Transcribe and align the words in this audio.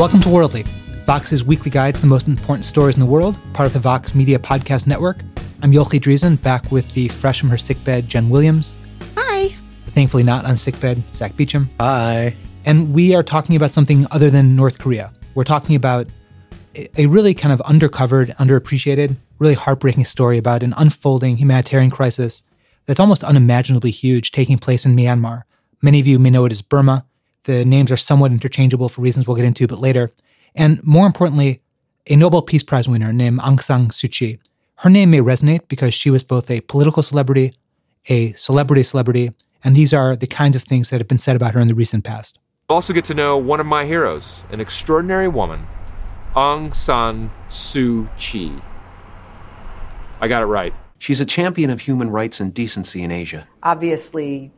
Welcome 0.00 0.22
to 0.22 0.30
Worldly, 0.30 0.64
Vox's 1.04 1.44
weekly 1.44 1.70
guide 1.70 1.94
to 1.94 2.00
the 2.00 2.06
most 2.06 2.26
important 2.26 2.64
stories 2.64 2.96
in 2.96 3.00
the 3.00 3.06
world, 3.06 3.38
part 3.52 3.66
of 3.66 3.74
the 3.74 3.80
Vox 3.80 4.14
Media 4.14 4.38
Podcast 4.38 4.86
Network. 4.86 5.20
I'm 5.60 5.72
Yochi 5.72 6.00
Dreazen, 6.00 6.40
back 6.42 6.72
with 6.72 6.90
the 6.94 7.08
fresh 7.08 7.38
from 7.38 7.50
her 7.50 7.58
sickbed, 7.58 8.08
Jenn 8.08 8.30
Williams. 8.30 8.76
Hi. 9.18 9.54
Thankfully 9.88 10.22
not 10.22 10.46
on 10.46 10.56
sickbed, 10.56 11.02
Zack 11.14 11.36
Beauchamp. 11.36 11.70
Hi. 11.80 12.34
And 12.64 12.94
we 12.94 13.14
are 13.14 13.22
talking 13.22 13.56
about 13.56 13.72
something 13.72 14.06
other 14.10 14.30
than 14.30 14.56
North 14.56 14.78
Korea. 14.78 15.12
We're 15.34 15.44
talking 15.44 15.76
about 15.76 16.06
a 16.96 17.04
really 17.04 17.34
kind 17.34 17.52
of 17.52 17.60
undercovered, 17.66 18.34
underappreciated, 18.36 19.18
really 19.38 19.52
heartbreaking 19.52 20.06
story 20.06 20.38
about 20.38 20.62
an 20.62 20.72
unfolding 20.78 21.36
humanitarian 21.36 21.90
crisis 21.90 22.44
that's 22.86 23.00
almost 23.00 23.22
unimaginably 23.22 23.90
huge 23.90 24.32
taking 24.32 24.56
place 24.56 24.86
in 24.86 24.96
Myanmar. 24.96 25.42
Many 25.82 26.00
of 26.00 26.06
you 26.06 26.18
may 26.18 26.30
know 26.30 26.46
it 26.46 26.52
as 26.52 26.62
Burma. 26.62 27.04
The 27.44 27.64
names 27.64 27.90
are 27.90 27.96
somewhat 27.96 28.32
interchangeable 28.32 28.88
for 28.88 29.00
reasons 29.02 29.26
we'll 29.26 29.36
get 29.36 29.46
into 29.46 29.64
a 29.64 29.68
bit 29.68 29.78
later. 29.78 30.10
And 30.54 30.82
more 30.84 31.06
importantly, 31.06 31.62
a 32.06 32.16
Nobel 32.16 32.42
Peace 32.42 32.62
Prize 32.62 32.88
winner 32.88 33.12
named 33.12 33.40
Aung 33.40 33.62
San 33.62 33.88
Suu 33.88 34.10
Kyi. 34.10 34.38
Her 34.76 34.90
name 34.90 35.10
may 35.10 35.18
resonate 35.20 35.68
because 35.68 35.94
she 35.94 36.10
was 36.10 36.22
both 36.22 36.50
a 36.50 36.60
political 36.62 37.02
celebrity, 37.02 37.54
a 38.08 38.32
celebrity 38.32 38.82
celebrity, 38.82 39.30
and 39.62 39.76
these 39.76 39.92
are 39.92 40.16
the 40.16 40.26
kinds 40.26 40.56
of 40.56 40.62
things 40.62 40.90
that 40.90 41.00
have 41.00 41.08
been 41.08 41.18
said 41.18 41.36
about 41.36 41.54
her 41.54 41.60
in 41.60 41.68
the 41.68 41.74
recent 41.74 42.04
past. 42.04 42.38
Also, 42.68 42.94
get 42.94 43.04
to 43.04 43.14
know 43.14 43.36
one 43.36 43.60
of 43.60 43.66
my 43.66 43.84
heroes, 43.84 44.44
an 44.50 44.60
extraordinary 44.60 45.28
woman, 45.28 45.66
Aung 46.34 46.74
San 46.74 47.30
Suu 47.48 48.08
Kyi. 48.16 48.52
I 50.20 50.28
got 50.28 50.42
it 50.42 50.46
right. 50.46 50.72
She's 50.98 51.20
a 51.20 51.26
champion 51.26 51.70
of 51.70 51.80
human 51.80 52.10
rights 52.10 52.40
and 52.40 52.52
decency 52.54 53.02
in 53.02 53.10
Asia. 53.10 53.48
Obviously, 53.62 54.52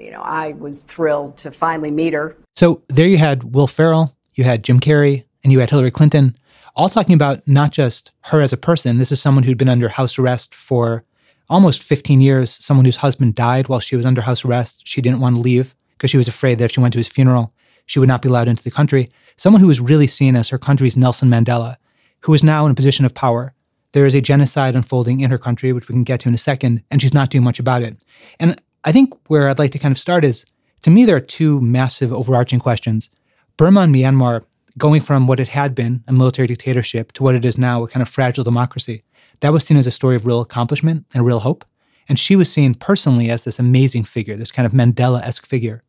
you 0.00 0.10
know, 0.10 0.22
I 0.22 0.52
was 0.52 0.80
thrilled 0.80 1.36
to 1.38 1.50
finally 1.50 1.90
meet 1.90 2.14
her. 2.14 2.36
So 2.56 2.82
there 2.88 3.06
you 3.06 3.18
had 3.18 3.54
Will 3.54 3.66
Ferrell, 3.66 4.16
you 4.34 4.44
had 4.44 4.64
Jim 4.64 4.80
Carrey, 4.80 5.24
and 5.44 5.52
you 5.52 5.60
had 5.60 5.70
Hillary 5.70 5.90
Clinton, 5.90 6.34
all 6.74 6.88
talking 6.88 7.14
about 7.14 7.46
not 7.46 7.72
just 7.72 8.10
her 8.22 8.40
as 8.40 8.52
a 8.52 8.56
person. 8.56 8.98
This 8.98 9.12
is 9.12 9.20
someone 9.20 9.44
who'd 9.44 9.58
been 9.58 9.68
under 9.68 9.88
house 9.88 10.18
arrest 10.18 10.54
for 10.54 11.04
almost 11.48 11.82
15 11.82 12.20
years, 12.20 12.64
someone 12.64 12.84
whose 12.84 12.96
husband 12.96 13.34
died 13.34 13.68
while 13.68 13.80
she 13.80 13.96
was 13.96 14.06
under 14.06 14.20
house 14.20 14.44
arrest. 14.44 14.82
She 14.86 15.02
didn't 15.02 15.20
want 15.20 15.36
to 15.36 15.42
leave 15.42 15.74
because 15.92 16.10
she 16.10 16.16
was 16.16 16.28
afraid 16.28 16.58
that 16.58 16.66
if 16.66 16.72
she 16.72 16.80
went 16.80 16.92
to 16.94 16.98
his 16.98 17.08
funeral, 17.08 17.52
she 17.86 17.98
would 17.98 18.08
not 18.08 18.22
be 18.22 18.28
allowed 18.28 18.48
into 18.48 18.62
the 18.62 18.70
country. 18.70 19.08
Someone 19.36 19.60
who 19.60 19.66
was 19.66 19.80
really 19.80 20.06
seen 20.06 20.36
as 20.36 20.48
her 20.48 20.58
country's 20.58 20.96
Nelson 20.96 21.28
Mandela, 21.28 21.76
who 22.20 22.32
is 22.34 22.44
now 22.44 22.64
in 22.66 22.72
a 22.72 22.76
position 22.76 23.04
of 23.04 23.14
power. 23.14 23.52
There 23.92 24.06
is 24.06 24.14
a 24.14 24.20
genocide 24.20 24.76
unfolding 24.76 25.20
in 25.20 25.30
her 25.30 25.38
country, 25.38 25.72
which 25.72 25.88
we 25.88 25.94
can 25.94 26.04
get 26.04 26.20
to 26.20 26.28
in 26.28 26.34
a 26.34 26.38
second, 26.38 26.84
and 26.90 27.02
she's 27.02 27.14
not 27.14 27.30
doing 27.30 27.42
much 27.42 27.58
about 27.58 27.82
it. 27.82 28.04
And 28.38 28.60
I 28.84 28.92
think 28.92 29.14
where 29.28 29.48
I'd 29.48 29.58
like 29.58 29.72
to 29.72 29.78
kind 29.78 29.92
of 29.92 29.98
start 29.98 30.24
is 30.24 30.46
to 30.82 30.90
me, 30.90 31.04
there 31.04 31.16
are 31.16 31.20
two 31.20 31.60
massive 31.60 32.12
overarching 32.12 32.58
questions. 32.58 33.10
Burma 33.56 33.82
and 33.82 33.94
Myanmar, 33.94 34.44
going 34.78 35.02
from 35.02 35.26
what 35.26 35.40
it 35.40 35.48
had 35.48 35.74
been, 35.74 36.02
a 36.08 36.12
military 36.12 36.48
dictatorship, 36.48 37.12
to 37.12 37.22
what 37.22 37.34
it 37.34 37.44
is 37.44 37.58
now, 37.58 37.82
a 37.82 37.88
kind 37.88 38.02
of 38.02 38.08
fragile 38.08 38.44
democracy, 38.44 39.02
that 39.40 39.52
was 39.52 39.64
seen 39.64 39.76
as 39.76 39.86
a 39.86 39.90
story 39.90 40.16
of 40.16 40.26
real 40.26 40.40
accomplishment 40.40 41.04
and 41.14 41.26
real 41.26 41.40
hope. 41.40 41.64
And 42.08 42.18
she 42.18 42.34
was 42.34 42.50
seen 42.50 42.74
personally 42.74 43.30
as 43.30 43.44
this 43.44 43.58
amazing 43.58 44.04
figure, 44.04 44.36
this 44.36 44.50
kind 44.50 44.66
of 44.66 44.72
Mandela 44.72 45.22
esque 45.22 45.46
figure. 45.46 45.82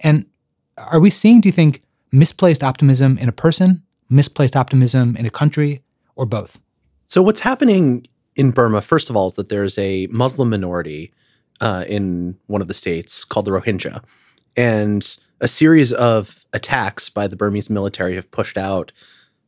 And 0.00 0.24
are 0.78 1.00
we 1.00 1.10
seeing, 1.10 1.40
do 1.40 1.48
you 1.48 1.52
think, 1.52 1.82
misplaced 2.10 2.64
optimism 2.64 3.18
in 3.18 3.28
a 3.28 3.32
person, 3.32 3.82
misplaced 4.08 4.56
optimism 4.56 5.16
in 5.16 5.26
a 5.26 5.30
country, 5.30 5.82
or 6.16 6.24
both? 6.24 6.58
So, 7.06 7.22
what's 7.22 7.40
happening 7.40 8.06
in 8.34 8.50
Burma, 8.50 8.80
first 8.80 9.10
of 9.10 9.16
all, 9.16 9.28
is 9.28 9.34
that 9.34 9.48
there's 9.48 9.76
a 9.78 10.06
Muslim 10.08 10.50
minority 10.50 11.12
uh, 11.60 11.84
in 11.88 12.36
one 12.46 12.62
of 12.62 12.68
the 12.68 12.74
states 12.74 13.24
called 13.24 13.46
the 13.46 13.50
Rohingya. 13.50 14.02
And 14.56 15.16
a 15.40 15.48
series 15.48 15.92
of 15.92 16.44
attacks 16.52 17.08
by 17.08 17.26
the 17.26 17.36
Burmese 17.36 17.70
military 17.70 18.14
have 18.16 18.30
pushed 18.30 18.56
out 18.56 18.92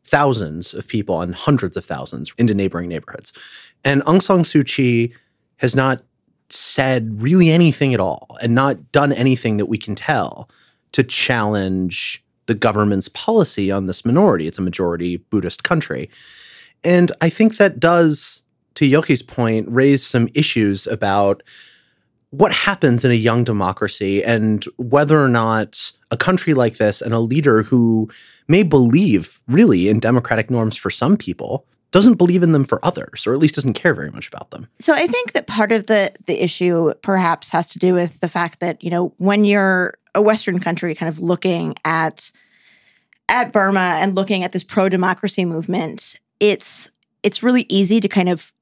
thousands 0.04 0.74
of 0.74 0.88
people 0.88 1.20
and 1.20 1.34
hundreds 1.34 1.76
of 1.76 1.84
thousands 1.84 2.32
into 2.38 2.54
neighboring 2.54 2.88
neighborhoods. 2.88 3.32
And 3.84 4.02
Aung 4.02 4.22
San 4.22 4.40
Suu 4.40 4.66
Kyi 4.66 5.14
has 5.58 5.76
not 5.76 6.02
said 6.48 7.22
really 7.22 7.50
anything 7.50 7.94
at 7.94 8.00
all 8.00 8.26
and 8.42 8.54
not 8.54 8.92
done 8.92 9.12
anything 9.12 9.56
that 9.58 9.66
we 9.66 9.78
can 9.78 9.94
tell 9.94 10.50
to 10.92 11.04
challenge 11.04 12.24
the 12.46 12.54
government's 12.54 13.08
policy 13.08 13.70
on 13.70 13.86
this 13.86 14.04
minority. 14.04 14.48
It's 14.48 14.58
a 14.58 14.62
majority 14.62 15.18
Buddhist 15.18 15.62
country. 15.62 16.10
And 16.82 17.12
I 17.20 17.28
think 17.28 17.58
that 17.58 17.78
does, 17.78 18.42
to 18.74 18.84
Yochi's 18.84 19.22
point, 19.22 19.68
raise 19.70 20.04
some 20.04 20.28
issues 20.34 20.86
about 20.86 21.42
what 22.30 22.52
happens 22.52 23.04
in 23.04 23.10
a 23.10 23.14
young 23.14 23.44
democracy 23.44 24.22
and 24.22 24.64
whether 24.76 25.22
or 25.22 25.28
not 25.28 25.92
a 26.10 26.16
country 26.16 26.54
like 26.54 26.76
this 26.76 27.02
and 27.02 27.12
a 27.12 27.18
leader 27.18 27.62
who 27.62 28.08
may 28.48 28.62
believe 28.62 29.42
really 29.48 29.88
in 29.88 30.00
democratic 30.00 30.50
norms 30.50 30.76
for 30.76 30.90
some 30.90 31.16
people 31.16 31.66
doesn't 31.90 32.14
believe 32.14 32.42
in 32.42 32.52
them 32.52 32.64
for 32.64 32.84
others 32.84 33.26
or 33.26 33.32
at 33.32 33.40
least 33.40 33.56
doesn't 33.56 33.74
care 33.74 33.94
very 33.94 34.10
much 34.12 34.28
about 34.28 34.50
them. 34.50 34.68
So 34.78 34.94
I 34.94 35.06
think 35.06 35.32
that 35.32 35.46
part 35.46 35.72
of 35.72 35.86
the 35.86 36.12
the 36.26 36.42
issue 36.42 36.94
perhaps 37.02 37.50
has 37.50 37.66
to 37.68 37.78
do 37.78 37.94
with 37.94 38.20
the 38.20 38.28
fact 38.28 38.60
that, 38.60 38.82
you 38.82 38.90
know, 38.90 39.12
when 39.18 39.44
you're 39.44 39.94
a 40.14 40.22
western 40.22 40.60
country 40.60 40.94
kind 40.94 41.08
of 41.08 41.18
looking 41.18 41.74
at 41.84 42.30
at 43.28 43.52
Burma 43.52 43.98
and 44.00 44.14
looking 44.14 44.44
at 44.44 44.52
this 44.52 44.64
pro-democracy 44.64 45.44
movement, 45.44 46.16
it's 46.38 46.92
it's 47.22 47.42
really 47.42 47.66
easy 47.68 48.00
to 48.00 48.08
kind 48.08 48.28
of 48.28 48.52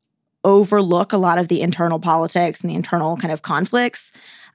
overlook 0.44 1.12
a 1.12 1.19
lot 1.19 1.38
of 1.38 1.49
the 1.49 1.60
internal 1.60 1.99
politics 1.99 2.60
and 2.60 2.71
the 2.71 2.75
internal 2.75 3.16
kind 3.16 3.32
of 3.32 3.43
conflicts. 3.43 4.12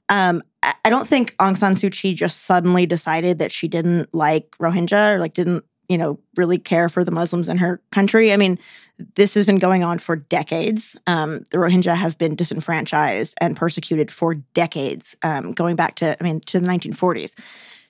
Um, 0.08 0.42
I 0.62 0.90
don't 0.90 1.08
think 1.08 1.34
Aung 1.38 1.56
San 1.56 1.74
Suu 1.74 1.90
Kyi 1.92 2.14
just 2.14 2.42
suddenly 2.42 2.86
decided 2.86 3.38
that 3.38 3.52
she 3.52 3.68
didn't 3.68 4.14
like 4.14 4.50
Rohingya 4.58 5.16
or 5.16 5.18
like 5.18 5.34
didn't 5.34 5.64
you 5.88 5.98
know 5.98 6.18
really 6.36 6.58
care 6.58 6.88
for 6.88 7.04
the 7.04 7.10
Muslims 7.10 7.48
in 7.48 7.58
her 7.58 7.80
country. 7.90 8.32
I 8.32 8.36
mean, 8.36 8.58
this 9.16 9.34
has 9.34 9.44
been 9.44 9.58
going 9.58 9.84
on 9.84 9.98
for 9.98 10.16
decades. 10.16 10.96
Um, 11.06 11.40
the 11.50 11.58
Rohingya 11.58 11.94
have 11.94 12.16
been 12.16 12.34
disenfranchised 12.34 13.34
and 13.40 13.56
persecuted 13.56 14.10
for 14.10 14.34
decades, 14.34 15.16
um, 15.22 15.52
going 15.52 15.76
back 15.76 15.96
to 15.96 16.16
I 16.18 16.24
mean 16.24 16.40
to 16.40 16.60
the 16.60 16.66
1940s. 16.66 17.34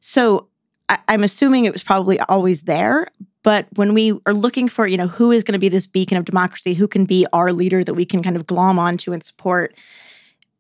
So 0.01 0.49
I- 0.89 0.99
I'm 1.09 1.25
assuming 1.25 1.65
it 1.65 1.73
was 1.73 1.83
probably 1.83 2.19
always 2.21 2.63
there, 2.63 3.09
but 3.45 3.69
when 3.77 3.95
we 3.95 4.19
are 4.27 4.35
looking 4.35 4.69
for, 4.69 4.87
you 4.89 4.97
know, 4.97 5.07
who 5.07 5.31
is 5.31 5.45
going 5.45 5.53
to 5.53 5.61
be 5.61 5.69
this 5.69 5.87
beacon 5.87 6.17
of 6.17 6.25
democracy, 6.25 6.75
who 6.75 6.89
can 6.89 7.05
be 7.05 7.27
our 7.33 7.53
leader 7.53 7.85
that 7.85 7.95
we 7.95 8.05
can 8.05 8.23
kind 8.23 8.35
of 8.35 8.47
glom 8.47 8.79
onto 8.79 9.13
and 9.13 9.23
support, 9.23 9.77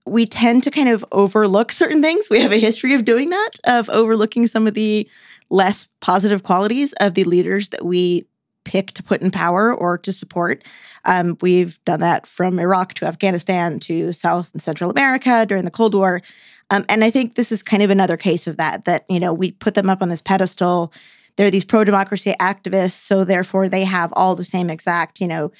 we 0.06 0.26
tend 0.26 0.62
to 0.62 0.70
kind 0.70 0.90
of 0.90 1.04
overlook 1.10 1.72
certain 1.72 2.02
things. 2.02 2.28
We 2.28 2.40
have 2.40 2.52
a 2.52 2.60
history 2.60 2.94
of 2.94 3.06
doing 3.06 3.30
that, 3.30 3.52
of 3.64 3.88
overlooking 3.88 4.46
some 4.46 4.66
of 4.66 4.74
the 4.74 5.08
less 5.48 5.88
positive 6.00 6.42
qualities 6.42 6.92
of 7.00 7.14
the 7.14 7.24
leaders 7.24 7.70
that 7.70 7.84
we 7.84 8.26
pick 8.64 8.92
to 8.92 9.02
put 9.02 9.22
in 9.22 9.30
power 9.30 9.74
or 9.74 9.96
to 9.98 10.12
support. 10.12 10.62
Um, 11.06 11.38
we've 11.40 11.82
done 11.84 12.00
that 12.00 12.26
from 12.26 12.58
Iraq 12.58 12.94
to 12.94 13.06
Afghanistan 13.06 13.78
to 13.80 14.12
South 14.12 14.50
and 14.52 14.60
Central 14.60 14.90
America 14.90 15.46
during 15.46 15.64
the 15.64 15.70
Cold 15.70 15.94
War. 15.94 16.22
Um, 16.70 16.84
and 16.88 17.04
I 17.04 17.10
think 17.10 17.34
this 17.34 17.52
is 17.52 17.62
kind 17.62 17.82
of 17.82 17.90
another 17.90 18.16
case 18.16 18.46
of 18.46 18.56
that, 18.56 18.84
that, 18.84 19.04
you 19.08 19.20
know, 19.20 19.32
we 19.32 19.52
put 19.52 19.74
them 19.74 19.90
up 19.90 20.02
on 20.02 20.08
this 20.08 20.22
pedestal 20.22 20.92
they're 21.36 21.50
these 21.50 21.64
pro-democracy 21.64 22.34
activists 22.40 22.92
so 22.92 23.24
therefore 23.24 23.68
they 23.68 23.84
have 23.84 24.12
all 24.14 24.34
the 24.34 24.44
same 24.44 24.70
exact 24.70 25.20
you 25.20 25.26
know 25.26 25.50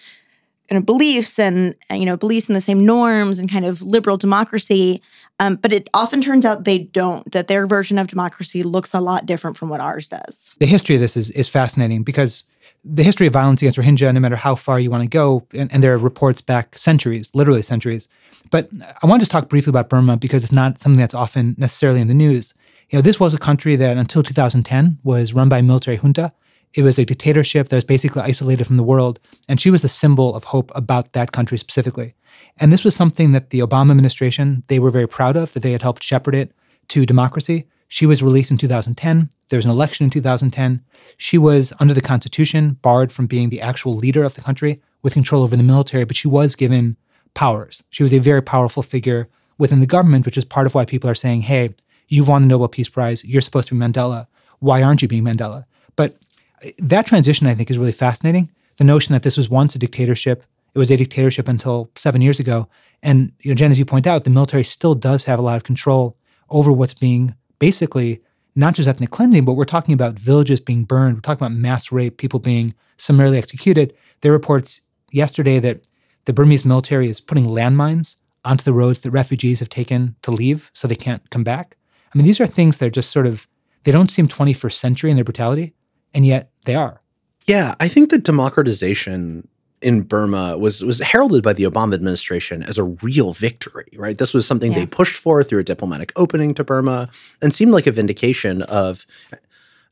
kind 0.69 0.79
of 0.79 0.87
beliefs 0.87 1.39
and 1.39 1.75
you 1.91 2.07
know 2.07 2.17
beliefs 2.17 2.49
in 2.49 2.55
the 2.55 2.61
same 2.61 2.85
norms 2.87 3.39
and 3.39 3.51
kind 3.51 3.65
of 3.65 3.83
liberal 3.83 4.17
democracy. 4.17 5.03
Um, 5.41 5.57
but 5.57 5.73
it 5.73 5.91
often 5.93 6.23
turns 6.23 6.45
out 6.45 6.65
they 6.65 6.79
don't 6.79 7.31
that 7.33 7.49
their 7.49 7.67
version 7.67 7.99
of 7.99 8.07
democracy 8.07 8.62
looks 8.62 8.95
a 8.95 9.01
lot 9.01 9.27
different 9.27 9.57
from 9.57 9.69
what 9.69 9.81
ours 9.81 10.09
does. 10.09 10.53
The 10.59 10.67
history 10.67 10.95
of 10.95 11.01
this 11.01 11.17
is, 11.17 11.31
is 11.31 11.49
fascinating 11.49 12.03
because 12.03 12.45
the 12.85 13.03
history 13.03 13.27
of 13.27 13.33
violence 13.33 13.62
against 13.62 13.79
rohingya 13.79 14.12
no 14.12 14.21
matter 14.21 14.37
how 14.37 14.55
far 14.55 14.79
you 14.79 14.91
want 14.91 15.03
to 15.03 15.09
go 15.09 15.47
and, 15.55 15.73
and 15.73 15.83
there 15.83 15.95
are 15.95 15.99
reports 15.99 16.41
back 16.41 16.77
centuries 16.79 17.31
literally 17.35 17.62
centuries. 17.62 18.09
But 18.51 18.69
i 19.03 19.06
want 19.06 19.20
to 19.20 19.23
just 19.23 19.31
talk 19.31 19.49
briefly 19.49 19.70
about 19.70 19.88
burma 19.88 20.17
because 20.17 20.44
it's 20.44 20.53
not 20.53 20.81
something 20.81 21.00
that's 21.00 21.15
often 21.15 21.55
necessarily 21.59 22.00
in 22.00 22.09
the 22.09 22.15
news 22.15 22.55
you 22.90 22.98
know, 22.98 23.02
this 23.02 23.20
was 23.20 23.34
a 23.34 23.38
country 23.38 23.76
that 23.76 23.96
until 23.96 24.22
2010 24.22 24.98
was 25.02 25.34
run 25.34 25.48
by 25.48 25.58
a 25.58 25.62
military 25.62 25.96
junta. 25.96 26.32
It 26.75 26.82
was 26.82 26.98
a 26.98 27.04
dictatorship 27.04 27.69
that 27.69 27.76
was 27.76 27.84
basically 27.84 28.22
isolated 28.22 28.64
from 28.64 28.76
the 28.76 28.82
world, 28.82 29.20
and 29.48 29.60
she 29.60 29.70
was 29.70 29.82
the 29.82 29.88
symbol 29.88 30.34
of 30.34 30.44
hope 30.44 30.72
about 30.75 31.12
that 31.12 31.32
country 31.32 31.56
specifically. 31.56 32.14
And 32.58 32.72
this 32.72 32.84
was 32.84 32.96
something 32.96 33.32
that 33.32 33.50
the 33.50 33.60
Obama 33.60 33.92
administration, 33.92 34.64
they 34.66 34.81
were 34.81 34.90
very 34.90 35.06
proud 35.06 35.36
of, 35.36 35.52
that 35.52 35.62
they 35.62 35.72
had 35.72 35.82
helped 35.82 36.02
shepherd 36.02 36.34
it 36.34 36.52
to 36.88 37.06
democracy. 37.06 37.66
She 37.88 38.06
was 38.06 38.22
released 38.22 38.50
in 38.50 38.58
2010. 38.58 39.28
There 39.48 39.56
was 39.56 39.64
an 39.64 39.70
election 39.70 40.04
in 40.04 40.10
2010. 40.10 40.82
She 41.16 41.38
was, 41.38 41.72
under 41.78 41.94
the 41.94 42.00
Constitution, 42.00 42.76
barred 42.82 43.12
from 43.12 43.26
being 43.26 43.50
the 43.50 43.60
actual 43.60 43.94
leader 43.94 44.25
of 44.25 44.34
the 44.34 44.40
country 44.40 44.82
with 45.02 45.12
control 45.12 45.44
over 45.44 45.56
the 45.56 45.62
military, 45.62 46.04
but 46.04 46.16
she 46.16 46.26
was 46.26 46.56
given 46.56 46.96
powers. 47.34 47.84
She 47.90 48.02
was 48.02 48.12
a 48.12 48.19
very 48.19 48.42
powerful 48.42 48.82
figure 48.82 49.28
within 49.58 49.81
the 49.81 49.86
government, 49.86 50.25
which 50.25 50.38
is 50.38 50.44
part 50.44 50.66
of 50.66 50.75
why 50.75 50.84
people 50.84 51.08
are 51.08 51.14
saying, 51.14 51.42
hey, 51.42 51.75
You've 52.14 52.28
won 52.28 52.43
the 52.43 52.49
Nobel 52.49 52.69
Peace 52.69 52.88
Prize. 52.88 53.25
You're 53.25 53.40
supposed 53.40 53.66
to 53.69 53.75
be 53.75 53.81
Mandela. 53.81 54.28
Why 54.61 54.82
aren't 54.82 55.02
you 55.02 55.08
being 55.08 55.25
Mandela? 55.25 55.64
But 55.96 56.16
uh, 56.64 56.70
that 56.78 57.06
transition, 57.06 57.49
I 57.49 57.55
think, 57.55 57.72
is 57.72 57.78
really 57.78 57.90
fascinating. 57.90 58.49
The 58.76 58.84
notion 58.84 59.12
that 59.14 59.25
this 59.25 59.37
was 59.37 59.50
once 59.50 59.75
a 59.75 59.81
dictatorship. 59.81 60.44
It 60.75 60.78
was 60.78 60.93
a 60.93 60.96
dictatorship 60.96 61.49
until 61.49 61.90
seven 61.96 62.20
years 62.20 62.38
ago. 62.38 62.69
And, 63.02 63.32
you 63.40 63.50
know, 63.50 63.56
Jenn, 63.56 63.72
as 63.72 63.81
you 63.81 63.84
point 63.84 64.06
out, 64.06 64.22
the 64.22 64.31
military 64.31 64.62
still 64.62 64.94
does 64.94 65.25
have 65.25 65.40
a 65.40 65.43
lot 65.43 65.56
of 65.56 65.64
control 65.64 66.16
over 66.50 66.72
what's 66.72 66.94
being 66.94 67.34
basically 67.58 68.20
not 68.55 68.75
just 68.75 68.88
ethnic 68.88 69.10
cleansing, 69.10 69.44
but 69.44 69.55
we're 69.55 69.64
talking 69.64 69.93
about 69.93 70.14
villages 70.14 70.60
being 70.60 70.84
burned. 70.84 71.17
We're 71.17 71.20
talking 71.20 71.44
about 71.44 71.58
mass 71.58 71.90
rape, 71.90 72.19
people 72.19 72.38
being 72.38 72.75
summarily 72.96 73.38
executed. 73.38 73.93
There 74.20 74.31
are 74.31 74.38
reports 74.38 74.81
yesterday 75.10 75.58
that 75.58 75.88
the 76.26 76.32
Burmese 76.32 76.64
military 76.64 77.08
is 77.08 77.20
putting 77.20 77.46
landmines 77.46 78.17
onto 78.44 78.62
the 78.62 78.72
roads 78.72 79.00
that 79.00 79.10
refugees 79.10 79.58
have 79.58 79.69
taken 79.69 80.14
to 80.22 80.31
leave 80.31 80.70
so 80.75 80.87
they 80.87 80.94
can't 80.94 81.28
come 81.31 81.43
back. 81.43 81.76
I 82.14 82.19
mean, 82.19 82.26
these 82.26 82.40
are 82.40 82.46
things 82.46 82.78
that 82.78 82.87
are 82.87 82.90
just 82.90 83.11
sort 83.11 83.26
of, 83.26 83.46
they 83.84 83.93
don't 83.93 84.11
seem 84.11 84.28
21st 84.28 84.72
century 84.75 85.11
in 85.11 85.16
their 85.16 85.25
brutality, 85.25 85.75
and 86.14 86.25
yet 86.25 86.50
they 86.64 86.75
are. 86.75 87.00
Yeah, 87.46 87.75
I 87.81 87.88
think 87.88 88.11
that 88.11 88.22
democratization 88.25 89.49
in 89.82 90.00
Burma 90.02 90.56
was 90.56 90.82
was 90.82 91.00
heralded 91.00 91.43
by 91.43 91.52
the 91.52 91.64
Obama 91.64 91.93
administration 91.93 92.62
as 92.62 92.78
a 92.78 92.84
real 92.84 93.34
victory, 93.34 93.88
right? 93.96 94.16
This 94.16 94.32
was 94.32 94.46
something 94.46 94.72
Yeah. 94.72 94.78
they 94.78 94.87
pushed 94.87 95.16
for 95.16 95.44
through 95.44 95.58
a 95.58 95.64
diplomatic 95.64 96.11
opening 96.16 96.55
to 96.55 96.64
Burma 96.64 97.08
and 97.43 97.52
seemed 97.55 97.72
like 97.72 97.87
a 97.87 97.93
vindication 97.93 98.62
of 98.62 99.05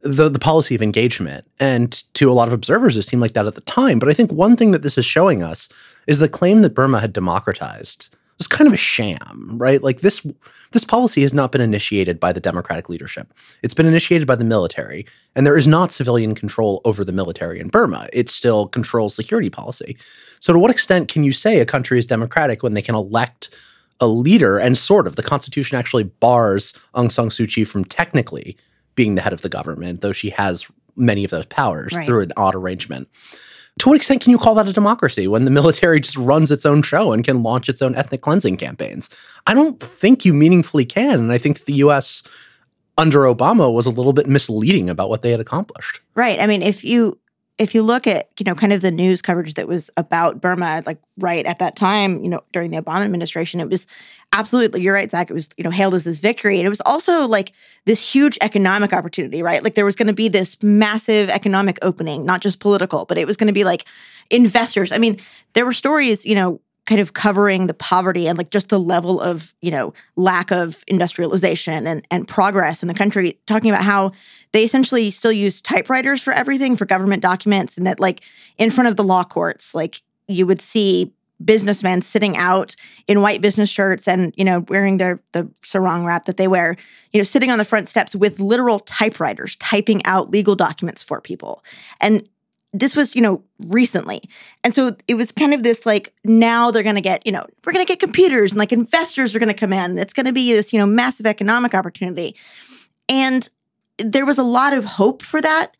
the 0.00 0.30
the 0.30 0.38
policy 0.38 0.74
of 0.74 0.80
engagement. 0.80 1.44
And 1.60 1.92
to 2.14 2.30
a 2.30 2.32
lot 2.32 2.48
of 2.48 2.54
observers, 2.54 2.96
it 2.96 3.02
seemed 3.02 3.20
like 3.20 3.34
that 3.34 3.46
at 3.46 3.54
the 3.54 3.60
time. 3.60 3.98
But 3.98 4.08
I 4.08 4.14
think 4.14 4.32
one 4.32 4.56
thing 4.56 4.70
that 4.70 4.82
this 4.82 4.96
is 4.96 5.04
showing 5.04 5.42
us 5.42 5.68
is 6.06 6.20
the 6.20 6.28
claim 6.28 6.62
that 6.62 6.74
Burma 6.74 7.00
had 7.00 7.12
democratized 7.12 8.08
was 8.38 8.46
kind 8.46 8.66
of 8.66 8.74
a 8.74 8.78
sham, 8.78 9.56
right? 9.58 9.82
Like 9.82 10.00
this 10.00 10.24
this 10.72 10.84
policy 10.84 11.22
has 11.22 11.32
not 11.34 11.52
been 11.52 11.60
initiated 11.60 12.18
by 12.18 12.32
the 12.32 12.40
democratic 12.40 12.88
leadership. 12.88 13.32
It's 13.62 13.74
been 13.74 13.86
initiated 13.86 14.26
by 14.26 14.36
the 14.36 14.44
military, 14.44 15.06
and 15.36 15.46
there 15.46 15.56
is 15.56 15.66
not 15.66 15.92
civilian 15.92 16.34
control 16.34 16.80
over 16.84 17.04
the 17.04 17.12
military 17.12 17.60
in 17.60 17.68
Burma. 17.68 18.08
It 18.12 18.28
still 18.30 18.66
controls 18.66 19.14
security 19.14 19.50
policy. 19.50 19.96
So 20.40 20.52
to 20.52 20.58
what 20.58 20.70
extent 20.70 21.08
can 21.08 21.22
you 21.24 21.32
say 21.32 21.60
a 21.60 21.66
country 21.66 21.98
is 21.98 22.06
democratic 22.06 22.62
when 22.62 22.74
they 22.74 22.82
can 22.82 22.94
elect 22.94 23.48
a 24.00 24.06
leader 24.08 24.58
and 24.58 24.76
sort 24.76 25.06
of 25.06 25.14
the 25.16 25.22
constitution 25.22 25.78
actually 25.78 26.02
bars 26.04 26.72
Aung 26.94 27.12
San 27.12 27.26
Suu 27.28 27.46
Kyi 27.52 27.64
from 27.64 27.84
technically 27.84 28.56
being 28.96 29.14
the 29.14 29.22
head 29.22 29.32
of 29.32 29.42
the 29.42 29.48
government, 29.48 30.00
though 30.00 30.12
she 30.12 30.30
has 30.30 30.66
many 30.96 31.24
of 31.24 31.30
those 31.30 31.46
powers 31.46 31.92
Right. 31.96 32.04
through 32.06 32.20
an 32.22 32.32
odd 32.36 32.54
arrangement. 32.54 33.08
To 33.78 33.88
what 33.88 33.96
extent 33.96 34.22
can 34.22 34.30
you 34.30 34.38
call 34.38 34.54
that 34.56 34.68
a 34.68 34.72
democracy 34.72 35.26
when 35.26 35.44
the 35.44 35.50
military 35.50 36.00
just 36.00 36.16
runs 36.16 36.50
its 36.50 36.64
own 36.64 36.82
show 36.82 37.12
and 37.12 37.24
can 37.24 37.42
launch 37.42 37.68
its 37.68 37.82
own 37.82 37.94
ethnic 37.94 38.20
cleansing 38.20 38.56
campaigns? 38.56 39.08
I 39.46 39.54
don't 39.54 39.80
think 39.80 40.24
you 40.24 40.32
meaningfully 40.32 40.84
can. 40.84 41.18
And 41.18 41.32
I 41.32 41.38
think 41.38 41.64
the 41.64 41.74
US 41.74 42.22
under 42.98 43.20
Obama 43.20 43.72
was 43.72 43.86
a 43.86 43.90
little 43.90 44.12
bit 44.12 44.26
misleading 44.26 44.90
about 44.90 45.08
what 45.08 45.22
they 45.22 45.30
had 45.30 45.40
accomplished. 45.40 46.00
Right. 46.14 46.38
I 46.38 46.46
mean, 46.46 46.62
if 46.62 46.84
you 46.84 47.18
if 47.58 47.74
you 47.74 47.82
look 47.82 48.06
at 48.06 48.28
you 48.38 48.44
know 48.44 48.54
kind 48.54 48.72
of 48.72 48.80
the 48.80 48.90
news 48.90 49.20
coverage 49.20 49.54
that 49.54 49.68
was 49.68 49.90
about 49.96 50.40
Burma, 50.40 50.82
like 50.86 50.98
right 51.18 51.44
at 51.44 51.58
that 51.58 51.76
time, 51.76 52.22
you 52.24 52.30
know, 52.30 52.40
during 52.52 52.70
the 52.70 52.78
Obama 52.78 53.04
administration, 53.04 53.60
it 53.60 53.68
was 53.68 53.86
absolutely 54.32 54.80
you're 54.80 54.94
right, 54.94 55.10
Zack. 55.10 55.30
It 55.30 55.34
was 55.34 55.50
you 55.56 55.64
know 55.64 55.70
hailed 55.70 55.94
as 55.94 56.04
this 56.04 56.18
victory, 56.18 56.58
and 56.58 56.66
it 56.66 56.70
was 56.70 56.80
also 56.86 57.26
like 57.26 57.52
this 57.84 58.12
huge 58.12 58.38
economic 58.40 58.92
opportunity, 58.92 59.42
right? 59.42 59.62
Like 59.62 59.74
there 59.74 59.84
was 59.84 59.96
going 59.96 60.06
to 60.06 60.14
be 60.14 60.28
this 60.28 60.62
massive 60.62 61.28
economic 61.28 61.78
opening, 61.82 62.24
not 62.24 62.40
just 62.40 62.58
political, 62.58 63.04
but 63.04 63.18
it 63.18 63.26
was 63.26 63.36
going 63.36 63.48
to 63.48 63.52
be 63.52 63.64
like 63.64 63.86
investors. 64.30 64.90
I 64.90 64.98
mean, 64.98 65.18
there 65.52 65.66
were 65.66 65.74
stories, 65.74 66.24
you 66.24 66.34
know, 66.34 66.60
kind 66.86 67.00
of 67.00 67.12
covering 67.12 67.68
the 67.68 67.74
poverty 67.74 68.26
and 68.26 68.36
like 68.36 68.50
just 68.50 68.68
the 68.68 68.78
level 68.78 69.20
of 69.20 69.54
you 69.60 69.70
know 69.70 69.92
lack 70.16 70.50
of 70.50 70.84
industrialization 70.86 71.86
and 71.86 72.06
and 72.10 72.26
progress 72.26 72.82
in 72.82 72.88
the 72.88 72.94
country 72.94 73.38
talking 73.46 73.70
about 73.70 73.84
how 73.84 74.12
they 74.52 74.64
essentially 74.64 75.10
still 75.10 75.32
use 75.32 75.60
typewriters 75.60 76.20
for 76.20 76.32
everything 76.32 76.76
for 76.76 76.84
government 76.84 77.22
documents 77.22 77.76
and 77.76 77.86
that 77.86 78.00
like 78.00 78.22
in 78.58 78.70
front 78.70 78.88
of 78.88 78.96
the 78.96 79.04
law 79.04 79.22
courts 79.22 79.74
like 79.74 80.02
you 80.26 80.46
would 80.46 80.60
see 80.60 81.12
businessmen 81.44 82.02
sitting 82.02 82.36
out 82.36 82.74
in 83.08 83.20
white 83.20 83.40
business 83.40 83.70
shirts 83.70 84.06
and 84.06 84.32
you 84.36 84.44
know 84.44 84.60
wearing 84.68 84.96
their 84.96 85.20
the 85.32 85.48
sarong 85.62 86.04
wrap 86.04 86.24
that 86.24 86.36
they 86.36 86.48
wear 86.48 86.76
you 87.12 87.20
know 87.20 87.24
sitting 87.24 87.50
on 87.50 87.58
the 87.58 87.64
front 87.64 87.88
steps 87.88 88.14
with 88.14 88.40
literal 88.40 88.78
typewriters 88.80 89.56
typing 89.56 90.04
out 90.04 90.30
legal 90.30 90.54
documents 90.54 91.02
for 91.02 91.20
people. 91.20 91.64
And 92.00 92.28
this 92.72 92.96
was, 92.96 93.14
you 93.14 93.20
know, 93.20 93.42
recently. 93.58 94.22
And 94.64 94.74
so 94.74 94.96
it 95.06 95.14
was 95.14 95.30
kind 95.30 95.52
of 95.52 95.62
this 95.62 95.84
like, 95.84 96.14
now 96.24 96.70
they're 96.70 96.82
going 96.82 96.94
to 96.94 97.02
get, 97.02 97.26
you 97.26 97.32
know, 97.32 97.46
we're 97.64 97.72
going 97.72 97.84
to 97.84 97.88
get 97.88 98.00
computers 98.00 98.52
and 98.52 98.58
like 98.58 98.72
investors 98.72 99.36
are 99.36 99.38
going 99.38 99.48
to 99.48 99.54
come 99.54 99.72
in. 99.72 99.98
It's 99.98 100.14
going 100.14 100.26
to 100.26 100.32
be 100.32 100.52
this, 100.52 100.72
you 100.72 100.78
know, 100.78 100.86
massive 100.86 101.26
economic 101.26 101.74
opportunity. 101.74 102.34
And 103.08 103.48
there 103.98 104.24
was 104.24 104.38
a 104.38 104.42
lot 104.42 104.72
of 104.72 104.84
hope 104.84 105.22
for 105.22 105.40
that. 105.40 105.76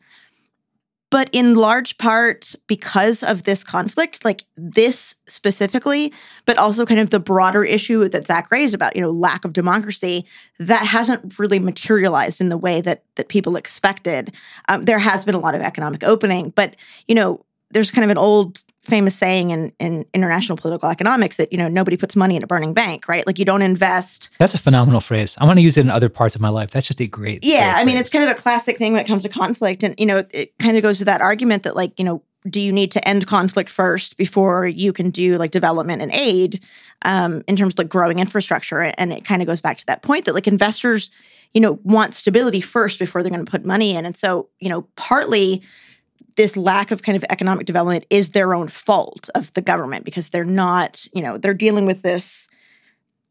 But 1.13 1.29
in 1.31 1.53
large 1.53 1.99
part 1.99 2.55
because 2.65 3.21
of 3.21 3.43
this 3.43 3.63
conflict, 3.63 4.25
like 4.25 4.45
this 4.57 5.13
specifically, 5.27 6.11
but 6.45 6.57
also 6.57 6.87
kind 6.87 6.99
of 6.99 7.11
the 7.11 7.19
broader 7.19 7.63
issue 7.63 8.09
that 8.09 8.25
Zack 8.25 8.49
raised 8.49 8.73
about, 8.73 8.95
you 8.95 9.01
know, 9.03 9.11
lack 9.11 9.45
of 9.45 9.53
democracy, 9.53 10.25
that 10.57 10.87
hasn't 10.87 11.37
really 11.37 11.59
materialized 11.59 12.41
in 12.41 12.49
the 12.49 12.57
way 12.57 12.81
that 12.81 13.03
that 13.13 13.27
people 13.27 13.57
expected. 13.57 14.33
Um, 14.69 14.85
there 14.85 14.97
has 14.97 15.23
been 15.23 15.35
a 15.35 15.39
lot 15.39 15.53
of 15.53 15.61
economic 15.61 16.03
opening, 16.03 16.49
but 16.49 16.75
you 17.07 17.13
know, 17.13 17.45
there's 17.69 17.91
kind 17.91 18.03
of 18.03 18.09
an 18.09 18.17
old 18.17 18.63
famous 18.83 19.15
saying 19.15 19.51
in, 19.51 19.71
in 19.79 20.05
international 20.13 20.57
political 20.57 20.89
economics 20.89 21.37
that 21.37 21.51
you 21.51 21.57
know 21.57 21.67
nobody 21.67 21.97
puts 21.97 22.15
money 22.15 22.35
in 22.35 22.43
a 22.43 22.47
burning 22.47 22.73
bank, 22.73 23.07
right? 23.07 23.25
Like 23.25 23.39
you 23.39 23.45
don't 23.45 23.61
invest. 23.61 24.29
That's 24.39 24.53
a 24.53 24.59
phenomenal 24.59 24.99
phrase. 24.99 25.37
I 25.39 25.45
want 25.45 25.57
to 25.57 25.63
use 25.63 25.77
it 25.77 25.81
in 25.81 25.89
other 25.89 26.09
parts 26.09 26.35
of 26.35 26.41
my 26.41 26.49
life. 26.49 26.71
That's 26.71 26.87
just 26.87 26.99
a 26.99 27.07
great. 27.07 27.45
Yeah, 27.45 27.73
I 27.75 27.85
mean, 27.85 27.95
phrase. 27.95 28.01
it's 28.01 28.11
kind 28.11 28.29
of 28.29 28.37
a 28.37 28.39
classic 28.39 28.77
thing 28.77 28.91
when 28.91 29.01
it 29.01 29.07
comes 29.07 29.23
to 29.23 29.29
conflict, 29.29 29.83
and 29.83 29.95
you 29.97 30.05
know, 30.05 30.25
it 30.31 30.57
kind 30.59 30.77
of 30.77 30.83
goes 30.83 30.99
to 30.99 31.05
that 31.05 31.21
argument 31.21 31.63
that 31.63 31.75
like 31.75 31.97
you 31.97 32.05
know, 32.05 32.21
do 32.49 32.59
you 32.59 32.71
need 32.71 32.91
to 32.91 33.07
end 33.07 33.25
conflict 33.25 33.69
first 33.69 34.17
before 34.17 34.67
you 34.67 34.91
can 34.91 35.09
do 35.09 35.37
like 35.37 35.51
development 35.51 36.01
and 36.01 36.11
aid 36.11 36.63
um, 37.03 37.43
in 37.47 37.55
terms 37.55 37.75
of 37.75 37.77
like 37.77 37.89
growing 37.89 38.19
infrastructure? 38.19 38.81
And 38.81 39.13
it 39.13 39.23
kind 39.23 39.41
of 39.41 39.47
goes 39.47 39.61
back 39.61 39.77
to 39.77 39.85
that 39.85 40.01
point 40.01 40.25
that 40.25 40.33
like 40.33 40.47
investors, 40.47 41.09
you 41.53 41.61
know, 41.61 41.79
want 41.83 42.15
stability 42.15 42.59
first 42.59 42.99
before 42.99 43.23
they're 43.23 43.31
going 43.31 43.45
to 43.45 43.49
put 43.49 43.63
money 43.63 43.95
in, 43.95 44.05
and 44.05 44.15
so 44.15 44.49
you 44.59 44.67
know, 44.67 44.81
partly 44.97 45.61
this 46.35 46.57
lack 46.57 46.91
of 46.91 47.03
kind 47.03 47.15
of 47.15 47.23
economic 47.29 47.65
development 47.65 48.05
is 48.09 48.31
their 48.31 48.53
own 48.53 48.67
fault 48.67 49.29
of 49.35 49.53
the 49.53 49.61
government 49.61 50.05
because 50.05 50.29
they're 50.29 50.43
not, 50.45 51.05
you 51.13 51.21
know, 51.21 51.37
they're 51.37 51.53
dealing 51.53 51.85
with 51.85 52.01
this. 52.01 52.47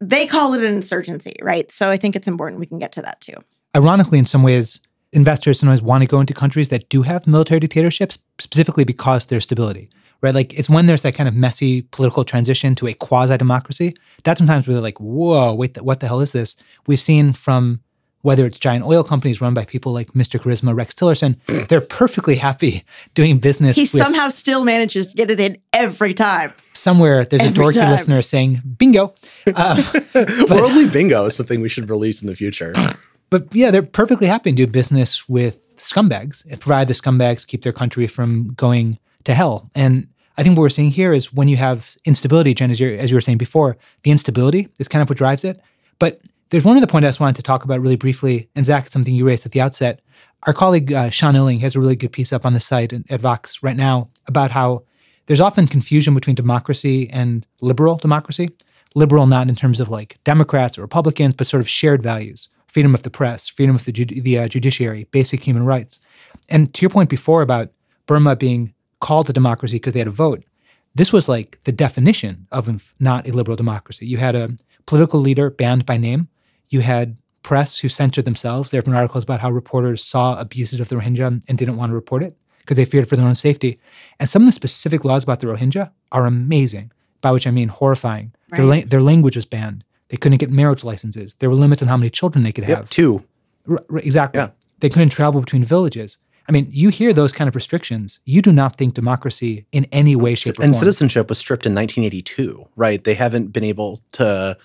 They 0.01 0.27
call 0.27 0.55
it 0.55 0.63
an 0.63 0.75
insurgency, 0.75 1.37
right? 1.43 1.71
So 1.71 1.91
I 1.91 1.97
think 1.97 2.17
it's 2.17 2.29
important 2.29 2.61
we 2.61 2.67
can 2.67 2.79
get 2.79 2.93
to 2.93 3.03
that 3.03 3.21
too. 3.21 3.37
ironically, 3.77 4.19
in 4.19 4.25
some 4.25 4.43
ways, 4.43 4.81
investors 5.13 5.59
sometimes 5.59 5.83
want 5.83 6.03
to 6.03 6.09
go 6.09 6.21
into 6.21 6.35
countries 6.35 6.69
that 6.69 6.89
do 6.89 7.03
have 7.03 7.27
military 7.27 7.61
dictatorships 7.61 8.19
specifically 8.39 8.85
because 8.85 9.27
there's 9.27 9.45
stability, 9.45 9.91
right? 10.23 10.35
Like 10.35 10.59
it's 10.59 10.71
when 10.71 10.87
there's 10.87 11.03
that 11.03 11.15
kind 11.15 11.29
of 11.29 11.35
messy 11.35 11.83
political 11.83 12.25
transition 12.25 12.75
to 12.77 12.89
a 12.89 12.95
quasi 12.95 13.37
democracy 13.37 13.95
that 14.25 14.39
sometimes 14.39 14.67
we're 14.67 14.81
like, 14.81 14.99
whoa, 14.99 15.55
wait, 15.55 15.81
what 15.83 16.01
the 16.01 16.09
hell 16.09 16.21
is 16.21 16.32
this? 16.32 16.56
We've 16.87 17.01
seen 17.01 17.32
from 17.32 17.81
whether 18.22 18.46
it's 18.46 18.58
giant 18.58 18.84
oil 18.84 19.05
companies 19.05 19.41
run 19.41 19.55
by 19.55 19.64
people 19.64 19.93
like 19.93 20.12
Mr. 20.12 20.41
Charisma, 20.41 20.74
Rex 20.74 20.94
Tillerson, 20.94 21.36
they're 21.69 21.81
perfectly 21.81 22.36
happy 22.36 22.84
doing 23.14 23.38
business. 23.38 23.76
He 23.76 23.82
with 23.82 23.91
somehow 23.91 24.29
still 24.29 24.64
manages 24.64 25.08
to 25.08 25.17
get 25.17 25.31
it 25.31 25.41
in 25.41 25.58
every 25.72 26.14
time. 26.14 26.52
somewhere 26.72 27.24
there's 27.24 27.43
a 27.43 27.48
dorky 27.48 27.74
time. 27.74 27.91
listener 27.91 28.22
saying 28.22 28.62
bingo. 28.79 29.14
Um, 29.55 29.79
Worldly 30.48 30.88
bingo 30.88 31.26
is 31.26 31.36
something 31.36 31.60
we 31.60 31.69
should 31.69 31.88
release 31.91 32.22
in 32.22 32.29
the 32.29 32.34
future. 32.34 32.74
But 33.31 33.55
yeah, 33.55 33.70
they're 33.70 33.82
perfectly 33.82 34.26
happy 34.26 34.50
to 34.50 34.56
do 34.56 34.67
business 34.67 35.26
with 35.26 35.79
scumbags, 35.79 36.44
and 36.50 36.60
provided 36.60 36.88
the 36.88 37.00
scumbags 37.00 37.46
keep 37.46 37.62
their 37.62 37.72
country 37.72 38.06
from 38.06 38.52
going 38.56 38.98
to 39.24 39.32
hell. 39.32 39.70
And 39.74 40.06
I 40.36 40.43
think 40.43 40.56
what 40.56 40.62
we're 40.62 40.69
seeing 40.69 40.91
here 40.91 41.14
is 41.14 41.32
when 41.32 41.48
you 41.48 41.56
have 41.56 41.96
instability, 42.05 42.52
Jenn, 42.52 42.70
as 42.70 42.79
you 42.79 42.94
as 42.94 43.10
you 43.10 43.17
were 43.17 43.22
saying 43.22 43.38
before, 43.38 43.79
the 44.02 44.10
instability 44.10 44.69
is 44.79 44.86
kind 44.86 45.02
of 45.02 45.08
what 45.08 45.17
drives 45.17 45.44
it. 45.44 45.60
But 45.98 46.20
there's 46.53 46.67
one 46.67 46.77
other 46.77 46.87
point 46.87 47.06
I 47.06 47.09
just 47.09 47.19
wanted 47.19 47.37
to 47.37 47.43
talk 47.43 47.65
about 47.65 47.81
really 47.81 47.97
briefly, 47.97 48.47
and 48.55 48.65
Zack, 48.65 48.89
something 48.89 49.15
you 49.15 49.27
raised 49.27 49.47
at 49.47 49.53
the 49.53 49.63
outset. 49.63 50.03
Our 50.43 50.53
colleague 50.53 50.93
uh, 50.93 51.09
Sean 51.09 51.35
Illing 51.35 51.61
has 51.61 51.75
a 51.75 51.81
really 51.81 51.97
good 51.97 52.13
piece 52.13 52.31
up 52.31 52.44
on 52.44 52.53
the 52.53 52.61
site 52.61 52.93
at, 52.93 53.21
Vox 53.23 53.63
right 53.63 53.77
now 53.77 54.11
about 54.27 54.51
how 54.51 54.82
there's 55.27 55.41
often 55.41 55.67
confusion 55.67 56.13
between 56.13 56.37
democracy 56.37 57.09
and 57.09 57.47
liberal 57.63 57.97
democracy. 57.97 58.51
Liberal, 58.94 59.27
not 59.27 59.49
in 59.49 59.55
terms 59.55 59.81
of 59.81 59.89
like 59.89 60.19
Democrats 60.25 60.77
or 60.77 60.82
Republicans, 60.82 61.32
but 61.32 61.47
sort 61.47 61.63
of 61.63 61.69
shared 61.69 62.03
values 62.03 62.49
freedom 62.67 62.94
of 62.94 63.03
the 63.03 63.11
press, 63.11 63.49
freedom 63.49 63.75
of 63.75 63.85
the, 63.85 63.93
the 63.93 64.39
uh, 64.39 64.49
judiciary, 64.49 65.06
basic 65.11 65.44
human 65.44 65.65
rights. 65.65 66.01
And 66.49 66.73
to 66.73 66.81
your 66.81 66.89
point 66.89 67.11
before 67.11 67.43
about 67.43 67.71
Burma 68.06 68.35
being 68.35 68.73
called 69.01 69.29
a 69.29 69.32
democracy 69.32 69.77
because 69.77 69.93
they 69.93 69.99
had 69.99 70.09
a 70.09 70.11
vote, 70.11 70.43
this 70.94 71.13
was 71.13 71.29
like 71.29 71.59
the 71.65 71.73
definition 71.73 72.47
of 72.51 72.94
not 72.99 73.29
a 73.29 73.32
liberal 73.32 73.56
democracy. 73.56 74.06
You 74.06 74.17
had 74.17 74.35
a 74.35 74.51
political 74.87 75.21
leader 75.21 75.51
banned 75.51 75.87
by 75.87 75.97
name. 75.97 76.29
You 76.72 76.81
had 76.81 77.17
press 77.43 77.79
who 77.79 77.88
censored 77.88 78.24
themselves. 78.24 78.70
There 78.70 78.79
have 78.79 78.84
been 78.84 78.94
articles 78.94 79.24
about 79.24 79.41
how 79.41 79.50
reporters 79.50 80.05
saw 80.05 80.38
abuses 80.38 80.81
of 80.81 80.88
the 80.88 80.96
Rohingya 80.96 81.43
and 81.48 81.58
didn't 81.58 81.76
want 81.76 81.91
to 81.91 81.94
report 81.94 82.22
it 82.22 82.36
because 82.60 82.76
they 82.76 82.84
feared 82.84 83.08
for 83.08 83.17
their 83.17 83.26
own 83.26 83.34
safety. 83.34 83.79
And 84.20 84.31
some 84.31 84.43
of 84.43 84.46
the 84.46 84.52
specific 84.52 85.05
laws 85.05 85.24
about 85.24 85.41
the 85.41 85.48
Rohingya 85.48 85.91
are 86.12 86.26
amazing, 86.26 86.93
by 87.20 87.31
which 87.32 87.46
I 87.46 87.50
mean 87.50 87.69
horrifying. 87.69 88.32
Their, 88.50 88.64
la- 88.64 88.86
their 88.86 89.02
language 89.02 89.36
was 89.36 89.44
banned. 89.44 89.82
They 90.08 90.17
couldn't 90.17 90.38
get 90.38 90.50
marriage 90.50 90.84
licenses. 90.84 91.34
There 91.34 91.50
were 91.50 91.56
limits 91.56 91.82
on 91.82 91.88
how 91.88 91.96
many 91.96 92.10
children 92.10 92.44
they 92.44 92.52
could 92.52 92.64
have. 92.64 92.88
Two. 92.91 93.24
R- 93.69 93.84
r- 93.91 93.98
exactly. 93.98 94.41
Yeah. 94.41 94.50
They 94.81 94.88
couldn't 94.88 95.10
travel 95.10 95.41
between 95.41 95.64
villages. 95.64 96.19
I 96.48 96.52
mean, 96.52 96.69
you 96.70 96.88
hear 96.91 97.12
those 97.12 97.32
kind 97.32 97.48
of 97.48 97.55
restrictions. 97.55 98.20
You 98.24 98.43
do 98.43 98.52
not 98.52 98.76
think 98.76 98.94
democracy 98.94 99.67
in 99.72 99.86
any 99.93 100.17
way, 100.17 100.34
shape, 100.34 100.58
or 100.58 100.64
and 100.64 100.74
form. 100.74 100.81
citizenship 100.81 101.29
was 101.29 101.38
stripped 101.38 101.67
in 101.67 101.74
1982 101.74 102.69
right 102.76 103.02
they 103.05 103.14
haven't 103.14 103.52
been 103.52 103.62
able 103.64 104.00
to 104.12 104.56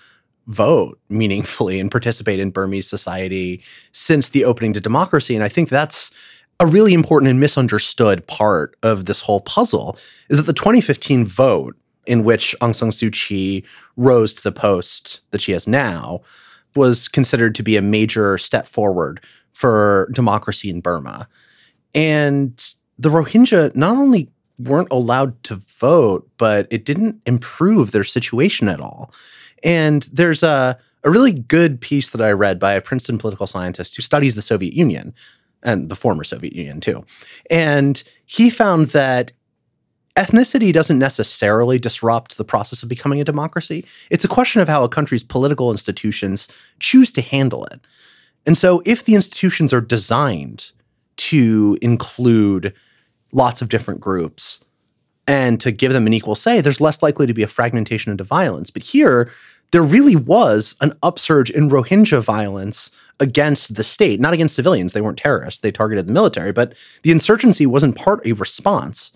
vote 0.48 0.98
meaningfully 1.08 1.78
and 1.78 1.90
participate 1.90 2.40
in 2.40 2.50
Burmese 2.50 2.88
society 2.88 3.62
since 3.92 4.28
the 4.28 4.44
opening 4.44 4.72
to 4.72 4.80
democracy. 4.80 5.34
And 5.34 5.44
I 5.44 5.48
think 5.48 5.68
that's 5.68 6.10
a 6.58 6.66
really 6.66 6.94
important 6.94 7.30
and 7.30 7.38
misunderstood 7.38 8.26
part 8.26 8.76
of 8.82 9.04
this 9.04 9.20
whole 9.20 9.40
puzzle 9.40 9.96
is 10.28 10.38
that 10.38 10.46
the 10.46 10.52
2015 10.52 11.24
vote 11.24 11.76
in 12.06 12.24
which 12.24 12.56
Aung 12.60 12.74
San 12.74 12.88
Suu 12.88 13.12
Kyi 13.12 13.64
rose 13.96 14.34
to 14.34 14.42
the 14.42 14.50
post 14.50 15.20
that 15.30 15.40
she 15.40 15.52
has 15.52 15.68
now 15.68 16.22
was 16.74 17.06
considered 17.08 17.54
to 17.54 17.62
be 17.62 17.76
a 17.76 17.82
major 17.82 18.38
step 18.38 18.66
forward 18.66 19.20
for 19.52 20.08
democracy 20.12 20.70
in 20.70 20.80
Burma. 20.80 21.28
And 21.94 22.74
the 22.98 23.10
Rohingya 23.10 23.76
not 23.76 23.96
only 23.96 24.30
weren't 24.58 24.88
allowed 24.90 25.40
to 25.44 25.56
vote, 25.56 26.28
but 26.38 26.66
it 26.70 26.84
didn't 26.84 27.20
improve 27.26 27.92
their 27.92 28.04
situation 28.04 28.68
at 28.68 28.80
all. 28.80 29.12
And 29.62 30.02
there's 30.12 30.42
a, 30.42 30.78
a 31.04 31.10
really 31.10 31.32
good 31.32 31.80
piece 31.80 32.10
that 32.10 32.20
I 32.20 32.32
read 32.32 32.58
by 32.58 32.72
a 32.72 32.80
Princeton 32.80 33.18
political 33.18 33.46
scientist 33.46 33.96
who 33.96 34.02
studies 34.02 34.34
the 34.34 34.42
Soviet 34.42 34.74
Union 34.74 35.14
and 35.62 35.88
the 35.88 35.96
former 35.96 36.24
Soviet 36.24 36.54
Union 36.54 36.80
too. 36.80 37.04
And 37.50 38.02
he 38.26 38.50
found 38.50 38.88
that 38.88 39.32
ethnicity 40.16 40.72
doesn't 40.72 40.98
necessarily 40.98 41.78
disrupt 41.78 42.36
the 42.36 42.44
process 42.44 42.82
of 42.82 42.88
becoming 42.88 43.20
a 43.20 43.24
democracy. 43.24 43.84
It's 44.10 44.24
a 44.24 44.28
question 44.28 44.60
of 44.60 44.68
how 44.68 44.82
a 44.82 44.88
country's 44.88 45.22
political 45.22 45.70
institutions 45.70 46.48
choose 46.80 47.12
to 47.12 47.22
handle 47.22 47.64
it. 47.66 47.80
And 48.44 48.58
so 48.58 48.82
if 48.84 49.04
the 49.04 49.14
institutions 49.14 49.72
are 49.72 49.80
designed 49.80 50.72
to 51.16 51.78
include 51.82 52.74
lots 53.32 53.62
of 53.62 53.68
different 53.68 54.00
groups 54.00 54.64
and 55.28 55.60
to 55.60 55.70
give 55.70 55.92
them 55.92 56.06
an 56.06 56.14
equal 56.14 56.34
say, 56.34 56.60
there's 56.60 56.80
less 56.80 57.02
likely 57.02 57.26
to 57.26 57.34
be 57.34 57.42
a 57.42 57.46
fragmentation 57.46 58.10
into 58.10 58.24
violence. 58.24 58.70
But 58.70 58.82
here, 58.82 59.30
there 59.70 59.82
really 59.82 60.16
was 60.16 60.74
an 60.80 60.92
upsurge 61.02 61.50
in 61.50 61.68
Rohingya 61.68 62.22
violence 62.22 62.90
against 63.20 63.74
the 63.74 63.84
state, 63.84 64.20
not 64.20 64.32
against 64.32 64.54
civilians. 64.54 64.94
They 64.94 65.02
weren't 65.02 65.18
terrorists, 65.18 65.60
they 65.60 65.70
targeted 65.70 66.06
the 66.06 66.12
military, 66.12 66.50
but 66.50 66.74
the 67.02 67.10
insurgency 67.10 67.66
wasn't 67.66 67.94
part 67.94 68.26
a 68.26 68.32
response 68.32 69.12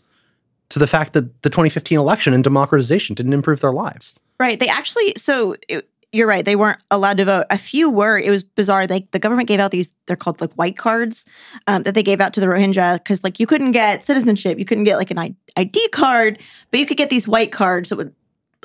to 0.68 0.78
the 0.78 0.86
fact 0.86 1.14
that 1.14 1.42
the 1.42 1.50
2015 1.50 1.98
election 1.98 2.34
and 2.34 2.44
democratization 2.44 3.14
didn't 3.14 3.32
improve 3.32 3.60
their 3.60 3.72
lives. 3.72 4.14
Right. 4.38 4.58
They 4.58 4.68
actually, 4.68 5.14
so 5.16 5.56
it, 5.68 5.88
you're 6.12 6.26
right. 6.26 6.44
They 6.44 6.56
weren't 6.56 6.78
allowed 6.90 7.16
to 7.16 7.24
vote. 7.24 7.46
A 7.48 7.56
few 7.56 7.90
were. 7.90 8.18
It 8.18 8.30
was 8.30 8.44
bizarre. 8.44 8.86
They, 8.86 9.08
the 9.12 9.18
government 9.18 9.48
gave 9.48 9.60
out 9.60 9.70
these, 9.70 9.94
they're 10.06 10.16
called 10.16 10.40
like 10.42 10.52
white 10.54 10.76
cards 10.76 11.24
um, 11.66 11.84
that 11.84 11.94
they 11.94 12.02
gave 12.02 12.20
out 12.20 12.34
to 12.34 12.40
the 12.40 12.46
Rohingya 12.46 12.98
because 12.98 13.24
like 13.24 13.40
you 13.40 13.46
couldn't 13.46 13.72
get 13.72 14.04
citizenship. 14.04 14.58
You 14.58 14.66
couldn't 14.66 14.84
get 14.84 14.98
like 14.98 15.10
an 15.10 15.34
ID 15.56 15.88
card, 15.88 16.38
but 16.70 16.80
you 16.80 16.86
could 16.86 16.98
get 16.98 17.08
these 17.08 17.26
white 17.26 17.50
cards 17.50 17.88
that 17.88 17.96
would 17.96 18.14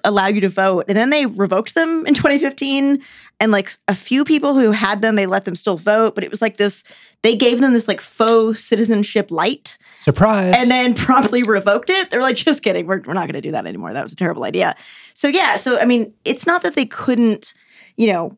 allow 0.04 0.28
you 0.28 0.42
to 0.42 0.50
vote. 0.50 0.86
And 0.88 0.98
then 0.98 1.10
they 1.10 1.26
revoked 1.26 1.74
them 1.74 2.06
in 2.06 2.14
2015. 2.14 3.02
And 3.40 3.52
like 3.52 3.72
a 3.88 3.96
few 3.96 4.24
people 4.24 4.54
who 4.56 4.72
had 4.72 5.02
them, 5.02 5.16
they 5.16 5.26
let 5.26 5.46
them 5.46 5.56
still 5.56 5.78
vote. 5.78 6.16
But 6.16 6.24
it 6.24 6.30
was 6.30 6.42
like 6.42 6.58
this, 6.58 6.84
they 7.24 7.36
gave 7.36 7.62
them 7.62 7.74
this 7.74 7.88
like 7.88 8.02
faux 8.02 8.64
citizenship 8.64 9.32
light. 9.32 9.78
Surprise. 10.08 10.54
And 10.58 10.72
then 10.72 10.94
promptly 10.94 11.44
revoked 11.44 11.90
it. 11.90 12.10
They're 12.10 12.22
like, 12.22 12.38
just 12.38 12.64
kidding. 12.64 12.88
We're, 12.88 13.02
we're 13.06 13.14
not 13.14 13.26
going 13.26 13.34
to 13.34 13.42
do 13.42 13.52
that 13.52 13.66
anymore. 13.66 13.92
That 13.92 14.04
was 14.04 14.14
a 14.14 14.16
terrible 14.16 14.46
idea. 14.46 14.74
So, 15.14 15.28
yeah. 15.28 15.58
So, 15.58 15.78
I 15.82 15.84
mean, 15.84 16.14
it's 16.24 16.48
not 16.48 16.64
that 16.64 16.76
they 16.76 16.86
couldn't, 16.86 17.54
you 17.98 18.08
know, 18.08 18.38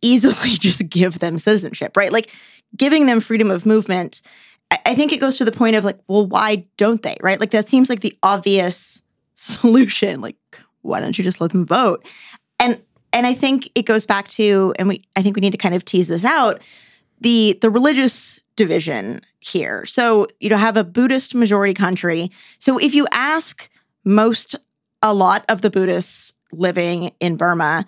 easily 0.00 0.56
just 0.58 0.88
give 0.88 1.18
them 1.18 1.38
citizenship, 1.38 1.94
right? 1.94 2.10
Like 2.10 2.34
giving 2.74 3.04
them 3.04 3.20
freedom 3.20 3.50
of 3.50 3.66
movement. 3.66 4.22
I, 4.70 4.78
I 4.86 4.94
think 4.94 5.12
it 5.12 5.20
goes 5.20 5.36
to 5.36 5.44
the 5.44 5.52
point 5.52 5.76
of 5.76 5.84
like, 5.84 5.98
well, 6.08 6.26
why 6.26 6.64
don't 6.78 7.02
they, 7.02 7.18
right? 7.20 7.38
Like 7.38 7.50
that 7.50 7.68
seems 7.68 7.90
like 7.90 8.00
the 8.00 8.16
obvious 8.22 9.02
solution. 9.34 10.22
Like, 10.22 10.36
why 10.80 11.00
don't 11.00 11.18
you 11.18 11.24
just 11.24 11.38
let 11.38 11.50
them 11.50 11.66
vote? 11.66 12.08
And 12.58 12.80
and 13.12 13.26
I 13.26 13.34
think 13.34 13.70
it 13.74 13.84
goes 13.84 14.06
back 14.06 14.28
to, 14.28 14.74
and 14.78 14.88
we 14.88 15.02
I 15.16 15.22
think 15.22 15.36
we 15.36 15.40
need 15.40 15.52
to 15.52 15.58
kind 15.58 15.74
of 15.74 15.84
tease 15.84 16.08
this 16.08 16.24
out, 16.24 16.62
the 17.20 17.58
the 17.60 17.68
religious 17.68 18.40
division 18.58 19.22
here. 19.38 19.86
So 19.86 20.26
you 20.40 20.50
know, 20.50 20.58
have 20.58 20.76
a 20.76 20.84
Buddhist 20.84 21.34
majority 21.34 21.72
country. 21.72 22.30
So 22.58 22.76
if 22.76 22.94
you 22.94 23.06
ask 23.12 23.70
most 24.04 24.56
a 25.00 25.14
lot 25.14 25.44
of 25.48 25.62
the 25.62 25.70
Buddhists 25.70 26.32
living 26.52 27.12
in 27.20 27.36
Burma, 27.36 27.86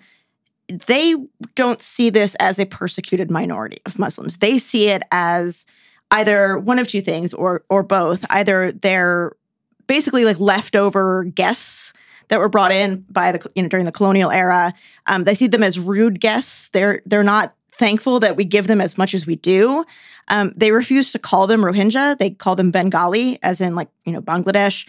they 0.67 1.15
don't 1.55 1.81
see 1.81 2.09
this 2.09 2.35
as 2.35 2.57
a 2.57 2.65
persecuted 2.65 3.29
minority 3.29 3.81
of 3.85 3.99
Muslims. 3.99 4.37
They 4.37 4.57
see 4.57 4.87
it 4.87 5.03
as 5.11 5.65
either 6.09 6.57
one 6.57 6.79
of 6.79 6.87
two 6.87 7.01
things 7.01 7.33
or 7.33 7.63
or 7.69 7.83
both. 7.83 8.25
Either 8.29 8.71
they're 8.71 9.33
basically 9.87 10.23
like 10.23 10.39
leftover 10.39 11.25
guests 11.25 11.91
that 12.29 12.39
were 12.39 12.47
brought 12.47 12.71
in 12.71 13.05
by 13.09 13.33
the 13.33 13.51
you 13.55 13.61
know 13.61 13.67
during 13.67 13.85
the 13.85 13.91
colonial 13.91 14.31
era. 14.31 14.73
Um, 15.05 15.25
they 15.25 15.35
see 15.35 15.47
them 15.47 15.63
as 15.63 15.77
rude 15.77 16.21
guests. 16.21 16.69
They're 16.69 17.01
they're 17.05 17.23
not 17.23 17.55
thankful 17.73 18.19
that 18.19 18.35
we 18.35 18.45
give 18.45 18.67
them 18.67 18.81
as 18.81 18.97
much 18.97 19.13
as 19.13 19.25
we 19.25 19.35
do. 19.35 19.85
Um, 20.27 20.53
they 20.55 20.71
refuse 20.71 21.11
to 21.11 21.19
call 21.19 21.47
them 21.47 21.61
Rohingya. 21.61 22.17
They 22.17 22.31
call 22.31 22.55
them 22.55 22.71
Bengali, 22.71 23.39
as 23.41 23.61
in 23.61 23.75
like 23.75 23.89
you 24.05 24.13
know 24.13 24.21
Bangladesh. 24.21 24.87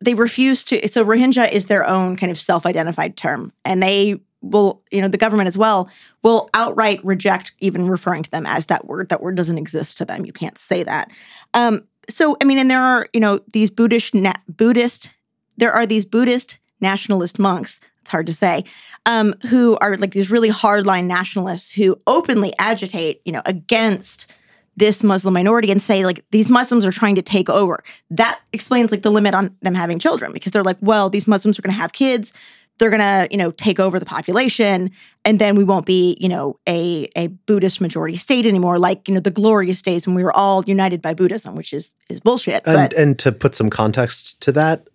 They 0.00 0.14
refuse 0.14 0.64
to. 0.64 0.86
So 0.88 1.04
Rohingya 1.04 1.50
is 1.50 1.66
their 1.66 1.86
own 1.86 2.16
kind 2.16 2.30
of 2.30 2.38
self-identified 2.38 3.16
term, 3.16 3.52
and 3.64 3.82
they 3.82 4.20
will 4.44 4.82
you 4.90 5.00
know 5.00 5.08
the 5.08 5.18
government 5.18 5.48
as 5.48 5.56
well 5.56 5.88
will 6.22 6.50
outright 6.54 7.04
reject 7.04 7.52
even 7.60 7.88
referring 7.88 8.22
to 8.22 8.30
them 8.30 8.46
as 8.46 8.66
that 8.66 8.86
word 8.86 9.08
that 9.08 9.20
word 9.20 9.36
doesn't 9.36 9.58
exist 9.58 9.96
to 9.96 10.04
them 10.04 10.26
you 10.26 10.32
can't 10.32 10.58
say 10.58 10.82
that 10.82 11.10
um, 11.54 11.82
so 12.08 12.36
i 12.40 12.44
mean 12.44 12.58
and 12.58 12.70
there 12.70 12.82
are 12.82 13.08
you 13.12 13.20
know 13.20 13.40
these 13.52 13.70
buddhist 13.70 14.14
na- 14.14 14.34
buddhist 14.46 15.14
there 15.56 15.72
are 15.72 15.86
these 15.86 16.04
buddhist 16.04 16.58
nationalist 16.80 17.38
monks 17.38 17.80
it's 18.04 18.10
hard 18.10 18.26
to 18.26 18.34
say 18.34 18.64
um, 19.06 19.34
who 19.48 19.78
are 19.80 19.96
like 19.96 20.10
these 20.10 20.30
really 20.30 20.50
hardline 20.50 21.06
nationalists 21.06 21.72
who 21.72 21.96
openly 22.06 22.52
agitate 22.58 23.22
you 23.24 23.32
know 23.32 23.40
against 23.46 24.30
this 24.76 25.02
muslim 25.02 25.32
minority 25.32 25.70
and 25.70 25.80
say 25.80 26.04
like 26.04 26.22
these 26.30 26.50
muslims 26.50 26.84
are 26.84 26.92
trying 26.92 27.14
to 27.14 27.22
take 27.22 27.48
over. 27.48 27.82
That 28.10 28.40
explains 28.52 28.90
like 28.90 29.00
the 29.00 29.10
limit 29.10 29.34
on 29.34 29.56
them 29.62 29.74
having 29.74 29.98
children 29.98 30.32
because 30.32 30.52
they're 30.52 30.62
like 30.62 30.76
well 30.82 31.08
these 31.08 31.26
muslims 31.26 31.58
are 31.58 31.62
going 31.62 31.74
to 31.74 31.80
have 31.80 31.94
kids. 31.94 32.34
They're 32.78 32.90
going 32.90 33.00
to 33.00 33.26
you 33.30 33.38
know 33.38 33.52
take 33.52 33.80
over 33.80 33.98
the 33.98 34.04
population 34.04 34.90
and 35.24 35.38
then 35.38 35.56
we 35.56 35.64
won't 35.64 35.86
be 35.86 36.18
you 36.20 36.28
know 36.28 36.58
a 36.68 37.08
a 37.16 37.28
buddhist 37.46 37.80
majority 37.80 38.16
state 38.16 38.44
anymore 38.44 38.78
like 38.78 39.08
you 39.08 39.14
know 39.14 39.20
the 39.20 39.30
glorious 39.30 39.80
days 39.80 40.06
when 40.06 40.14
we 40.14 40.22
were 40.22 40.36
all 40.36 40.62
united 40.66 41.00
by 41.00 41.14
buddhism 41.14 41.56
which 41.56 41.72
is 41.72 41.94
is 42.10 42.20
bullshit 42.20 42.66
And, 42.66 42.76
but 42.76 42.92
and 42.92 43.18
to 43.20 43.32
put 43.32 43.54
some 43.54 43.70
context 43.70 44.40
to 44.42 44.52
that, 44.52 44.88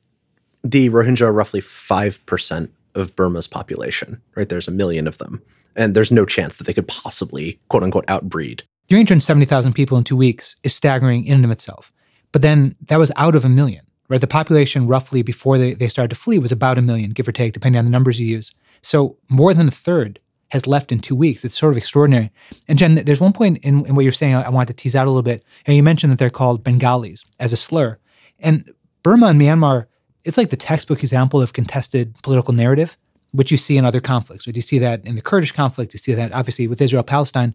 the 0.63 0.89
Rohingya 0.89 1.21
are 1.21 1.33
roughly 1.33 1.61
5% 1.61 2.69
of 2.95 3.15
Burma's 3.15 3.47
population, 3.47 4.21
right? 4.35 4.49
There's 4.49 4.67
a 4.67 4.71
million 4.71 5.07
of 5.07 5.17
them. 5.17 5.41
And 5.75 5.95
there's 5.95 6.11
no 6.11 6.25
chance 6.25 6.57
that 6.57 6.67
they 6.67 6.73
could 6.73 6.87
possibly, 6.87 7.59
quote 7.69 7.83
unquote, 7.83 8.05
outbreed. 8.07 8.63
370,000 8.87 9.73
people 9.73 9.97
in 9.97 10.03
two 10.03 10.17
weeks 10.17 10.55
is 10.63 10.73
staggering 10.73 11.25
in 11.25 11.35
and 11.35 11.45
of 11.45 11.51
itself. 11.51 11.91
But 12.31 12.41
then 12.41 12.75
that 12.87 12.97
was 12.97 13.11
out 13.15 13.35
of 13.35 13.45
a 13.45 13.49
million, 13.49 13.85
right? 14.07 14.19
The 14.19 14.27
population 14.27 14.87
roughly 14.87 15.21
before 15.21 15.57
they, 15.57 15.73
they 15.73 15.87
started 15.87 16.09
to 16.09 16.19
flee 16.19 16.39
was 16.39 16.51
about 16.51 16.77
a 16.77 16.81
million, 16.81 17.11
give 17.11 17.27
or 17.27 17.31
take, 17.31 17.53
depending 17.53 17.79
on 17.79 17.85
the 17.85 17.91
numbers 17.91 18.19
you 18.19 18.27
use. 18.27 18.51
So 18.81 19.17
more 19.29 19.53
than 19.53 19.67
a 19.67 19.71
third 19.71 20.19
has 20.49 20.65
left 20.65 20.91
in 20.91 20.99
two 20.99 21.15
weeks. 21.15 21.45
It's 21.45 21.57
sort 21.57 21.73
of 21.73 21.77
extraordinary. 21.77 22.31
And 22.67 22.79
Jenn, 22.79 22.95
there's 22.95 23.21
one 23.21 23.33
point 23.33 23.59
in, 23.59 23.85
in 23.85 23.95
what 23.95 24.03
you're 24.03 24.11
saying 24.11 24.33
I, 24.33 24.43
I 24.43 24.49
wanted 24.49 24.69
to 24.69 24.81
tease 24.81 24.95
out 24.95 25.05
a 25.05 25.11
little 25.11 25.21
bit. 25.21 25.43
And 25.65 25.75
you 25.75 25.83
mentioned 25.83 26.11
that 26.11 26.19
they're 26.19 26.29
called 26.29 26.63
Bengalis 26.63 27.25
as 27.39 27.53
a 27.53 27.57
slur. 27.57 27.99
And 28.39 28.73
Burma 29.03 29.27
and 29.27 29.39
Myanmar, 29.39 29.85
it's 30.25 30.37
like 30.37 30.49
the 30.49 30.57
textbook 30.57 30.99
example 30.99 31.41
of 31.41 31.53
contested 31.53 32.13
political 32.23 32.53
narrative, 32.53 32.97
which 33.31 33.51
you 33.51 33.57
see 33.57 33.77
in 33.77 33.85
other 33.85 34.01
conflicts. 34.01 34.47
You 34.47 34.61
see 34.61 34.79
that 34.79 35.05
in 35.05 35.15
the 35.15 35.21
Kurdish 35.21 35.51
conflict, 35.51 35.93
you 35.93 35.99
see 35.99 36.13
that 36.13 36.33
obviously 36.33 36.67
with 36.67 36.81
Israel 36.81 37.03
Palestine. 37.03 37.53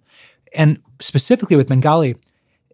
And 0.53 0.81
specifically 1.01 1.57
with 1.57 1.69
Bengali 1.69 2.17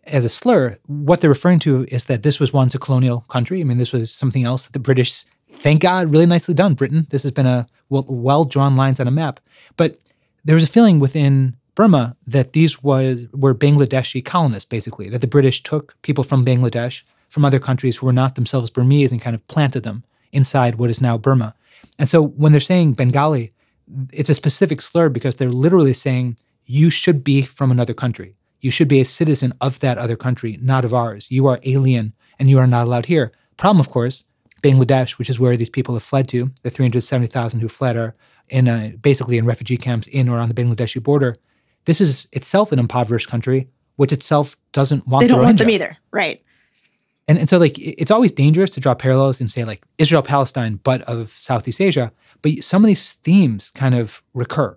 as 0.04 0.24
a 0.24 0.28
slur, 0.28 0.76
what 0.86 1.20
they're 1.20 1.30
referring 1.30 1.58
to 1.60 1.84
is 1.88 2.04
that 2.04 2.22
this 2.22 2.38
was 2.38 2.52
once 2.52 2.74
a 2.74 2.78
colonial 2.78 3.20
country. 3.28 3.60
I 3.60 3.64
mean, 3.64 3.78
this 3.78 3.92
was 3.92 4.10
something 4.10 4.44
else 4.44 4.64
that 4.64 4.72
the 4.72 4.78
British, 4.78 5.24
thank 5.52 5.80
God, 5.80 6.12
really 6.12 6.26
nicely 6.26 6.54
done, 6.54 6.74
Britain. 6.74 7.06
This 7.10 7.22
has 7.22 7.32
been 7.32 7.46
a 7.46 7.66
well 7.88 8.44
drawn 8.44 8.76
lines 8.76 9.00
on 9.00 9.08
a 9.08 9.10
map. 9.10 9.40
But 9.76 9.98
there 10.44 10.54
was 10.54 10.64
a 10.64 10.68
feeling 10.68 11.00
within 11.00 11.56
Burma 11.74 12.16
that 12.26 12.52
these 12.52 12.82
was 12.82 13.26
were 13.32 13.54
Bangladeshi 13.54 14.24
colonists, 14.24 14.68
basically, 14.68 15.08
that 15.08 15.20
the 15.20 15.26
British 15.26 15.62
took 15.62 16.00
people 16.02 16.24
from 16.24 16.44
Bangladesh, 16.44 17.02
from 17.30 17.44
other 17.44 17.58
countries 17.58 17.96
who 17.96 18.06
were 18.06 18.12
not 18.12 18.34
themselves 18.34 18.70
Burmese, 18.70 19.12
and 19.12 19.22
kind 19.22 19.34
of 19.34 19.46
planted 19.46 19.82
them 19.82 20.04
inside 20.32 20.74
what 20.74 20.90
is 20.90 21.00
now 21.00 21.16
Burma. 21.16 21.54
And 21.98 22.08
so 22.08 22.22
when 22.22 22.52
they're 22.52 22.60
saying 22.60 22.92
Bengali, 22.92 23.52
it's 24.12 24.28
a 24.28 24.34
specific 24.34 24.80
slur 24.80 25.08
because 25.08 25.36
they're 25.36 25.50
literally 25.50 25.92
saying 25.92 26.36
you 26.66 26.90
should 26.90 27.24
be 27.24 27.42
from 27.42 27.70
another 27.70 27.94
country. 27.94 28.36
You 28.60 28.70
should 28.70 28.88
be 28.88 29.00
a 29.00 29.04
citizen 29.04 29.52
of 29.60 29.80
that 29.80 29.98
other 29.98 30.16
country, 30.16 30.58
not 30.60 30.84
of 30.84 30.92
ours. 30.92 31.30
You 31.30 31.46
are 31.46 31.60
alien 31.64 32.12
and 32.38 32.50
you 32.50 32.58
are 32.58 32.66
not 32.66 32.86
allowed 32.86 33.06
here. 33.06 33.32
Problem, 33.56 33.80
of 33.80 33.90
course, 33.90 34.24
Bangladesh, 34.62 35.18
which 35.18 35.30
is 35.30 35.40
where 35.40 35.56
these 35.56 35.70
people 35.70 35.94
have 35.94 36.02
fled 36.02 36.28
to, 36.28 36.50
the 36.62 36.70
370,000 36.70 37.60
who 37.60 37.68
fled 37.68 37.96
are 37.96 38.12
in 38.48 38.68
a, 38.68 38.94
basically 39.00 39.38
in 39.38 39.46
refugee 39.46 39.76
camps 39.76 40.06
in 40.08 40.28
or 40.28 40.38
on 40.38 40.48
the 40.48 40.54
Bangladeshi 40.54 41.02
border. 41.02 41.34
This 41.86 42.00
is 42.00 42.28
itself 42.32 42.72
an 42.72 42.78
impoverished 42.78 43.28
country, 43.28 43.68
which 43.96 44.12
itself 44.12 44.56
doesn't 44.72 45.06
want 45.06 45.22
them. 45.22 45.28
they 45.28 45.34
don't 45.34 45.44
want 45.44 45.58
them 45.58 45.70
either 45.70 45.96
right 46.10 46.42
and, 47.30 47.38
and 47.38 47.48
so 47.48 47.58
like 47.58 47.78
it's 47.78 48.10
always 48.10 48.32
dangerous 48.32 48.70
to 48.70 48.80
draw 48.80 48.92
parallels 48.92 49.40
and 49.40 49.48
say 49.48 49.62
like 49.62 49.84
Israel 49.98 50.20
Palestine 50.20 50.80
but 50.82 51.00
of 51.02 51.30
Southeast 51.30 51.80
Asia, 51.80 52.10
but 52.42 52.54
some 52.60 52.82
of 52.82 52.88
these 52.88 53.12
themes 53.12 53.70
kind 53.70 53.94
of 53.94 54.20
recur. 54.34 54.76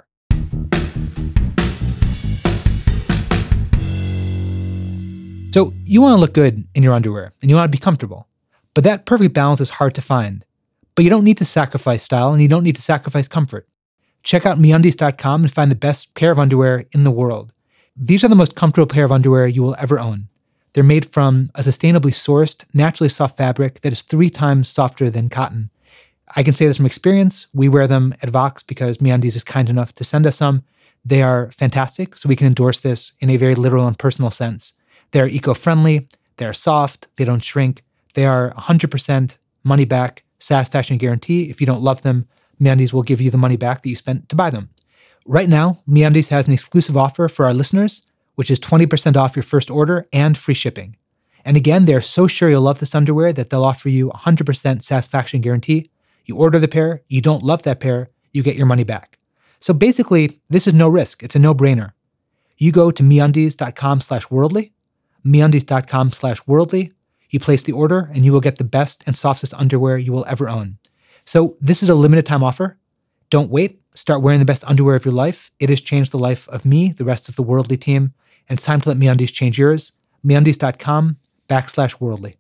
So 5.52 5.72
you 5.84 6.04
want 6.04 6.14
to 6.14 6.20
look 6.20 6.36
good 6.36 6.68
in 6.76 6.84
your 6.84 6.94
underwear 6.94 7.34
and 7.42 7.50
you 7.50 7.56
want 7.56 7.72
to 7.72 7.76
be 7.76 7.82
comfortable. 7.82 8.28
But 8.76 8.84
that 8.84 9.08
perfect 9.08 9.34
balance 9.34 9.60
is 9.60 9.72
hard 9.72 9.96
to 9.96 10.04
find. 10.04 10.46
But 10.94 11.06
you 11.06 11.10
don't 11.10 11.24
need 11.24 11.40
to 11.40 11.46
sacrifice 11.46 12.04
style 12.04 12.34
and 12.34 12.42
you 12.42 12.48
don't 12.48 12.64
need 12.64 12.76
to 12.76 12.84
sacrifice 12.84 13.28
comfort. 13.28 13.68
Check 14.22 14.46
out 14.46 14.60
meundies.com 14.60 15.42
and 15.42 15.52
find 15.52 15.72
the 15.72 15.76
best 15.76 16.14
pair 16.14 16.30
of 16.30 16.38
underwear 16.38 16.86
in 16.92 17.04
the 17.04 17.10
world. 17.10 17.52
These 17.98 18.24
are 18.24 18.28
the 18.28 18.36
most 18.36 18.56
comfortable 18.56 18.94
pair 18.94 19.06
of 19.06 19.12
underwear 19.12 19.48
you 19.48 19.64
will 19.64 19.76
ever 19.80 20.00
own. 20.00 20.30
They're 20.74 20.84
made 20.84 21.12
from 21.14 21.52
a 21.56 21.62
sustainably 21.62 22.12
sourced, 22.12 22.64
naturally 22.74 23.10
soft 23.10 23.38
fabric 23.38 23.82
that 23.82 23.94
is 23.94 24.02
three 24.02 24.30
times 24.30 24.68
softer 24.68 25.10
than 25.10 25.30
cotton. 25.30 25.70
I 26.36 26.44
can 26.44 26.54
say 26.54 26.66
this 26.66 26.78
from 26.78 26.88
experience. 26.88 27.48
We 27.54 27.70
wear 27.70 27.88
them 27.88 28.16
at 28.22 28.30
Vox 28.30 28.64
because 28.64 28.98
MeUndies 28.98 29.36
is 29.36 29.44
kind 29.44 29.70
enough 29.70 29.94
to 29.96 30.04
send 30.04 30.26
us 30.26 30.38
some. 30.38 30.64
They 31.06 31.22
are 31.22 31.52
fantastic, 31.52 32.18
so 32.18 32.28
we 32.28 32.36
can 32.36 32.48
endorse 32.48 32.80
this 32.80 33.12
in 33.20 33.30
a 33.30 33.38
very 33.38 33.56
literal 33.56 33.88
and 33.88 33.98
personal 33.98 34.32
sense. 34.32 34.74
They're 35.12 35.28
eco-friendly, 35.28 36.08
they're 36.38 36.54
soft, 36.54 37.08
they 37.18 37.26
don't 37.26 37.44
shrink, 37.44 37.84
they 38.16 38.26
are 38.26 38.52
100% 38.52 39.38
money 39.64 39.86
back, 39.86 40.24
satisfaction 40.40 40.98
guarantee. 40.98 41.50
If 41.50 41.62
you 41.62 41.68
don't 41.68 41.84
love 41.84 42.02
them, 42.02 42.28
MeUndies 42.60 42.94
will 42.94 43.04
give 43.04 43.22
you 43.22 43.30
the 43.30 43.38
money 43.38 43.58
back 43.58 43.82
that 43.82 43.90
you 43.90 43.96
spent 43.96 44.30
to 44.30 44.36
buy 44.36 44.50
them. 44.50 44.70
Right 45.26 45.50
now, 45.50 45.80
MeUndies 45.88 46.30
has 46.30 46.48
an 46.48 46.54
exclusive 46.54 46.98
offer 46.98 47.30
for 47.30 47.46
our 47.46 47.54
listeners, 47.54 48.06
which 48.36 48.52
is 48.52 48.60
20% 48.60 49.16
off 49.16 49.36
your 49.36 49.44
first 49.44 49.70
order 49.70 50.08
and 50.12 50.38
free 50.38 50.54
shipping. 50.54 50.96
And 51.46 51.58
again, 51.58 51.86
they're 51.86 52.02
so 52.02 52.28
sure 52.28 52.50
you'll 52.50 52.62
love 52.62 52.80
this 52.80 52.96
underwear 52.96 53.34
that 53.34 53.50
they'll 53.50 53.66
offer 53.66 53.90
you 53.90 54.10
100% 54.10 54.82
satisfaction 54.82 55.42
guarantee. 55.42 55.90
You 56.26 56.38
order 56.38 56.60
the 56.60 56.68
pair, 56.68 57.02
you 57.08 57.22
don't 57.22 57.44
love 57.44 57.64
that 57.64 57.80
pair, 57.80 58.10
you 58.32 58.44
get 58.44 58.56
your 58.56 58.66
money 58.66 58.84
back. 58.84 59.20
So 59.60 59.74
basically, 59.74 60.40
this 60.50 60.68
is 60.68 60.74
no 60.74 60.90
risk. 60.90 61.24
It's 61.24 61.36
a 61.36 61.40
no-brainer. 61.40 61.92
You 62.58 62.72
go 62.72 62.92
to 62.92 63.04
meundies.com 63.04 64.02
slash 64.02 64.30
worldly, 64.30 64.74
meundies.com 65.26 66.12
slash 66.12 66.46
worldly, 66.48 66.94
you 67.30 67.40
place 67.40 67.64
the 67.64 67.72
order, 67.72 68.12
and 68.14 68.24
you 68.24 68.32
will 68.32 68.42
get 68.42 68.58
the 68.58 68.64
best 68.64 69.04
and 69.06 69.16
softest 69.16 69.54
underwear 69.56 69.98
you 69.98 70.14
will 70.14 70.26
ever 70.28 70.48
own. 70.48 70.78
So 71.26 71.58
this 71.60 71.82
is 71.82 71.90
a 71.90 71.96
limited 71.96 72.26
time 72.26 72.44
offer. 72.44 72.78
Don't 73.30 73.50
wait. 73.50 73.82
Start 73.96 74.22
wearing 74.22 74.40
the 74.40 74.46
best 74.46 74.64
underwear 74.66 74.96
of 74.96 75.06
your 75.06 75.14
life. 75.14 75.52
It 75.60 75.70
has 75.70 75.82
changed 75.82 76.12
the 76.12 76.20
life 76.20 76.48
of 76.50 76.66
me, 76.66 76.92
the 76.92 77.06
rest 77.06 77.30
of 77.30 77.36
the 77.36 77.44
worldly 77.44 77.78
team, 77.78 78.14
and 78.50 78.58
it's 78.58 78.66
time 78.66 78.82
to 78.82 78.90
let 78.90 78.98
MeUndies 78.98 79.32
change 79.34 79.58
yours. 79.58 79.92
MeUndies.com 80.26 81.18
backslash 81.50 82.00
worldly. 82.00 82.38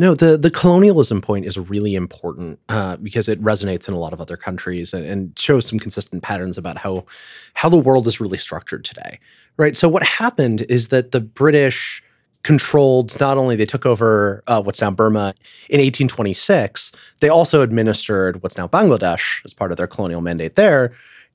No, 0.00 0.14
the 0.14 0.38
the 0.38 0.50
colonialism 0.50 1.20
point 1.20 1.44
is 1.44 1.58
really 1.58 1.94
important 1.94 2.58
uh, 2.70 2.96
because 2.96 3.28
it 3.28 3.38
resonates 3.42 3.86
in 3.86 3.92
a 3.92 3.98
lot 3.98 4.14
of 4.14 4.20
other 4.20 4.38
countries 4.38 4.94
and, 4.94 5.04
and, 5.04 5.38
shows 5.38 5.66
some 5.66 5.78
consistent 5.78 6.22
patterns 6.22 6.56
about 6.56 6.78
how 6.78 7.04
how 7.52 7.68
the 7.68 7.76
world 7.76 8.06
is 8.06 8.18
really 8.18 8.38
structured 8.38 8.82
today, 8.82 9.20
right? 9.58 9.76
So 9.76 9.90
what 9.90 10.02
happened 10.02 10.62
is 10.70 10.88
that 10.88 11.10
the 11.10 11.20
British 11.20 12.02
controlled 12.42 13.18
not 13.20 13.36
only 13.36 13.54
they 13.54 13.66
took 13.66 13.84
over 13.84 14.42
uh, 14.46 14.62
what's 14.62 14.80
now 14.80 14.90
Burma 14.90 15.34
in 15.68 15.78
1826, 15.78 16.92
they 17.20 17.28
also 17.28 17.60
administered 17.60 18.42
what's 18.42 18.56
now 18.56 18.66
Bangladesh 18.66 19.44
as 19.44 19.52
part 19.52 19.70
of 19.70 19.76
their 19.76 19.86
colonial 19.86 20.20
mandate 20.20 20.54
there 20.54 20.92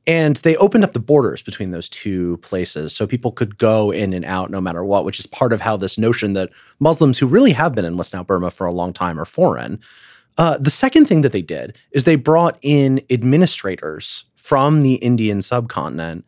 and 0.08 0.38
they 0.38 0.56
opened 0.58 0.84
up 0.84 0.92
the 0.92 1.00
borders 1.00 1.42
between 1.42 1.72
those 1.72 1.90
two 1.90 2.38
places 2.38 2.96
so 2.96 3.08
people 3.08 3.32
could 3.32 3.58
go 3.58 3.92
in 3.92 4.14
and 4.14 4.26
out 4.26 4.52
no 4.52 4.62
matter 4.62 4.84
what, 4.84 5.06
which 5.06 5.20
is 5.20 5.26
part 5.26 5.52
of 5.52 5.62
how 5.62 5.76
this 5.76 5.98
notion 5.98 6.34
that 6.34 6.52
Muslims 6.80 7.18
who 7.18 7.28
really 7.28 7.54
have 7.54 7.74
been 7.74 7.86
in 7.86 7.98
what's 7.98 8.14
now 8.14 8.24
Burma 8.24 8.52
for 8.52 8.68
a 8.68 8.72
long 8.72 8.94
time 8.94 9.20
are 9.20 9.26
foreign. 9.26 9.80
Uh, 10.38 10.58
the 10.58 10.70
second 10.70 11.06
thing 11.06 11.22
that 11.22 11.32
they 11.32 11.42
did 11.42 11.76
is 11.92 12.04
they 12.04 12.16
brought 12.16 12.60
in 12.62 13.02
administrators 13.10 14.26
from 14.36 14.82
the 14.82 14.96
Indian 14.96 15.42
subcontinent 15.42 16.26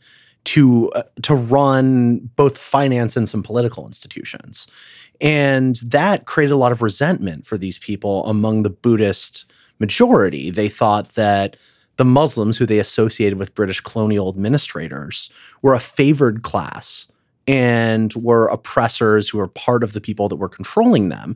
to 0.47 0.89
uh, 0.91 1.03
to 1.23 1.35
run 1.35 2.29
both 2.35 2.57
finance 2.57 3.17
and 3.17 3.27
some 3.27 3.43
political 3.43 3.85
institutions. 3.85 4.67
And 5.19 5.75
that 5.77 6.25
created 6.25 6.53
a 6.53 6.57
lot 6.57 6.71
of 6.71 6.81
resentment 6.81 7.45
for 7.45 7.57
these 7.57 7.77
people 7.79 8.25
among 8.25 8.63
the 8.63 8.69
Buddhist 8.69 9.45
majority. 9.79 10.49
They 10.49 10.69
thought 10.69 11.09
that 11.09 11.57
the 11.97 12.05
Muslims 12.05 12.57
who 12.57 12.65
they 12.65 12.79
associated 12.79 13.37
with 13.37 13.55
British 13.55 13.81
colonial 13.81 14.29
administrators 14.29 15.29
were 15.61 15.73
a 15.73 15.79
favored 15.79 16.43
class 16.43 17.07
and 17.47 18.13
were 18.13 18.47
oppressors 18.47 19.29
who 19.29 19.39
were 19.39 19.47
part 19.47 19.83
of 19.83 19.93
the 19.93 20.01
people 20.01 20.29
that 20.29 20.35
were 20.35 20.49
controlling 20.49 21.09
them. 21.09 21.35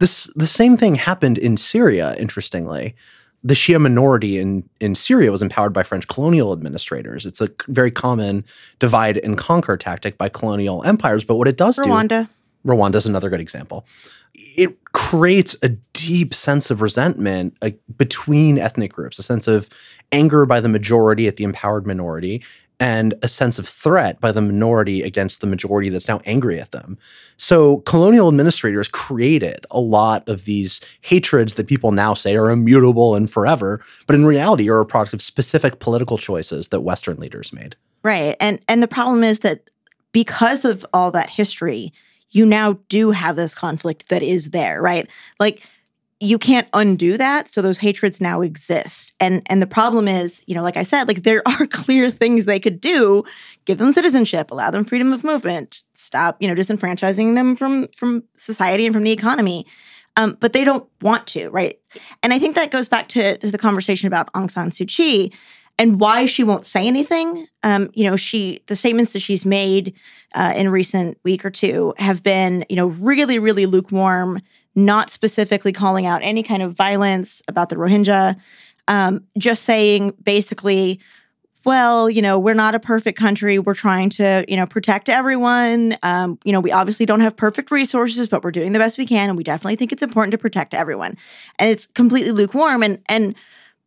This 0.00 0.24
the 0.36 0.46
same 0.46 0.76
thing 0.76 0.96
happened 0.96 1.38
in 1.38 1.56
Syria, 1.56 2.14
interestingly. 2.18 2.94
The 3.42 3.54
Shia 3.54 3.80
minority 3.80 4.38
in, 4.38 4.68
in 4.80 4.94
Syria 4.94 5.30
was 5.30 5.40
empowered 5.40 5.72
by 5.72 5.82
French 5.82 6.08
colonial 6.08 6.52
administrators. 6.52 7.24
It's 7.24 7.40
a 7.40 7.48
very 7.68 7.90
common 7.90 8.44
divide 8.78 9.16
and 9.18 9.38
conquer 9.38 9.76
tactic 9.76 10.18
by 10.18 10.28
colonial 10.28 10.84
empires. 10.84 11.24
But 11.24 11.36
what 11.36 11.48
it 11.48 11.56
does 11.56 11.78
Rwanda. 11.78 12.26
do 12.26 12.28
Rwanda 12.66 12.96
is 12.96 13.06
another 13.06 13.30
good 13.30 13.40
example. 13.40 13.86
It 14.34 14.76
creates 14.92 15.56
a 15.62 15.70
deep 15.92 16.34
sense 16.34 16.70
of 16.70 16.82
resentment 16.82 17.56
uh, 17.62 17.70
between 17.96 18.58
ethnic 18.58 18.92
groups, 18.92 19.18
a 19.18 19.22
sense 19.22 19.48
of 19.48 19.68
anger 20.12 20.46
by 20.46 20.60
the 20.60 20.68
majority 20.68 21.26
at 21.26 21.36
the 21.36 21.44
empowered 21.44 21.86
minority, 21.86 22.42
and 22.80 23.14
a 23.22 23.28
sense 23.28 23.58
of 23.58 23.68
threat 23.68 24.18
by 24.20 24.32
the 24.32 24.40
minority 24.40 25.02
against 25.02 25.42
the 25.42 25.46
majority 25.46 25.90
that's 25.90 26.08
now 26.08 26.20
angry 26.24 26.58
at 26.58 26.70
them. 26.72 26.98
So 27.36 27.78
colonial 27.78 28.28
administrators 28.28 28.88
created 28.88 29.66
a 29.70 29.78
lot 29.78 30.26
of 30.28 30.46
these 30.46 30.80
hatreds 31.02 31.54
that 31.54 31.66
people 31.66 31.92
now 31.92 32.14
say 32.14 32.36
are 32.36 32.50
immutable 32.50 33.14
and 33.14 33.30
forever, 33.30 33.80
but 34.06 34.16
in 34.16 34.24
reality 34.24 34.70
are 34.70 34.80
a 34.80 34.86
product 34.86 35.12
of 35.12 35.22
specific 35.22 35.78
political 35.78 36.16
choices 36.16 36.68
that 36.68 36.80
Western 36.80 37.18
leaders 37.18 37.52
made. 37.52 37.76
Right. 38.02 38.34
And 38.40 38.60
and 38.66 38.82
the 38.82 38.88
problem 38.88 39.22
is 39.22 39.40
that 39.40 39.68
because 40.12 40.64
of 40.64 40.86
all 40.94 41.10
that 41.10 41.28
history, 41.28 41.92
you 42.30 42.46
now 42.46 42.78
do 42.88 43.10
have 43.10 43.36
this 43.36 43.54
conflict 43.54 44.08
that 44.08 44.22
is 44.22 44.50
there, 44.50 44.80
right? 44.80 45.06
Like 45.38 45.68
you 46.20 46.38
can't 46.38 46.68
undo 46.74 47.16
that 47.16 47.48
so 47.48 47.62
those 47.62 47.78
hatreds 47.78 48.20
now 48.20 48.42
exist. 48.42 49.12
And 49.18 49.42
and 49.46 49.60
the 49.60 49.66
problem 49.66 50.06
is 50.06 50.44
you 50.46 50.54
know 50.54 50.62
like 50.62 50.76
i 50.76 50.82
said 50.82 51.08
like 51.08 51.22
there 51.28 51.42
are 51.46 51.66
clear 51.66 52.10
things 52.10 52.44
they 52.44 52.60
could 52.60 52.80
do. 52.80 53.24
Give 53.64 53.78
them 53.78 53.92
citizenship 53.92 54.50
allow 54.50 54.70
them 54.70 54.84
freedom 54.84 55.12
of 55.12 55.24
movement 55.24 55.82
stop 55.94 56.36
you 56.40 56.48
know 56.48 56.54
disenfranchising 56.54 57.34
them 57.34 57.56
from 57.56 57.88
from 57.96 58.24
society 58.36 58.86
and 58.86 58.94
from 58.94 59.02
the 59.02 59.12
economy. 59.12 59.66
Um, 60.16 60.36
but 60.40 60.52
they 60.52 60.64
don't 60.64 60.88
want 61.00 61.26
to 61.28 61.48
right? 61.50 61.78
And 62.22 62.32
i 62.32 62.38
think 62.38 62.54
that 62.54 62.70
goes 62.70 62.88
back 62.88 63.08
to, 63.08 63.38
to 63.38 63.50
the 63.50 63.58
conversation 63.58 64.06
about 64.06 64.32
aung 64.34 64.50
san 64.50 64.70
suu 64.70 64.86
kyi 64.86 65.32
and 65.80 65.98
why 65.98 66.26
she 66.26 66.44
won't 66.44 66.66
say 66.66 66.86
anything. 66.86 67.46
Um, 67.62 67.90
you 67.94 68.04
know, 68.04 68.14
she 68.14 68.60
the 68.66 68.76
statements 68.76 69.14
that 69.14 69.20
she's 69.20 69.46
made 69.46 69.94
uh, 70.34 70.52
in 70.54 70.68
recent 70.68 71.16
week 71.24 71.42
or 71.42 71.50
two 71.50 71.94
have 71.96 72.22
been, 72.22 72.66
you 72.68 72.76
know, 72.76 72.88
really, 72.88 73.38
really 73.38 73.64
lukewarm, 73.64 74.42
not 74.74 75.10
specifically 75.10 75.72
calling 75.72 76.06
out 76.06 76.22
any 76.22 76.42
kind 76.42 76.62
of 76.62 76.74
violence 76.74 77.42
about 77.48 77.68
the 77.68 77.76
Rohingya, 77.76 78.38
um, 78.88 79.24
just 79.38 79.64
saying 79.64 80.12
basically, 80.22 81.00
well, 81.64 82.08
you 82.08 82.22
know, 82.22 82.38
we're 82.38 82.54
not 82.54 82.74
a 82.74 82.80
perfect 82.80 83.18
country. 83.18 83.58
We're 83.58 83.74
trying 83.74 84.10
to, 84.10 84.44
you 84.48 84.56
know, 84.56 84.66
protect 84.66 85.08
everyone. 85.08 85.96
Um, 86.02 86.38
you 86.44 86.52
know, 86.52 86.60
we 86.60 86.72
obviously 86.72 87.04
don't 87.04 87.20
have 87.20 87.36
perfect 87.36 87.70
resources, 87.70 88.28
but 88.28 88.42
we're 88.42 88.50
doing 88.50 88.72
the 88.72 88.78
best 88.78 88.96
we 88.96 89.06
can, 89.06 89.28
and 89.28 89.36
we 89.36 89.44
definitely 89.44 89.76
think 89.76 89.92
it's 89.92 90.02
important 90.02 90.32
to 90.32 90.38
protect 90.38 90.72
everyone. 90.72 91.16
And 91.58 91.70
it's 91.70 91.86
completely 91.86 92.32
lukewarm, 92.32 92.82
and 92.82 92.98
and 93.08 93.34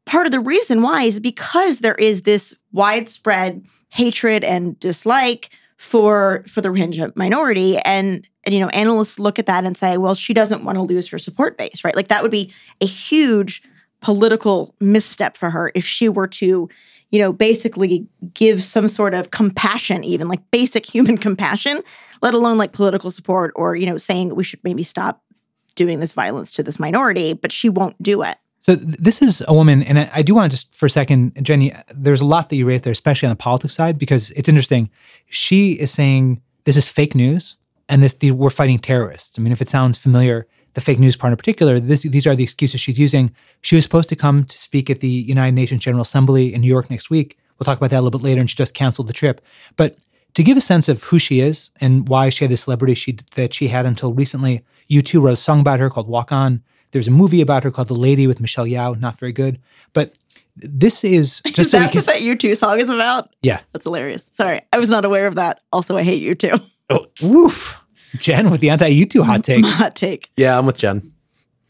part 0.06 0.26
of 0.26 0.32
the 0.32 0.40
reason 0.40 0.82
why 0.82 1.04
is 1.04 1.20
because 1.20 1.80
there 1.80 1.96
is 1.96 2.24
this 2.24 2.54
widespread 2.72 3.66
hatred 3.90 4.44
and 4.44 4.80
dislike 4.80 5.50
for 5.78 6.44
for 6.48 6.62
the 6.62 6.70
Rohingya 6.70 7.16
minority 7.16 7.78
and 7.80 8.28
and 8.44 8.54
you 8.54 8.60
know 8.60 8.70
analysts 8.70 9.20
look 9.20 9.40
at 9.40 9.46
that 9.46 9.66
and 9.66 9.78
say 9.78 9.98
well 9.98 10.16
she 10.16 10.34
doesn't 10.34 10.64
want 10.64 10.76
to 10.76 10.82
lose 10.82 11.08
her 11.10 11.18
support 11.18 11.58
base 11.58 11.84
right 11.84 11.96
like 11.96 12.08
that 12.08 12.22
would 12.22 12.32
be 12.32 12.54
a 12.82 12.86
huge 12.86 13.62
political 14.02 14.76
misstep 14.80 15.38
for 15.38 15.50
her 15.50 15.72
if 15.76 15.86
she 15.86 16.10
were 16.10 16.28
to 16.28 16.70
you 17.10 17.20
know 17.20 17.32
basically 17.32 18.08
give 18.34 18.62
some 18.62 18.88
sort 18.88 19.14
of 19.14 19.32
compassion 19.32 20.04
even 20.04 20.28
like 20.28 20.42
basic 20.52 20.86
human 20.86 21.18
compassion 21.28 21.80
let 22.22 22.34
alone 22.34 22.58
like 22.58 22.72
political 22.72 23.12
support 23.12 23.52
or 23.56 23.76
you 23.76 23.86
know 23.86 23.98
saying 23.98 24.36
we 24.36 24.44
should 24.44 24.64
maybe 24.64 24.84
stop 24.84 25.24
doing 25.76 26.00
this 26.00 26.14
violence 26.14 26.52
to 26.54 26.62
this 26.62 26.80
minority 26.80 27.34
but 27.34 27.52
she 27.52 27.70
won't 27.70 28.00
do 28.02 28.22
it 28.22 28.38
so 28.64 28.76
this 28.76 29.22
is 29.22 29.44
a 29.46 29.54
woman, 29.54 29.84
and 29.84 30.00
I, 30.00 30.22
do 30.22 30.34
want 30.34 30.50
to 30.50 30.56
just 30.56 30.74
for 30.74 30.86
a 30.86 30.90
second, 30.90 31.38
Jenny. 31.42 31.74
There's 31.94 32.22
a 32.22 32.26
lot 32.26 32.50
that 32.50 32.56
you 32.56 32.66
raised 32.66 32.86
there, 32.86 32.94
especially 32.94 33.28
on 33.28 33.32
the 33.32 33.38
politics 33.38 33.74
side, 33.74 33.98
because 33.98 34.32
it's 34.32 34.48
interesting. 34.48 34.90
She 35.26 35.74
is 35.74 35.92
saying 35.92 36.42
this 36.64 36.78
is 36.78 36.88
fake 36.88 37.14
news, 37.14 37.58
and 37.94 38.02
this 38.02 38.14
the, 38.14 38.32
we're 38.32 38.50
fighting 38.50 38.80
terrorists. 38.80 39.38
I 39.38 39.42
mean, 39.42 39.54
if 39.54 39.62
it 39.62 39.70
sounds 39.70 39.98
familiar, 39.98 40.48
the 40.74 40.82
fake 40.82 40.98
news 41.00 41.16
part 41.16 41.32
in 41.32 41.38
particular, 41.38 41.80
this, 41.80 42.02
these 42.02 42.26
are 42.26 42.36
the 42.36 42.44
excuses 42.44 42.82
she's 42.82 42.98
using. 43.00 43.32
She 43.62 43.76
was 43.76 43.84
supposed 43.86 44.10
to 44.10 44.16
come 44.16 44.44
to 44.46 44.58
speak 44.58 44.90
at 44.90 45.00
the 45.02 45.08
United 45.08 45.54
Nations 45.54 45.84
General 45.84 46.02
Assembly 46.02 46.54
in 46.54 46.62
New 46.62 46.68
York 46.68 46.90
next 46.90 47.10
week. 47.12 47.38
We'll 47.60 47.66
talk 47.66 47.78
about 47.78 47.92
that 47.92 48.00
a 48.00 48.04
little 48.06 48.18
bit 48.20 48.26
later, 48.26 48.42
and 48.42 48.50
she 48.50 48.56
just 48.56 48.74
canceled 48.74 49.08
the 49.08 49.14
trip. 49.14 49.40
But 49.76 49.98
to 50.34 50.44
give 50.44 50.58
a 50.58 50.62
sense 50.62 50.90
of 50.90 51.04
who 51.04 51.20
she 51.20 51.40
is 51.42 51.70
and 51.80 52.10
why 52.10 52.30
she 52.30 52.44
had 52.44 52.52
the 52.52 52.58
celebrity 52.58 52.96
she 52.96 53.18
that 53.36 53.54
she 53.54 53.68
had 53.68 53.86
until 53.86 54.14
recently, 54.14 54.64
U2 54.90 55.22
wrote 55.22 55.34
a 55.34 55.38
song 55.38 55.60
about 55.60 55.80
her 55.80 55.90
called 55.92 56.08
"Walk 56.08 56.32
On." 56.32 56.64
There's 56.92 57.08
a 57.08 57.12
movie 57.12 57.42
about 57.42 57.64
her 57.64 57.72
called 57.72 57.88
The 57.90 57.94
Lady 58.08 58.26
with 58.28 58.40
Michelle 58.40 58.66
Yeoh, 58.66 59.00
not 59.00 59.20
very 59.20 59.32
good. 59.32 59.60
But 59.94 60.16
This 60.56 61.04
is 61.04 61.42
just 61.48 61.70
so 61.72 61.78
we 61.78 61.84
That's 61.84 61.94
can. 61.94 62.00
what 62.00 62.06
that 62.08 62.22
U2 62.22 62.58
song 62.58 62.80
is 62.80 62.90
about. 62.90 63.30
Yeah. 63.44 63.62
That's 63.72 63.84
hilarious. 63.84 64.28
Sorry, 64.32 64.62
I 64.72 64.80
was 64.80 64.90
not 64.90 65.06
aware 65.06 65.28
of 65.28 65.36
that. 65.36 65.62
Also, 65.72 65.96
I 65.98 66.04
hate 66.04 66.22
you 66.22 66.34
too. 66.36 66.54
Oh, 66.90 67.06
woof. 67.22 67.83
Jenn 68.18 68.50
with 68.52 68.62
the 68.62 68.70
anti 68.70 68.90
U2 68.90 69.24
hot 69.26 69.44
take. 69.50 69.66
Hot 69.66 69.96
take. 69.96 70.30
Yeah, 70.38 70.58
I'm 70.58 70.66
with 70.66 70.78
Jenn. 70.78 71.12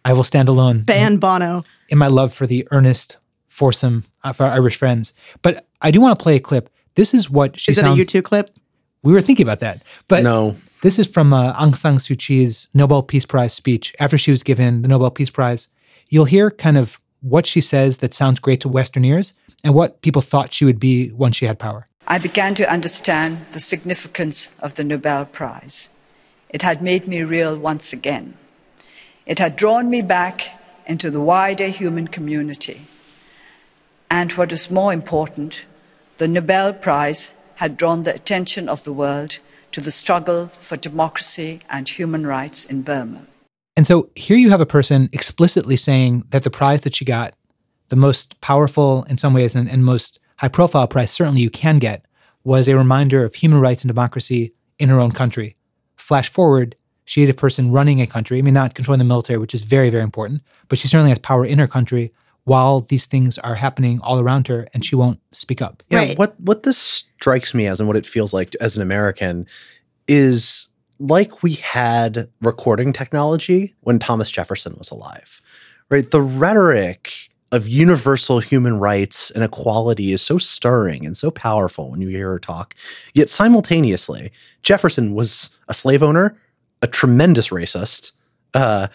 I 0.05 0.13
will 0.13 0.23
stand 0.23 0.49
alone 0.49 0.81
Ban 0.81 1.17
Bono. 1.17 1.63
in 1.89 1.97
my 1.97 2.07
love 2.07 2.33
for 2.33 2.45
the 2.45 2.67
earnest 2.71 3.17
foursome 3.47 4.03
of 4.23 4.41
our 4.41 4.49
Irish 4.49 4.75
friends. 4.75 5.13
But 5.41 5.65
I 5.81 5.91
do 5.91 6.01
want 6.01 6.17
to 6.17 6.23
play 6.23 6.35
a 6.35 6.39
clip. 6.39 6.69
This 6.95 7.13
is 7.13 7.29
what 7.29 7.59
she 7.59 7.71
Is 7.71 7.77
it 7.77 7.81
sounds. 7.81 7.99
a 7.99 8.05
U2 8.05 8.23
clip? 8.23 8.49
we 9.03 9.13
were 9.13 9.21
thinking 9.21 9.45
about 9.45 9.59
that, 9.59 9.83
but 10.07 10.23
no, 10.23 10.55
This 10.81 10.97
is 10.97 11.07
from 11.07 11.33
uh, 11.33 11.53
Aung 11.55 11.75
San 11.75 11.97
Suu 11.97 12.17
Kyi's 12.17 12.67
Nobel 12.73 13.03
Peace 13.03 13.25
Prize 13.25 13.53
speech 13.53 13.93
after 13.99 14.17
she 14.17 14.31
was 14.31 14.41
given 14.43 14.81
the 14.81 14.87
Nobel 14.87 15.11
Peace 15.11 15.29
Prize. 15.29 15.67
You'll 16.09 16.23
hear 16.25 16.49
kind 16.51 16.77
of 16.77 16.99
what 17.21 17.45
she 17.45 17.59
says 17.61 17.97
that 17.97 18.13
sounds 18.13 18.39
great 18.39 18.61
to 18.61 18.69
Western 18.69 19.03
ears 19.03 19.33
and 19.63 19.73
what 19.73 20.01
people 20.01 20.21
thought 20.21 20.53
she 20.53 20.63
would 20.65 20.79
be 20.79 21.11
once 21.13 21.35
she 21.35 21.45
had 21.45 21.59
power. 21.59 21.85
I 22.07 22.17
began 22.17 22.53
to 22.55 22.69
understand 22.71 23.45
the 23.53 23.59
significance 23.59 24.49
of 24.59 24.75
the 24.75 24.83
Nobel 24.85 25.25
Prize. 25.25 25.89
It 26.53 26.61
had 26.61 26.83
made 26.83 27.07
me 27.07 27.23
real 27.23 27.57
once 27.57 27.91
again. 27.91 28.35
It 29.25 29.39
had 29.39 29.55
drawn 29.55 29.89
me 29.89 30.01
back 30.03 30.51
into 30.85 31.09
the 31.09 31.19
wider 31.19 31.67
human 31.67 32.07
community. 32.07 32.85
And 34.11 34.31
what 34.33 34.51
is 34.51 34.69
more 34.69 34.93
important, 34.93 35.65
the 36.17 36.27
Nobel 36.27 36.71
Prize 36.73 37.31
had 37.55 37.75
drawn 37.75 38.03
the 38.03 38.13
attention 38.13 38.69
of 38.69 38.83
the 38.83 38.93
world 38.93 39.39
to 39.71 39.81
the 39.81 39.89
struggle 39.89 40.47
for 40.47 40.77
democracy 40.77 41.61
and 41.69 41.89
human 41.89 42.27
rights 42.27 42.65
in 42.65 42.83
Burma. 42.83 43.23
And 43.75 43.87
so 43.87 44.11
here 44.15 44.37
you 44.37 44.51
have 44.51 44.61
a 44.61 44.67
person 44.67 45.09
explicitly 45.11 45.75
saying 45.75 46.25
that 46.29 46.43
the 46.43 46.51
prize 46.51 46.81
that 46.81 46.93
she 46.93 47.05
got, 47.05 47.33
the 47.89 47.95
most 47.95 48.39
powerful 48.41 49.03
in 49.09 49.17
some 49.17 49.33
ways 49.33 49.55
and, 49.55 49.67
and 49.67 49.83
most 49.83 50.19
high 50.37 50.49
profile 50.49 50.87
prize 50.87 51.11
certainly 51.11 51.41
you 51.41 51.49
can 51.49 51.79
get, 51.79 52.05
was 52.43 52.67
a 52.67 52.77
reminder 52.77 53.23
of 53.23 53.33
human 53.33 53.59
rights 53.59 53.83
and 53.83 53.89
democracy 53.89 54.53
in 54.77 54.89
her 54.89 54.99
own 54.99 55.11
country. 55.11 55.55
Flash 56.03 56.29
forward, 56.29 56.75
she 57.05 57.23
is 57.23 57.29
a 57.29 57.33
person 57.33 57.71
running 57.71 58.01
a 58.01 58.07
country, 58.07 58.37
I 58.37 58.41
mean, 58.41 58.53
not 58.53 58.75
controlling 58.75 58.99
the 58.99 59.05
military, 59.05 59.39
which 59.39 59.53
is 59.53 59.61
very, 59.61 59.89
very 59.89 60.03
important, 60.03 60.41
but 60.67 60.77
she 60.77 60.89
certainly 60.89 61.09
has 61.11 61.19
power 61.19 61.45
in 61.45 61.59
her 61.59 61.67
country 61.67 62.11
while 62.43 62.81
these 62.81 63.05
things 63.05 63.37
are 63.37 63.55
happening 63.55 64.01
all 64.03 64.19
around 64.19 64.49
her 64.49 64.67
and 64.73 64.83
she 64.83 64.97
won't 64.97 65.21
speak 65.31 65.61
up. 65.61 65.81
Yeah, 65.89 65.99
Right. 65.99 66.17
what 66.17 66.37
what 66.41 66.63
this 66.63 66.77
strikes 66.77 67.53
me 67.53 67.67
as 67.67 67.79
and 67.79 67.87
what 67.87 67.95
it 67.95 68.05
feels 68.05 68.33
like 68.33 68.53
as 68.59 68.75
an 68.75 68.81
American 68.81 69.47
is 70.05 70.67
like 70.99 71.41
we 71.41 71.53
had 71.53 72.27
recording 72.41 72.91
technology 72.91 73.73
when 73.79 73.97
Thomas 73.97 74.29
Jefferson 74.29 74.75
was 74.77 74.91
alive. 74.91 75.41
Right? 75.89 76.09
The 76.11 76.21
rhetoric 76.21 77.29
of 77.53 77.67
universal 77.67 78.39
human 78.39 78.79
rights 78.79 79.29
and 79.31 79.43
equality 79.43 80.11
is 80.11 80.23
so 80.23 80.39
stirring 80.39 81.05
and 81.05 81.15
so 81.15 81.29
powerful 81.29 81.91
when 81.91 82.01
you 82.01 82.09
hear 82.09 82.29
her 82.29 82.39
talk. 82.39 82.73
Yet 83.13 83.29
simultaneously, 83.29 84.31
Jefferson 84.63 85.13
was 85.13 85.51
a 85.69 85.73
slave 85.73 86.01
owner, 86.01 86.35
a 86.81 86.87
tremendous 86.87 87.49
racist, 87.49 88.11
uh, 88.55 88.87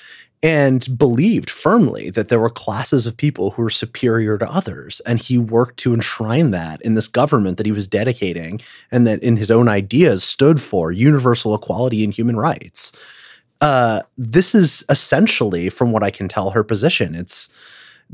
and 0.42 0.98
believed 0.98 1.50
firmly 1.50 2.10
that 2.10 2.28
there 2.28 2.40
were 2.40 2.50
classes 2.50 3.06
of 3.06 3.16
people 3.16 3.52
who 3.52 3.62
were 3.62 3.70
superior 3.70 4.36
to 4.38 4.52
others. 4.52 5.00
And 5.06 5.20
he 5.20 5.38
worked 5.38 5.78
to 5.78 5.94
enshrine 5.94 6.50
that 6.50 6.82
in 6.82 6.94
this 6.94 7.08
government 7.08 7.58
that 7.58 7.66
he 7.66 7.72
was 7.72 7.86
dedicating 7.88 8.60
and 8.90 9.06
that 9.06 9.22
in 9.22 9.36
his 9.36 9.50
own 9.52 9.68
ideas 9.68 10.24
stood 10.24 10.60
for 10.60 10.90
universal 10.90 11.54
equality 11.54 12.02
and 12.02 12.12
human 12.12 12.36
rights. 12.36 12.92
Uh, 13.60 14.02
this 14.16 14.54
is 14.54 14.84
essentially, 14.88 15.68
from 15.70 15.92
what 15.92 16.02
I 16.02 16.10
can 16.10 16.28
tell, 16.28 16.50
her 16.50 16.64
position. 16.64 17.14
It's 17.14 17.48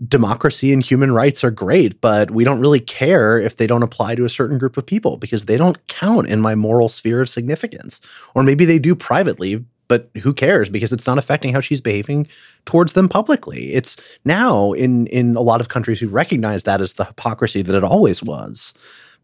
democracy 0.08 0.72
and 0.72 0.82
human 0.84 1.12
rights 1.12 1.44
are 1.44 1.50
great, 1.50 2.00
but 2.00 2.30
we 2.30 2.44
don't 2.44 2.60
really 2.60 2.80
care 2.80 3.38
if 3.38 3.56
they 3.56 3.66
don't 3.66 3.82
apply 3.82 4.14
to 4.16 4.24
a 4.24 4.28
certain 4.28 4.58
group 4.58 4.76
of 4.76 4.84
people 4.86 5.16
because 5.16 5.44
they 5.44 5.56
don't 5.56 5.84
count 5.86 6.28
in 6.28 6.40
my 6.40 6.54
moral 6.54 6.88
sphere 6.88 7.22
of 7.22 7.28
significance. 7.28 8.00
Or 8.34 8.42
maybe 8.42 8.64
they 8.64 8.78
do 8.80 8.94
privately, 8.96 9.64
but 9.86 10.10
who 10.22 10.32
cares 10.32 10.68
because 10.68 10.92
it's 10.92 11.06
not 11.06 11.18
affecting 11.18 11.52
how 11.52 11.60
she's 11.60 11.80
behaving 11.80 12.26
towards 12.64 12.94
them 12.94 13.08
publicly. 13.08 13.72
It's 13.72 13.96
now 14.24 14.72
in 14.72 15.06
in 15.08 15.36
a 15.36 15.40
lot 15.42 15.60
of 15.60 15.68
countries 15.68 16.00
who 16.00 16.08
recognize 16.08 16.64
that 16.64 16.80
as 16.80 16.94
the 16.94 17.04
hypocrisy 17.04 17.62
that 17.62 17.74
it 17.76 17.84
always 17.84 18.22
was. 18.22 18.74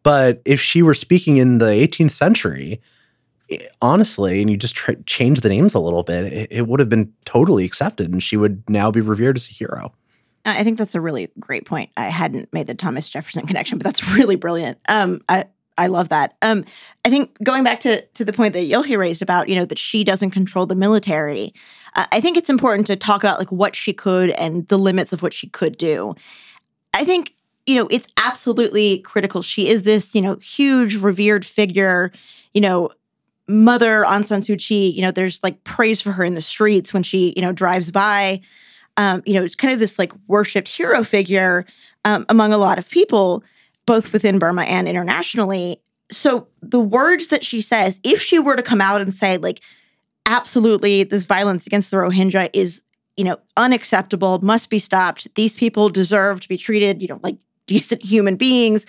But 0.02 0.40
if 0.44 0.60
she 0.60 0.82
were 0.82 0.94
speaking 0.94 1.38
in 1.38 1.58
the 1.58 1.66
18th 1.72 2.12
century, 2.12 2.80
i- 3.50 3.58
honestly, 3.82 4.40
and 4.40 4.48
you 4.50 4.56
just 4.56 4.74
tr- 4.76 4.92
change 5.06 5.40
the 5.40 5.48
names 5.48 5.74
a 5.74 5.78
little 5.80 6.02
bit, 6.04 6.24
it, 6.32 6.48
it 6.52 6.68
would 6.68 6.80
have 6.80 6.88
been 6.88 7.12
totally 7.24 7.64
accepted, 7.64 8.12
and 8.12 8.22
she 8.22 8.36
would 8.36 8.62
now 8.68 8.90
be 8.90 9.00
revered 9.00 9.36
as 9.36 9.48
a 9.48 9.52
hero. 9.52 9.92
I 10.44 10.64
think 10.64 10.78
that's 10.78 10.94
a 10.94 11.00
really 11.00 11.28
great 11.38 11.66
point. 11.66 11.90
I 11.96 12.04
hadn't 12.04 12.52
made 12.52 12.66
the 12.66 12.74
Thomas 12.74 13.08
Jefferson 13.08 13.46
connection, 13.46 13.78
but 13.78 13.84
that's 13.84 14.08
really 14.10 14.36
brilliant. 14.36 14.78
Um, 14.88 15.20
I 15.28 15.46
I 15.78 15.86
love 15.86 16.10
that. 16.10 16.36
Um, 16.42 16.64
I 17.04 17.10
think 17.10 17.42
going 17.42 17.64
back 17.64 17.80
to 17.80 18.02
to 18.02 18.24
the 18.24 18.32
point 18.32 18.52
that 18.54 18.70
Yochi 18.70 18.98
raised 18.98 19.22
about 19.22 19.48
you 19.48 19.54
know 19.54 19.64
that 19.64 19.78
she 19.78 20.04
doesn't 20.04 20.30
control 20.30 20.66
the 20.66 20.74
military. 20.74 21.54
Uh, 21.96 22.06
I 22.12 22.20
think 22.20 22.36
it's 22.36 22.50
important 22.50 22.86
to 22.88 22.96
talk 22.96 23.22
about 23.22 23.38
like 23.38 23.50
what 23.50 23.74
she 23.74 23.92
could 23.92 24.30
and 24.30 24.68
the 24.68 24.78
limits 24.78 25.12
of 25.12 25.22
what 25.22 25.32
she 25.32 25.48
could 25.48 25.78
do. 25.78 26.14
I 26.94 27.04
think 27.04 27.34
you 27.66 27.76
know 27.76 27.88
it's 27.90 28.06
absolutely 28.16 28.98
critical. 28.98 29.42
She 29.42 29.68
is 29.68 29.82
this 29.82 30.14
you 30.14 30.20
know 30.20 30.36
huge 30.36 30.96
revered 30.96 31.44
figure. 31.44 32.12
You 32.52 32.60
know. 32.60 32.90
Mother 33.48 34.04
Aung 34.04 34.24
San 34.24 34.42
Suu 34.42 34.56
Kyi, 34.56 34.92
you 34.92 35.02
know, 35.02 35.10
there's 35.10 35.42
like 35.42 35.64
praise 35.64 36.00
for 36.00 36.12
her 36.12 36.22
in 36.22 36.34
the 36.34 36.42
streets 36.42 36.94
when 36.94 37.02
she, 37.02 37.32
you 37.34 37.42
know, 37.42 37.50
drives 37.50 37.90
by 37.90 38.42
um, 39.00 39.22
you 39.24 39.32
know, 39.32 39.42
it's 39.42 39.54
kind 39.54 39.72
of 39.72 39.78
this 39.78 39.98
like 39.98 40.12
worshipped 40.28 40.68
hero 40.68 41.02
figure 41.02 41.64
um, 42.04 42.26
among 42.28 42.52
a 42.52 42.58
lot 42.58 42.78
of 42.78 42.90
people, 42.90 43.42
both 43.86 44.12
within 44.12 44.38
Burma 44.38 44.64
and 44.64 44.86
internationally. 44.86 45.80
So 46.12 46.48
the 46.60 46.80
words 46.80 47.28
that 47.28 47.42
she 47.42 47.62
says, 47.62 47.98
if 48.04 48.20
she 48.20 48.38
were 48.38 48.56
to 48.56 48.62
come 48.62 48.82
out 48.82 49.00
and 49.00 49.14
say, 49.14 49.38
like, 49.38 49.62
absolutely, 50.26 51.02
this 51.04 51.24
violence 51.24 51.66
against 51.66 51.90
the 51.90 51.96
Rohingya 51.96 52.50
is, 52.52 52.82
you 53.16 53.24
know, 53.24 53.38
unacceptable, 53.56 54.38
must 54.42 54.68
be 54.68 54.78
stopped. 54.78 55.34
These 55.34 55.54
people 55.54 55.88
deserve 55.88 56.42
to 56.42 56.48
be 56.48 56.58
treated, 56.58 57.00
you 57.00 57.08
know, 57.08 57.20
like 57.22 57.38
decent 57.66 58.04
human 58.04 58.36
beings. 58.36 58.84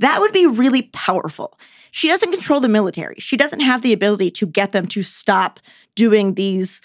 That 0.00 0.18
would 0.18 0.32
be 0.32 0.44
really 0.44 0.82
powerful. 0.92 1.56
She 1.92 2.08
doesn't 2.08 2.32
control 2.32 2.58
the 2.58 2.68
military. 2.68 3.14
She 3.18 3.36
doesn't 3.36 3.60
have 3.60 3.82
the 3.82 3.92
ability 3.92 4.32
to 4.32 4.46
get 4.46 4.72
them 4.72 4.88
to 4.88 5.04
stop 5.04 5.60
doing 5.94 6.34
these 6.34 6.80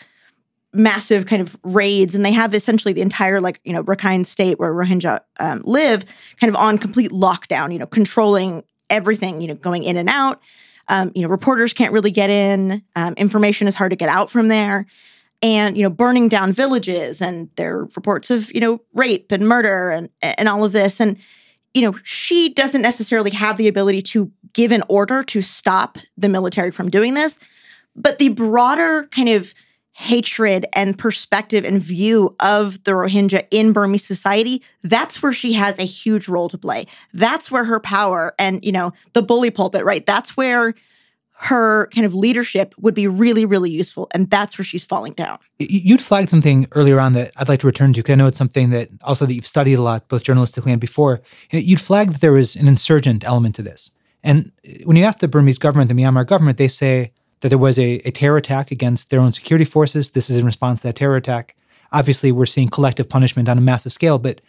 massive 0.78 1.26
kind 1.26 1.42
of 1.42 1.58
raids 1.64 2.16
and 2.16 2.24
they 2.26 2.32
have 2.32 2.54
essentially 2.54 2.94
the 2.94 3.02
entire 3.02 3.42
like 3.42 3.60
you 3.64 3.74
know 3.74 3.84
Rakhine 3.84 4.26
state 4.26 4.60
where 4.60 4.74
Rohingya 4.74 5.20
um, 5.40 5.62
live 5.66 6.06
kind 6.40 6.50
of 6.50 6.56
on 6.56 6.78
complete 6.78 7.12
lockdown 7.12 7.74
you 7.74 7.80
know 7.80 7.88
controlling 7.88 8.64
everything 8.90 9.42
you 9.42 9.48
know 9.48 9.56
going 9.56 9.84
in 9.84 9.98
and 9.98 10.10
out. 10.10 10.42
Um, 10.88 11.12
you 11.16 11.22
know 11.22 11.28
reporters 11.28 11.74
can't 11.74 11.94
really 11.94 12.12
get 12.12 12.30
in. 12.30 12.84
Um, 12.96 13.14
information 13.16 13.68
is 13.68 13.76
hard 13.76 13.92
to 13.92 13.96
get 13.96 14.10
out 14.10 14.30
from 14.30 14.48
there. 14.48 14.86
And 15.42 15.78
you 15.78 15.84
know 15.84 15.90
burning 15.90 16.30
down 16.30 16.54
villages 16.54 17.22
and 17.22 17.50
there 17.56 17.78
are 17.78 17.86
reports 17.96 18.30
of 18.32 18.54
you 18.54 18.62
know 18.62 18.82
rape 18.94 19.32
and 19.32 19.48
murder 19.48 19.90
and 19.90 20.10
and 20.22 20.48
all 20.48 20.64
of 20.64 20.72
this. 20.72 21.00
And 21.00 21.18
you 21.74 21.82
know 21.82 21.98
she 22.04 22.50
doesn't 22.50 22.82
necessarily 22.82 23.32
have 23.32 23.58
the 23.58 23.68
ability 23.68 24.02
to 24.02 24.32
give 24.54 24.72
an 24.72 24.84
order 24.90 25.22
to 25.24 25.42
stop 25.42 25.98
the 26.18 26.30
military 26.30 26.72
from 26.72 26.90
doing 26.90 27.14
this 27.14 27.38
but 27.98 28.20
the 28.20 28.30
broader 28.30 29.08
kind 29.12 29.28
of 29.28 29.54
hatred 30.00 30.64
and 30.74 30.96
perspective 30.96 31.66
and 31.66 31.82
view 31.82 32.36
of 32.40 32.84
the 32.84 32.92
Rohingya 32.92 33.48
in 33.50 33.74
Burmese 33.74 34.06
society, 34.06 34.62
that's 34.84 35.24
where 35.24 35.34
she 35.34 35.54
has 35.54 35.80
a 35.80 35.86
huge 35.86 36.28
role 36.28 36.50
to 36.50 36.58
play. 36.58 36.86
That's 37.14 37.50
where 37.50 37.64
her 37.64 37.80
power 37.80 38.36
and, 38.38 38.64
you 38.64 38.72
know, 38.72 38.94
the 39.14 39.24
bully 39.24 39.50
pulpit, 39.50 39.84
right? 39.84 40.06
That's 40.06 40.38
where 40.38 40.76
her 41.40 41.88
kind 41.88 42.06
of 42.06 42.14
leadership 42.14 42.76
would 42.80 42.94
be 42.94 43.08
really, 43.08 43.44
really 43.44 43.72
useful. 43.72 44.08
And 44.14 44.30
that's 44.30 44.56
where 44.56 44.66
she's 44.66 44.86
falling 44.86 45.14
down. 45.14 45.40
You'd 45.58 46.02
flagged 46.02 46.30
something 46.30 46.68
earlier 46.74 47.00
on 47.00 47.14
that 47.14 47.32
I'd 47.38 47.50
like 47.50 47.62
to 47.62 47.68
return 47.68 47.94
to 47.94 48.00
because 48.00 48.14
I 48.14 48.18
know 48.18 48.28
it's 48.28 48.38
something 48.38 48.70
that 48.70 48.90
also 49.02 49.26
that 49.26 49.34
you've 49.34 49.48
studied 49.48 49.76
a 49.76 49.82
lot, 49.82 50.08
both 50.10 50.24
journalistically 50.24 50.72
and 50.72 50.80
before. 50.80 51.22
You'd 51.50 51.82
flagged 51.82 52.14
that 52.14 52.22
there 52.22 52.34
was 52.34 52.56
an 52.56 52.68
insurgent 52.68 53.24
element 53.24 53.56
to 53.56 53.64
this. 53.64 53.90
And 54.24 54.52
uh, 54.64 54.74
when 54.86 54.96
you 54.96 55.06
ask 55.06 55.20
the 55.20 55.28
Burmese 55.28 55.58
government, 55.58 55.90
the 55.90 55.96
Myanmar 55.96 56.28
government, 56.28 56.60
they 56.60 56.68
say 56.68 57.14
that 57.42 57.50
there 57.50 57.58
was 57.58 57.78
a, 57.78 57.96
a 58.06 58.12
terror 58.12 58.38
attack 58.38 58.72
against 58.72 59.10
their 59.10 59.20
own 59.20 59.32
security 59.32 59.66
forces. 59.66 60.12
This 60.12 60.30
is 60.30 60.38
in 60.38 60.46
response 60.46 60.82
to 60.82 60.88
that 60.88 60.96
terror 60.96 61.16
attack. 61.16 61.56
Obviously, 61.92 62.32
we're 62.32 62.46
seeing 62.46 62.70
collective 62.70 63.08
punishment 63.08 63.48
on 63.48 63.58
a 63.58 63.62
massive 63.62 63.94
scale. 63.94 64.20
But 64.20 64.42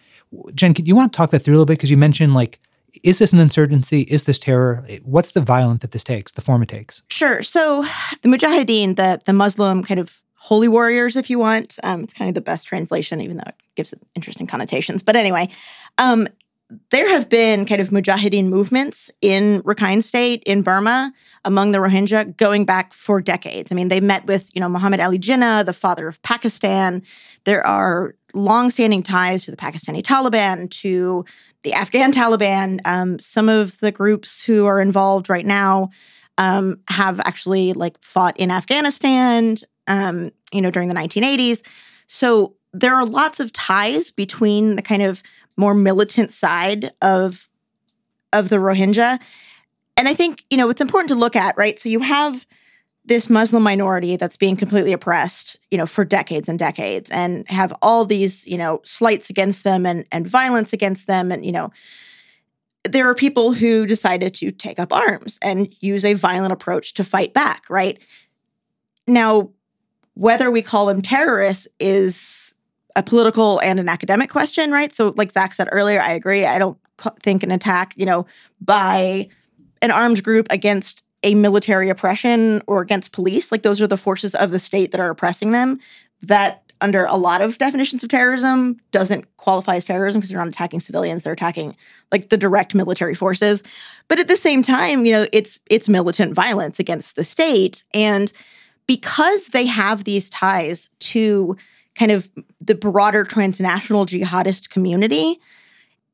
Jenn, 0.54 0.72
do 0.72 0.82
you 0.82 0.96
want 0.96 1.12
to 1.12 1.16
talk 1.16 1.30
that 1.30 1.40
through 1.40 1.54
a 1.54 1.56
little 1.56 1.66
bit? 1.66 1.78
Because 1.78 1.90
you 1.90 1.96
mentioned 1.96 2.34
like, 2.34 2.58
is 3.02 3.18
this 3.18 3.32
an 3.32 3.38
insurgency? 3.38 4.02
Is 4.02 4.24
this 4.24 4.38
terror? 4.38 4.84
What's 5.04 5.32
the 5.32 5.40
violence 5.40 5.82
that 5.82 5.92
this 5.92 6.04
takes, 6.04 6.32
the 6.32 6.40
form 6.40 6.62
it 6.62 6.68
takes? 6.68 7.02
Sure. 7.08 7.42
So 7.42 7.82
the 8.22 8.28
Mujahideen, 8.28 8.96
the 8.96 9.20
the 9.24 9.32
Muslim 9.32 9.82
kind 9.82 10.00
of 10.00 10.20
holy 10.34 10.68
warriors, 10.68 11.16
if 11.16 11.28
you 11.28 11.38
want, 11.38 11.78
um, 11.82 12.02
it's 12.02 12.14
kind 12.14 12.28
of 12.28 12.34
the 12.34 12.40
best 12.40 12.66
translation, 12.66 13.20
even 13.20 13.36
though 13.36 13.48
it 13.48 13.54
gives 13.76 13.92
it 13.92 14.00
interesting 14.14 14.46
connotations. 14.46 15.02
But 15.02 15.16
anyway, 15.16 15.50
um, 15.98 16.26
there 16.90 17.08
have 17.08 17.28
been 17.28 17.64
kind 17.64 17.80
of 17.80 17.88
mujahideen 17.88 18.46
movements 18.46 19.10
in 19.22 19.62
Rakhine 19.62 20.02
State, 20.02 20.42
in 20.44 20.62
Burma, 20.62 21.12
among 21.44 21.70
the 21.70 21.78
Rohingya 21.78 22.36
going 22.36 22.66
back 22.66 22.92
for 22.92 23.22
decades. 23.22 23.72
I 23.72 23.74
mean, 23.74 23.88
they 23.88 24.00
met 24.00 24.26
with, 24.26 24.50
you 24.54 24.60
know, 24.60 24.68
Muhammad 24.68 25.00
Ali 25.00 25.18
Jinnah, 25.18 25.64
the 25.64 25.72
father 25.72 26.06
of 26.06 26.20
Pakistan. 26.22 27.02
There 27.44 27.66
are 27.66 28.14
longstanding 28.34 29.02
ties 29.02 29.46
to 29.46 29.50
the 29.50 29.56
Pakistani 29.56 30.02
Taliban, 30.02 30.70
to 30.82 31.24
the 31.62 31.72
Afghan 31.72 32.12
Taliban. 32.12 32.80
Um, 32.84 33.18
some 33.18 33.48
of 33.48 33.78
the 33.80 33.90
groups 33.90 34.44
who 34.44 34.66
are 34.66 34.80
involved 34.80 35.30
right 35.30 35.46
now 35.46 35.88
um, 36.36 36.80
have 36.88 37.18
actually 37.20 37.72
like 37.72 37.96
fought 38.02 38.36
in 38.36 38.50
Afghanistan, 38.50 39.56
um, 39.86 40.32
you 40.52 40.60
know, 40.60 40.70
during 40.70 40.90
the 40.90 40.94
1980s. 40.94 41.66
So 42.06 42.56
there 42.72 42.94
are 42.94 43.06
lots 43.06 43.40
of 43.40 43.52
ties 43.52 44.10
between 44.10 44.76
the 44.76 44.82
kind 44.82 45.02
of 45.02 45.22
more 45.58 45.74
militant 45.74 46.32
side 46.32 46.90
of 47.02 47.48
of 48.32 48.48
the 48.48 48.56
Rohingya. 48.56 49.20
And 49.96 50.08
I 50.08 50.14
think, 50.14 50.44
you 50.48 50.56
know, 50.56 50.70
it's 50.70 50.80
important 50.80 51.08
to 51.08 51.14
look 51.14 51.34
at, 51.34 51.56
right? 51.56 51.78
So 51.78 51.88
you 51.88 52.00
have 52.00 52.46
this 53.04 53.30
Muslim 53.30 53.62
minority 53.62 54.16
that's 54.16 54.36
being 54.36 54.54
completely 54.54 54.92
oppressed, 54.92 55.56
you 55.70 55.78
know, 55.78 55.86
for 55.86 56.04
decades 56.04 56.48
and 56.48 56.58
decades 56.58 57.10
and 57.10 57.48
have 57.48 57.72
all 57.80 58.04
these, 58.04 58.46
you 58.46 58.58
know, 58.58 58.80
slights 58.84 59.30
against 59.30 59.64
them 59.64 59.86
and 59.86 60.06
and 60.12 60.26
violence 60.26 60.72
against 60.72 61.06
them 61.06 61.32
and, 61.32 61.44
you 61.44 61.52
know, 61.52 61.70
there 62.84 63.08
are 63.08 63.14
people 63.14 63.52
who 63.52 63.86
decided 63.86 64.34
to 64.34 64.50
take 64.50 64.78
up 64.78 64.92
arms 64.92 65.38
and 65.42 65.74
use 65.80 66.04
a 66.04 66.14
violent 66.14 66.52
approach 66.52 66.94
to 66.94 67.04
fight 67.04 67.34
back, 67.34 67.64
right? 67.68 68.02
Now, 69.06 69.50
whether 70.14 70.50
we 70.50 70.62
call 70.62 70.86
them 70.86 71.02
terrorists 71.02 71.66
is 71.80 72.54
a 72.98 73.02
political 73.02 73.60
and 73.60 73.78
an 73.78 73.88
academic 73.88 74.28
question, 74.28 74.72
right? 74.72 74.92
So, 74.92 75.14
like 75.16 75.30
Zack 75.30 75.54
said 75.54 75.68
earlier, 75.70 76.02
I 76.02 76.10
agree. 76.10 76.44
I 76.44 76.58
don't 76.58 76.76
think 77.20 77.44
an 77.44 77.52
attack, 77.52 77.94
you 77.96 78.04
know, 78.04 78.26
by 78.60 79.28
an 79.80 79.92
armed 79.92 80.24
group 80.24 80.48
against 80.50 81.04
a 81.22 81.34
military 81.36 81.90
oppression 81.90 82.60
or 82.66 82.80
against 82.80 83.12
police, 83.12 83.52
like 83.52 83.62
those 83.62 83.80
are 83.80 83.86
the 83.86 83.96
forces 83.96 84.34
of 84.34 84.50
the 84.50 84.58
state 84.58 84.90
that 84.90 85.00
are 85.00 85.10
oppressing 85.10 85.52
them, 85.52 85.78
that 86.22 86.64
under 86.80 87.04
a 87.04 87.14
lot 87.14 87.40
of 87.40 87.56
definitions 87.58 88.02
of 88.02 88.08
terrorism 88.08 88.80
doesn't 88.90 89.24
qualify 89.36 89.76
as 89.76 89.84
terrorism 89.84 90.20
because 90.20 90.30
they're 90.30 90.38
not 90.38 90.46
attacking 90.46 90.78
civilians 90.78 91.24
they're 91.24 91.32
attacking 91.32 91.74
like 92.12 92.28
the 92.28 92.36
direct 92.36 92.72
military 92.72 93.16
forces 93.16 93.64
but 94.06 94.20
at 94.20 94.28
the 94.28 94.36
same 94.36 94.62
time 94.62 95.04
you 95.04 95.10
know 95.10 95.26
it's 95.32 95.58
it's 95.68 95.88
militant 95.88 96.34
violence 96.34 96.78
against 96.78 97.16
the 97.16 97.24
state 97.24 97.82
and 97.94 98.32
because 98.86 99.48
they 99.48 99.66
have 99.66 100.04
these 100.04 100.30
ties 100.30 100.88
to 101.00 101.56
kind 101.98 102.12
of 102.12 102.30
the 102.60 102.74
broader 102.74 103.24
transnational 103.24 104.06
jihadist 104.06 104.70
community, 104.70 105.40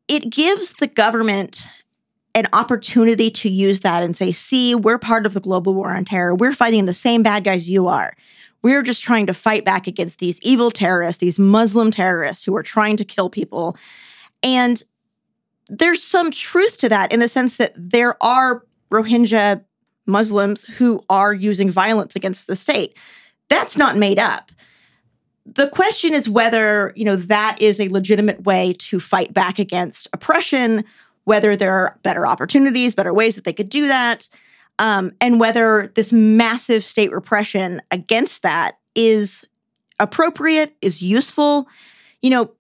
it 0.09 0.31
gives 0.31 0.75
the 0.75 0.87
government 0.87 1.69
an 2.35 2.47
opportunity 2.53 3.31
to 3.31 3.49
use 3.49 3.81
that 3.81 4.03
and 4.03 4.17
say, 4.17 4.33
see, 4.33 4.75
we're 4.75 4.99
part 4.99 5.27
of 5.27 5.35
the 5.35 5.41
global 5.41 5.75
war 5.75 5.95
on 5.95 6.05
terror. 6.05 6.35
We're 6.35 6.55
fighting 6.55 6.87
the 6.87 6.95
same 6.95 7.23
bad 7.23 7.45
guys 7.45 7.69
you 7.71 7.87
are. 7.87 8.17
We're 8.63 8.83
just 8.83 9.05
trying 9.05 9.27
to 9.27 9.35
fight 9.35 9.65
back 9.65 9.87
against 9.87 10.19
these 10.19 10.41
evil 10.41 10.71
terrorists, 10.71 11.21
these 11.21 11.39
Muslim 11.39 11.91
terrorists 11.91 12.45
who 12.45 12.57
are 12.57 12.63
trying 12.63 12.97
to 12.97 13.05
kill 13.05 13.29
people. 13.29 13.77
And 14.43 14.83
there's 15.69 16.03
some 16.03 16.31
truth 16.31 16.79
to 16.79 16.89
that 16.89 17.13
in 17.13 17.21
the 17.21 17.29
sense 17.29 17.59
that 17.59 17.73
there 17.77 18.23
are 18.23 18.65
Rohingya 18.91 19.65
Muslims 20.07 20.65
who 20.65 21.05
are 21.09 21.33
using 21.33 21.71
violence 21.71 22.17
against 22.17 22.47
the 22.47 22.57
state. 22.57 22.99
That's 23.49 23.77
not 23.77 23.97
made 23.97 24.19
up 24.19 24.51
the 25.47 25.69
question 25.69 26.15
is 26.15 26.29
whether 26.29 26.93
you 26.97 27.05
know 27.05 27.17
that 27.17 27.61
is 27.61 27.81
a 27.81 27.89
legitimate 27.89 28.45
way 28.45 28.73
to 28.75 28.99
fight 28.99 29.35
back 29.35 29.59
against 29.59 30.09
oppression 30.13 30.85
whether 31.25 31.57
there 31.57 31.73
are 31.73 31.99
better 32.03 32.27
opportunities 32.27 32.95
better 32.95 33.13
ways 33.13 33.35
that 33.35 33.45
they 33.45 33.53
could 33.53 33.69
do 33.69 33.87
that 33.87 34.29
um, 34.79 35.13
and 35.21 35.39
whether 35.39 35.89
this 35.95 36.13
massive 36.13 36.85
state 36.85 37.13
repression 37.13 37.81
against 37.91 38.43
that 38.43 38.79
is 38.95 39.45
appropriate 39.99 40.75
is 40.81 41.03
useful. 41.03 41.69
You 42.23 42.31
know 42.31 42.53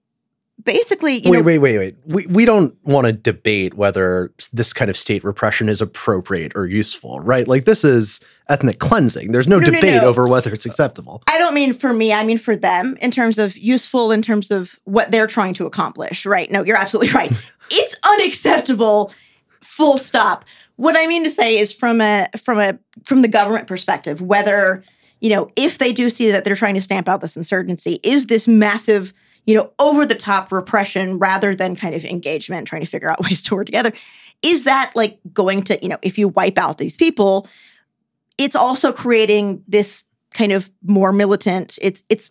basically 0.64 1.22
wait, 1.24 1.24
know, 1.24 1.42
wait, 1.42 1.58
wait, 1.58 1.78
wait. 1.78 1.96
We 2.06 2.26
we 2.26 2.44
don't 2.44 2.76
want 2.84 3.06
to 3.06 3.12
debate 3.12 3.74
whether 3.74 4.32
this 4.52 4.72
kind 4.72 4.90
of 4.90 4.96
state 4.96 5.22
repression 5.22 5.68
is 5.68 5.80
appropriate 5.80 6.52
or 6.54 6.66
useful, 6.66 7.20
right? 7.20 7.46
Like 7.46 7.64
this 7.64 7.84
is 7.84 8.20
ethnic 8.48 8.78
cleansing. 8.78 9.32
There's 9.32 9.46
no, 9.46 9.58
no 9.58 9.66
debate 9.66 9.94
no, 9.94 10.00
no. 10.00 10.08
over 10.08 10.26
whether 10.26 10.52
it's 10.52 10.66
acceptable. 10.66 11.22
I 11.28 11.38
don't 11.38 11.54
mean 11.54 11.74
for 11.74 11.92
me. 11.92 12.12
I 12.12 12.24
mean 12.24 12.38
for 12.38 12.56
them 12.56 12.96
in 13.00 13.10
terms 13.10 13.38
of 13.38 13.56
useful, 13.56 14.10
in 14.10 14.22
terms 14.22 14.50
of 14.50 14.78
what 14.84 15.10
they're 15.10 15.26
trying 15.26 15.54
to 15.54 15.66
accomplish. 15.66 16.26
Right? 16.26 16.50
No, 16.50 16.64
you're 16.64 16.76
absolutely 16.76 17.12
right. 17.12 17.32
it's 17.70 17.96
unacceptable. 18.04 19.12
Full 19.60 19.98
stop. 19.98 20.44
What 20.76 20.96
I 20.96 21.06
mean 21.06 21.24
to 21.24 21.30
say 21.30 21.58
is 21.58 21.72
from 21.72 22.00
a 22.00 22.28
from 22.36 22.58
a 22.58 22.78
from 23.04 23.22
the 23.22 23.28
government 23.28 23.66
perspective, 23.66 24.20
whether 24.20 24.82
you 25.20 25.30
know 25.30 25.50
if 25.56 25.78
they 25.78 25.92
do 25.92 26.10
see 26.10 26.30
that 26.30 26.44
they're 26.44 26.56
trying 26.56 26.74
to 26.74 26.82
stamp 26.82 27.08
out 27.08 27.20
this 27.20 27.36
insurgency, 27.36 28.00
is 28.02 28.26
this 28.26 28.48
massive 28.48 29.12
you 29.46 29.54
know, 29.54 29.72
over 29.78 30.06
the 30.06 30.14
top 30.14 30.50
repression 30.52 31.18
rather 31.18 31.54
than 31.54 31.76
kind 31.76 31.94
of 31.94 32.04
engagement, 32.04 32.66
trying 32.66 32.82
to 32.82 32.88
figure 32.88 33.10
out 33.10 33.20
ways 33.24 33.42
to 33.42 33.54
work 33.54 33.66
together. 33.66 33.92
Is 34.42 34.64
that 34.64 34.92
like 34.94 35.18
going 35.32 35.62
to, 35.64 35.78
you 35.82 35.88
know, 35.88 35.98
if 36.02 36.18
you 36.18 36.28
wipe 36.28 36.58
out 36.58 36.78
these 36.78 36.96
people, 36.96 37.48
it's 38.38 38.56
also 38.56 38.92
creating 38.92 39.62
this 39.68 40.04
kind 40.32 40.52
of 40.52 40.70
more 40.82 41.12
militant, 41.12 41.78
it's 41.80 42.02
it's 42.08 42.30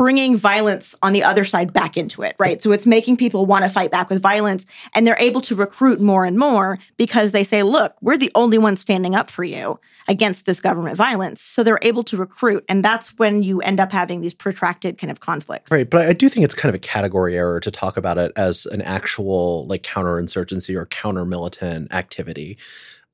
bringing 0.00 0.34
violence 0.34 0.94
on 1.02 1.12
the 1.12 1.22
other 1.22 1.44
side 1.44 1.74
back 1.74 1.94
into 1.94 2.22
it, 2.22 2.34
right? 2.38 2.62
So 2.62 2.72
it's 2.72 2.86
making 2.86 3.18
people 3.18 3.44
want 3.44 3.64
to 3.64 3.68
fight 3.68 3.90
back 3.90 4.08
with 4.08 4.22
violence 4.22 4.64
and 4.94 5.06
they're 5.06 5.14
able 5.18 5.42
to 5.42 5.54
recruit 5.54 6.00
more 6.00 6.24
and 6.24 6.38
more 6.38 6.78
because 6.96 7.32
they 7.32 7.44
say, 7.44 7.62
look, 7.62 7.94
we're 8.00 8.16
the 8.16 8.32
only 8.34 8.56
ones 8.56 8.80
standing 8.80 9.14
up 9.14 9.30
for 9.30 9.44
you 9.44 9.78
against 10.08 10.46
this 10.46 10.58
government 10.58 10.96
violence. 10.96 11.42
So 11.42 11.62
they're 11.62 11.78
able 11.82 12.02
to 12.04 12.16
recruit. 12.16 12.64
And 12.66 12.82
that's 12.82 13.18
when 13.18 13.42
you 13.42 13.60
end 13.60 13.78
up 13.78 13.92
having 13.92 14.22
these 14.22 14.32
protracted 14.32 14.96
kind 14.96 15.10
of 15.10 15.20
conflicts. 15.20 15.70
Right. 15.70 15.90
But 15.90 16.06
I 16.06 16.14
do 16.14 16.30
think 16.30 16.44
it's 16.44 16.54
kind 16.54 16.74
of 16.74 16.76
a 16.76 16.82
category 16.82 17.36
error 17.36 17.60
to 17.60 17.70
talk 17.70 17.98
about 17.98 18.16
it 18.16 18.32
as 18.36 18.64
an 18.64 18.80
actual 18.80 19.66
like 19.66 19.82
counterinsurgency 19.82 20.74
or 20.76 20.86
counter 20.86 21.26
militant 21.26 21.92
activity. 21.92 22.56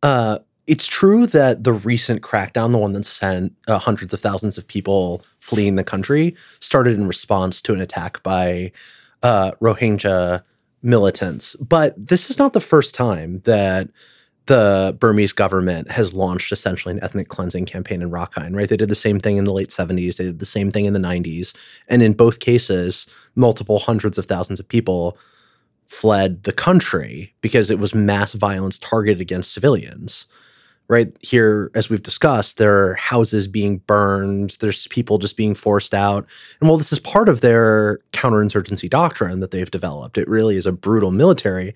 Uh, 0.04 0.38
it's 0.66 0.86
true 0.86 1.26
that 1.28 1.64
the 1.64 1.72
recent 1.72 2.22
crackdown, 2.22 2.72
the 2.72 2.78
one 2.78 2.92
that 2.92 3.04
sent 3.04 3.54
uh, 3.68 3.78
hundreds 3.78 4.12
of 4.12 4.20
thousands 4.20 4.58
of 4.58 4.66
people 4.66 5.22
fleeing 5.38 5.76
the 5.76 5.84
country, 5.84 6.34
started 6.60 6.94
in 6.94 7.06
response 7.06 7.60
to 7.62 7.72
an 7.72 7.80
attack 7.80 8.22
by 8.22 8.72
uh, 9.22 9.52
Rohingya 9.60 10.42
militants. 10.82 11.54
But 11.56 11.94
this 11.96 12.30
is 12.30 12.38
not 12.38 12.52
the 12.52 12.60
first 12.60 12.94
time 12.94 13.36
that 13.44 13.88
the 14.46 14.96
Burmese 14.98 15.32
government 15.32 15.90
has 15.90 16.14
launched 16.14 16.52
essentially 16.52 16.94
an 16.94 17.02
ethnic 17.02 17.28
cleansing 17.28 17.66
campaign 17.66 18.02
in 18.02 18.10
Rakhine, 18.10 18.54
right? 18.54 18.68
They 18.68 18.76
did 18.76 18.88
the 18.88 18.94
same 18.94 19.18
thing 19.18 19.36
in 19.36 19.44
the 19.44 19.52
late 19.52 19.70
70s, 19.70 20.16
they 20.16 20.24
did 20.24 20.38
the 20.38 20.46
same 20.46 20.70
thing 20.70 20.84
in 20.84 20.92
the 20.92 21.00
90s. 21.00 21.56
And 21.88 22.02
in 22.02 22.12
both 22.12 22.38
cases, 22.38 23.08
multiple 23.34 23.80
hundreds 23.80 24.18
of 24.18 24.26
thousands 24.26 24.60
of 24.60 24.68
people 24.68 25.18
fled 25.88 26.44
the 26.44 26.52
country 26.52 27.34
because 27.40 27.70
it 27.70 27.78
was 27.78 27.94
mass 27.94 28.34
violence 28.34 28.78
targeted 28.78 29.20
against 29.20 29.52
civilians 29.52 30.26
right 30.88 31.16
here 31.20 31.70
as 31.74 31.90
we've 31.90 32.02
discussed 32.02 32.58
there 32.58 32.90
are 32.90 32.94
houses 32.94 33.48
being 33.48 33.78
burned 33.78 34.56
there's 34.60 34.86
people 34.88 35.18
just 35.18 35.36
being 35.36 35.54
forced 35.54 35.94
out. 35.94 36.26
And 36.60 36.68
while 36.68 36.78
this 36.78 36.92
is 36.92 36.98
part 36.98 37.28
of 37.28 37.40
their 37.40 37.98
counterinsurgency 38.12 38.88
doctrine 38.88 39.40
that 39.40 39.50
they've 39.50 39.70
developed 39.70 40.18
it 40.18 40.28
really 40.28 40.56
is 40.56 40.66
a 40.66 40.72
brutal 40.72 41.10
military 41.10 41.74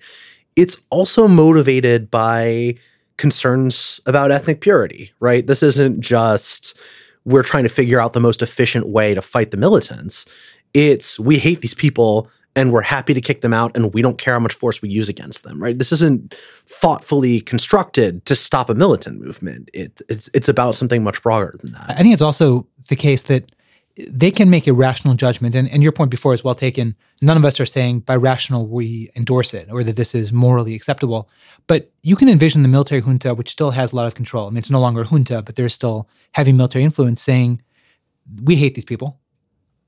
it's 0.55 0.77
also 0.89 1.27
motivated 1.27 2.11
by 2.11 2.75
concerns 3.17 3.99
about 4.05 4.31
ethnic 4.31 4.61
purity 4.61 5.11
right? 5.19 5.45
This 5.45 5.63
isn't 5.63 6.01
just 6.01 6.77
we're 7.25 7.43
trying 7.43 7.63
to 7.63 7.69
figure 7.69 7.99
out 7.99 8.13
the 8.13 8.19
most 8.19 8.41
efficient 8.41 8.87
way 8.87 9.13
to 9.13 9.21
fight 9.21 9.51
the 9.51 9.57
militants. 9.57 10.25
It's 10.73 11.19
we 11.19 11.37
hate 11.37 11.61
these 11.61 11.73
people 11.73 12.29
and 12.55 12.71
we're 12.71 12.81
happy 12.81 13.13
to 13.13 13.21
kick 13.21 13.41
them 13.41 13.53
out 13.53 13.75
and 13.75 13.93
we 13.93 14.01
don't 14.01 14.17
care 14.17 14.33
how 14.33 14.39
much 14.39 14.53
force 14.53 14.81
we 14.81 14.89
use 14.89 15.09
against 15.09 15.43
them 15.43 15.61
right? 15.61 15.77
This 15.77 15.91
isn't 15.91 16.33
thoughtfully 16.65 17.41
constructed 17.41 18.25
to 18.25 18.35
stop 18.35 18.69
a 18.69 18.75
militant 18.75 19.19
movement. 19.19 19.69
It, 19.73 20.01
it's, 20.09 20.29
it's 20.33 20.49
about 20.49 20.75
something 20.75 21.03
much 21.03 21.21
broader 21.21 21.55
than 21.59 21.71
that. 21.73 21.89
I 21.89 22.01
think 22.01 22.13
it's 22.13 22.21
also 22.21 22.67
the 22.89 22.95
case 22.95 23.23
that 23.23 23.51
they 24.09 24.31
can 24.31 24.49
make 24.49 24.67
a 24.67 24.73
rational 24.73 25.15
judgment 25.15 25.53
and, 25.53 25.69
and 25.69 25.83
your 25.83 25.91
point 25.91 26.11
before 26.11 26.33
is 26.33 26.43
well 26.43 26.55
taken. 26.55 26.95
None 27.21 27.37
of 27.37 27.45
us 27.45 27.59
are 27.59 27.65
saying 27.65 28.01
by 28.01 28.15
rational 28.15 28.67
we 28.67 29.09
endorse 29.15 29.53
it 29.53 29.69
or 29.71 29.83
that 29.83 29.95
this 29.95 30.15
is 30.15 30.31
morally 30.31 30.75
acceptable. 30.75 31.29
But 31.67 31.91
you 32.01 32.15
can 32.15 32.29
envision 32.29 32.63
the 32.63 32.69
military 32.69 33.01
junta 33.01 33.33
which 33.33 33.49
still 33.49 33.71
has 33.71 33.91
a 33.91 33.95
lot 33.95 34.07
of 34.07 34.15
control. 34.15 34.47
I 34.47 34.49
mean 34.49 34.57
it's 34.57 34.69
no 34.69 34.79
longer 34.79 35.01
a 35.01 35.05
junta 35.05 35.41
but 35.41 35.55
there's 35.55 35.73
still 35.73 36.07
heavy 36.33 36.51
military 36.51 36.83
influence 36.83 37.21
saying 37.21 37.61
we 38.43 38.55
hate 38.55 38.75
these 38.75 38.85
people 38.85 39.19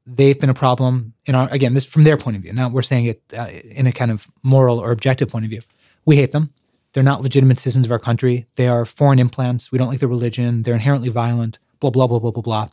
they've 0.05 0.39
been 0.39 0.49
a 0.49 0.53
problem 0.53 1.13
in 1.25 1.35
our 1.35 1.51
again 1.51 1.73
this 1.73 1.85
from 1.85 2.03
their 2.03 2.17
point 2.17 2.37
of 2.37 2.43
view. 2.43 2.53
Now 2.53 2.69
we're 2.69 2.81
saying 2.81 3.05
it 3.05 3.21
uh, 3.37 3.49
in 3.71 3.87
a 3.87 3.91
kind 3.91 4.11
of 4.11 4.27
moral 4.43 4.79
or 4.79 4.91
objective 4.91 5.29
point 5.29 5.45
of 5.45 5.51
view. 5.51 5.61
We 6.05 6.15
hate 6.15 6.31
them. 6.31 6.53
They're 6.93 7.03
not 7.03 7.23
legitimate 7.23 7.59
citizens 7.59 7.85
of 7.85 7.91
our 7.91 7.99
country. 7.99 8.45
They 8.55 8.67
are 8.67 8.85
foreign 8.85 9.17
implants. 9.17 9.71
We 9.71 9.77
don't 9.77 9.87
like 9.87 9.99
their 9.99 10.09
religion. 10.09 10.63
They're 10.63 10.75
inherently 10.75 11.09
violent 11.09 11.57
blah 11.83 11.89
blah 11.89 12.07
blah 12.07 12.19
blah 12.19 12.31
blah 12.31 12.41
blah. 12.41 12.67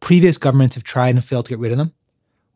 Previous 0.00 0.36
governments 0.36 0.74
have 0.74 0.84
tried 0.84 1.14
and 1.14 1.24
failed 1.24 1.46
to 1.46 1.50
get 1.50 1.58
rid 1.58 1.72
of 1.72 1.78
them. 1.78 1.92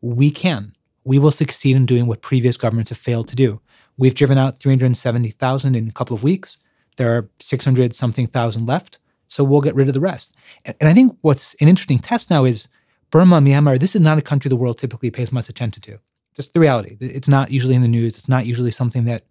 We 0.01 0.29
can. 0.31 0.75
We 1.03 1.19
will 1.19 1.31
succeed 1.31 1.75
in 1.75 1.85
doing 1.85 2.05
what 2.05 2.21
previous 2.21 2.57
governments 2.57 2.89
have 2.89 2.97
failed 2.97 3.27
to 3.29 3.35
do. 3.35 3.59
We've 3.97 4.15
driven 4.15 4.37
out 4.37 4.59
370,000 4.59 5.75
in 5.75 5.87
a 5.87 5.91
couple 5.91 6.15
of 6.15 6.23
weeks. 6.23 6.57
There 6.97 7.15
are 7.15 7.29
600 7.39 7.95
something 7.95 8.27
thousand 8.27 8.65
left. 8.65 8.99
So 9.27 9.43
we'll 9.43 9.61
get 9.61 9.75
rid 9.75 9.87
of 9.87 9.93
the 9.93 9.99
rest. 9.99 10.35
And, 10.63 10.75
and 10.79 10.89
I 10.89 10.93
think 10.93 11.17
what's 11.21 11.55
an 11.55 11.67
interesting 11.67 11.99
test 11.99 12.29
now 12.29 12.45
is 12.45 12.67
Burma, 13.15 13.39
Myanmar, 13.39 13.79
this 13.79 13.95
is 13.95 14.01
not 14.01 14.17
a 14.17 14.21
country 14.21 14.49
the 14.49 14.57
world 14.57 14.77
typically 14.77 15.09
pays 15.09 15.31
much 15.31 15.47
attention 15.47 15.81
to. 15.83 15.97
Just 16.35 16.53
the 16.53 16.59
reality. 16.59 16.97
It's 16.99 17.29
not 17.29 17.49
usually 17.49 17.73
in 17.73 17.81
the 17.81 17.87
news. 17.87 18.17
It's 18.17 18.27
not 18.27 18.45
usually 18.45 18.71
something 18.71 19.05
that 19.05 19.23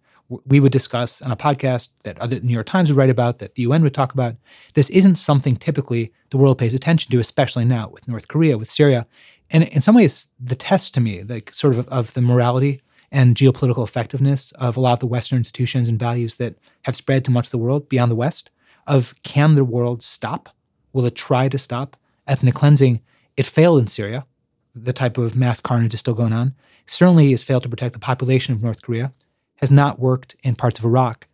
we 0.47 0.59
would 0.59 0.71
discuss 0.71 1.21
on 1.21 1.31
a 1.31 1.35
podcast 1.35 1.89
that 2.01 2.17
other 2.17 2.39
New 2.39 2.51
York 2.51 2.65
Times 2.65 2.89
would 2.89 2.97
write 2.97 3.11
about, 3.11 3.37
that 3.37 3.53
the 3.53 3.61
UN 3.61 3.83
would 3.83 3.93
talk 3.93 4.11
about. 4.11 4.37
This 4.73 4.89
isn't 4.89 5.19
something 5.19 5.55
typically 5.55 6.11
the 6.31 6.37
world 6.37 6.57
pays 6.57 6.73
attention 6.73 7.11
to, 7.11 7.19
especially 7.19 7.63
now 7.63 7.89
with 7.89 8.07
North 8.07 8.27
Korea, 8.27 8.57
with 8.57 8.71
Syria. 8.71 9.05
And 9.51 9.65
in 9.65 9.81
some 9.81 9.93
ways, 9.93 10.31
the 10.39 10.55
test 10.55 10.95
to 10.95 10.99
me, 10.99 11.21
like 11.21 11.53
sort 11.53 11.75
of 11.75 11.87
of 11.89 12.11
the 12.15 12.21
morality 12.21 12.81
and 13.11 13.35
geopolitical 13.35 13.83
effectiveness 13.83 14.51
of 14.53 14.77
a 14.77 14.79
lot 14.79 14.93
of 14.93 14.99
the 14.99 15.05
Western 15.05 15.37
institutions 15.37 15.87
and 15.87 15.99
values 15.99 16.37
that 16.37 16.55
have 16.85 16.95
spread 16.95 17.23
to 17.25 17.29
much 17.29 17.45
of 17.45 17.51
the 17.51 17.59
world 17.59 17.87
beyond 17.87 18.09
the 18.09 18.15
West, 18.15 18.49
of 18.87 19.13
can 19.21 19.53
the 19.53 19.63
world 19.63 20.01
stop? 20.01 20.49
Will 20.91 21.05
it 21.05 21.13
try 21.13 21.47
to 21.47 21.59
stop 21.59 21.95
ethnic 22.27 22.55
cleansing? 22.55 22.99
It 23.37 23.45
failed 23.45 23.79
in 23.79 23.87
Syria. 23.87 24.25
The 24.73 24.93
type 24.93 25.17
of 25.17 25.35
mass 25.35 25.59
carnage 25.59 25.93
is 25.93 25.99
still 25.99 26.13
going 26.13 26.33
on. 26.33 26.53
Certainly 26.85 27.31
has 27.31 27.43
failed 27.43 27.63
to 27.63 27.69
protect 27.69 27.93
the 27.93 27.99
population 27.99 28.53
of 28.53 28.61
North 28.61 28.81
Korea 28.81 29.13
has 29.57 29.71
not 29.71 29.99
worked 29.99 30.35
in 30.43 30.55
parts 30.55 30.79
of 30.79 30.85
Iraq. 30.85 31.27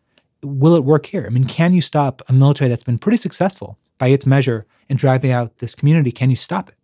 Will 0.44 0.76
it 0.76 0.84
work 0.84 1.06
here? 1.06 1.26
I 1.26 1.30
mean, 1.30 1.46
can 1.46 1.74
you 1.74 1.82
stop 1.82 2.22
a 2.28 2.34
military 2.34 2.70
that's 2.70 2.84
been 2.84 2.98
pretty 2.98 3.18
successful 3.18 3.78
by 3.98 4.08
its 4.08 4.26
measure 4.26 4.66
in 4.90 4.98
driving 4.98 5.32
out 5.32 5.58
this 5.58 5.76
community? 5.76 6.12
Can 6.12 6.30
you 6.30 6.36
stop 6.36 6.70
it? 6.70 6.76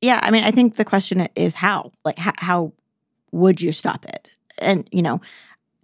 Yeah, 0.00 0.20
I 0.22 0.30
mean, 0.30 0.44
I 0.44 0.50
think 0.50 0.76
the 0.76 0.84
question 0.84 1.28
is 1.34 1.54
how. 1.54 1.92
Like, 2.04 2.18
how, 2.18 2.32
how 2.38 2.72
would 3.32 3.60
you 3.60 3.72
stop 3.72 4.04
it? 4.06 4.28
And 4.58 4.88
you 4.92 5.02
know, 5.02 5.20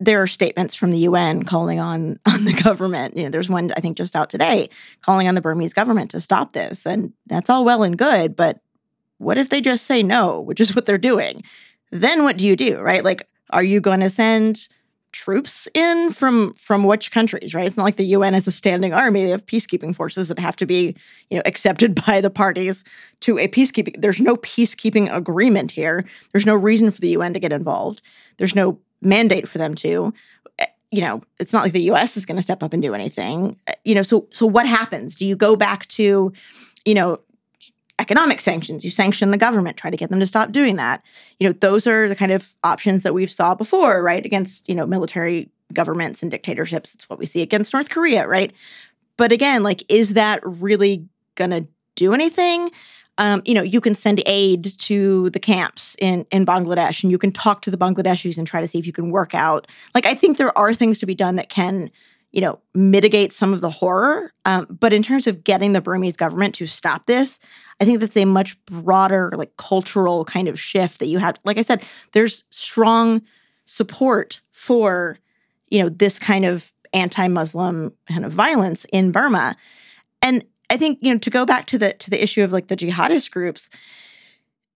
there 0.01 0.21
are 0.21 0.27
statements 0.27 0.75
from 0.75 0.91
the 0.91 0.99
UN 0.99 1.45
calling 1.45 1.81
on 1.81 2.19
on 2.27 2.45
the 2.45 2.53
government. 2.53 3.17
You 3.17 3.25
know, 3.25 3.31
there's 3.31 3.49
one 3.49 3.73
I 3.77 3.81
think 3.81 3.97
just 3.97 4.17
out 4.17 4.31
today 4.31 4.69
calling 5.03 5.29
on 5.29 5.35
the 5.35 5.41
Burmese 5.41 5.73
government 5.73 6.11
to 6.13 6.21
stop 6.21 6.53
this, 6.53 6.87
and 6.87 7.13
that's 7.27 7.51
all 7.51 7.65
well 7.65 7.83
and 7.83 7.97
good. 7.97 8.37
But 8.37 8.61
what 9.19 9.39
if 9.39 9.49
they 9.49 9.61
just 9.61 9.87
say 9.87 10.03
no, 10.03 10.41
which 10.41 10.61
is 10.61 10.75
what 10.75 10.87
they're 10.87 10.99
doing? 10.99 11.43
Then 11.91 12.25
what 12.25 12.37
do 12.37 12.47
you 12.47 12.57
do, 12.57 12.81
right? 12.81 13.05
Like, 13.05 13.29
are 13.51 13.63
you 13.63 13.81
going 13.81 14.01
to 14.01 14.11
send 14.11 14.69
troops 15.15 15.69
in 15.75 16.11
from 16.11 16.53
from 16.55 16.83
which 16.83 17.13
countries 17.13 17.55
right 17.55 17.69
it's 17.69 17.77
not 17.77 17.85
like 17.85 17.95
the 17.95 18.05
UN 18.07 18.35
has 18.35 18.49
a 18.49 18.51
standing 18.51 18.93
army 18.93 19.23
they 19.23 19.31
have 19.31 19.47
peacekeeping 19.47 19.95
forces 19.95 20.27
that 20.27 20.41
have 20.41 20.57
to 20.57 20.67
be 20.67 20.97
you 21.31 21.37
know 21.37 21.43
accepted 21.47 21.95
by 22.07 22.21
the 22.21 22.31
parties 22.31 22.83
to 23.21 23.39
a 23.39 23.47
peacekeeping 23.47 23.95
there's 24.03 24.21
no 24.21 24.35
peacekeeping 24.39 25.15
agreement 25.15 25.71
here 25.71 26.05
there's 26.33 26.45
no 26.45 26.57
reason 26.57 26.91
for 26.91 27.01
the 27.01 27.11
UN 27.11 27.33
to 27.33 27.39
get 27.39 27.53
involved 27.53 28.03
there's 28.39 28.57
no 28.57 28.81
mandate 29.05 29.49
for 29.49 29.59
them 29.59 29.75
to 29.75 30.13
eh, 30.59 30.67
you 30.91 31.01
know 31.01 31.23
it's 31.39 31.53
not 31.53 31.63
like 31.63 31.73
the 31.73 31.91
US 31.93 32.17
is 32.17 32.27
going 32.27 32.37
to 32.37 32.43
step 32.43 32.63
up 32.63 32.73
and 32.73 32.83
do 32.83 32.95
anything 32.95 33.59
eh, 33.67 33.75
you 33.85 33.95
know 33.95 34.03
so 34.03 34.27
so 34.31 34.47
what 34.47 34.67
happens 34.67 35.15
do 35.15 35.25
you 35.25 35.37
go 35.37 35.57
back 35.57 35.87
to 35.89 36.33
you 36.85 36.95
know 36.95 37.21
economic 37.99 38.41
sanctions. 38.41 38.85
You 38.85 38.91
sanction 38.91 39.31
the 39.31 39.37
government, 39.37 39.77
try 39.77 39.91
to 39.91 39.97
get 39.97 40.11
them 40.11 40.21
to 40.21 40.27
stop 40.27 40.53
doing 40.53 40.77
that. 40.77 41.05
You 41.39 41.49
know, 41.49 41.53
those 41.53 41.87
are 41.87 42.09
the 42.09 42.17
kind 42.17 42.33
of 42.33 42.55
options 42.65 43.03
that 43.03 43.15
we've 43.15 43.31
saw 43.31 43.55
before, 43.55 44.03
right? 44.03 44.25
Against, 44.25 44.69
you 44.69 44.75
know, 44.75 44.87
military 44.87 45.51
governments 45.73 46.23
and 46.23 46.31
dictatorships. 46.31 46.95
It's 46.95 47.09
what 47.09 47.19
we 47.19 47.27
see 47.27 47.43
against 47.43 47.73
North 47.73 47.91
Korea, 47.91 48.27
right? 48.27 48.53
But 49.17 49.33
again, 49.33 49.63
like, 49.63 49.85
is 49.89 50.15
that 50.15 50.41
really 50.45 51.07
gonna 51.37 51.67
do 51.95 52.13
anything? 52.13 52.71
Um, 53.17 53.43
you 53.45 53.55
know, 53.55 53.63
you 53.63 53.81
can 53.81 53.95
send 53.95 54.23
aid 54.27 54.65
to 54.79 55.31
the 55.31 55.41
camps 55.41 55.97
in 56.01 56.27
in 56.31 56.45
Bangladesh, 56.45 57.03
and 57.03 57.13
you 57.13 57.19
can 57.19 57.33
talk 57.33 57.63
to 57.63 57.71
the 57.71 57.77
Bangladeshis 57.77 58.39
and 58.39 58.47
try 58.47 58.61
to 58.61 58.69
see 58.69 58.79
if 58.79 58.87
you 58.87 58.93
can 58.93 59.11
work 59.11 59.35
out. 59.35 59.69
Like, 59.95 60.07
I 60.07 60.15
think 60.15 60.37
there 60.37 60.57
are 60.59 60.75
things 60.75 60.99
to 60.99 61.07
be 61.07 61.15
done 61.15 61.37
that 61.37 61.49
can 61.49 61.91
you 62.35 62.41
know, 62.41 62.59
mitigate 62.75 63.33
some 63.33 63.55
of 63.55 63.61
the 63.61 63.71
horror. 63.71 64.33
Um, 64.45 64.67
but 64.69 64.93
in 64.93 65.05
terms 65.05 65.29
of 65.29 65.45
getting 65.45 65.73
the 65.73 65.81
Burmese 65.81 66.17
government 66.17 66.57
to 66.57 66.67
stop 66.67 67.07
this, 67.07 67.39
I 67.81 67.85
think 67.85 68.01
that's 68.01 68.17
a 68.17 68.25
much 68.25 68.59
broader, 68.67 69.31
like 69.37 69.57
cultural 69.57 70.25
kind 70.25 70.49
of 70.49 70.59
shift 70.59 70.99
that 70.99 71.07
you 71.07 71.19
have. 71.19 71.39
Like 71.45 71.59
I 71.59 71.63
said, 71.63 71.85
there's 72.11 72.43
strong 72.51 73.23
support 73.67 74.41
for, 74.51 75.17
you 75.69 75.81
know, 75.81 75.89
this 75.89 76.19
kind 76.19 76.45
of 76.45 76.73
anti-Muslim 76.93 77.93
kind 78.09 78.25
of 78.25 78.33
violence 78.33 78.85
in 78.93 79.13
Burma. 79.13 79.55
And 80.21 80.45
I 80.75 80.77
think, 80.77 80.99
you 81.01 81.13
know, 81.13 81.19
to 81.21 81.31
go 81.31 81.47
back 81.47 81.67
to 81.69 81.79
the 81.79 81.93
to 81.93 82.11
the 82.11 82.21
issue 82.21 82.43
of 82.43 82.53
like 82.53 82.67
the 82.67 82.77
jihadist 82.77 83.31
groups, 83.31 83.71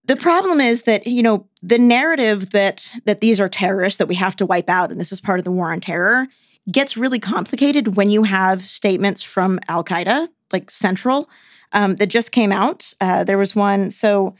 the 0.04 0.14
problem 0.14 0.60
is 0.60 0.82
that, 0.82 1.08
you 1.08 1.24
know, 1.24 1.48
the 1.60 1.76
narrative 1.78 2.50
that 2.50 2.92
that 3.04 3.20
these 3.20 3.40
are 3.40 3.48
terrorists 3.48 3.98
that 3.98 4.06
we 4.06 4.14
have 4.14 4.36
to 4.36 4.46
wipe 4.46 4.70
out 4.70 4.92
and 4.92 5.00
this 5.00 5.10
is 5.10 5.20
part 5.20 5.40
of 5.40 5.44
the 5.44 5.50
war 5.50 5.72
on 5.72 5.80
terror 5.80 6.28
gets 6.70 6.96
really 6.96 7.18
complicated 7.18 7.96
when 7.96 8.10
you 8.10 8.22
have 8.22 8.62
statements 8.62 9.24
from 9.24 9.58
Al 9.68 9.82
Qaeda, 9.82 10.28
like 10.52 10.70
Central, 10.70 11.28
um, 11.72 11.96
that 11.96 12.06
just 12.06 12.30
came 12.30 12.52
out. 12.52 12.92
Uh, 13.00 13.24
there 13.24 13.38
was 13.38 13.56
one, 13.56 13.90
so 13.90 14.36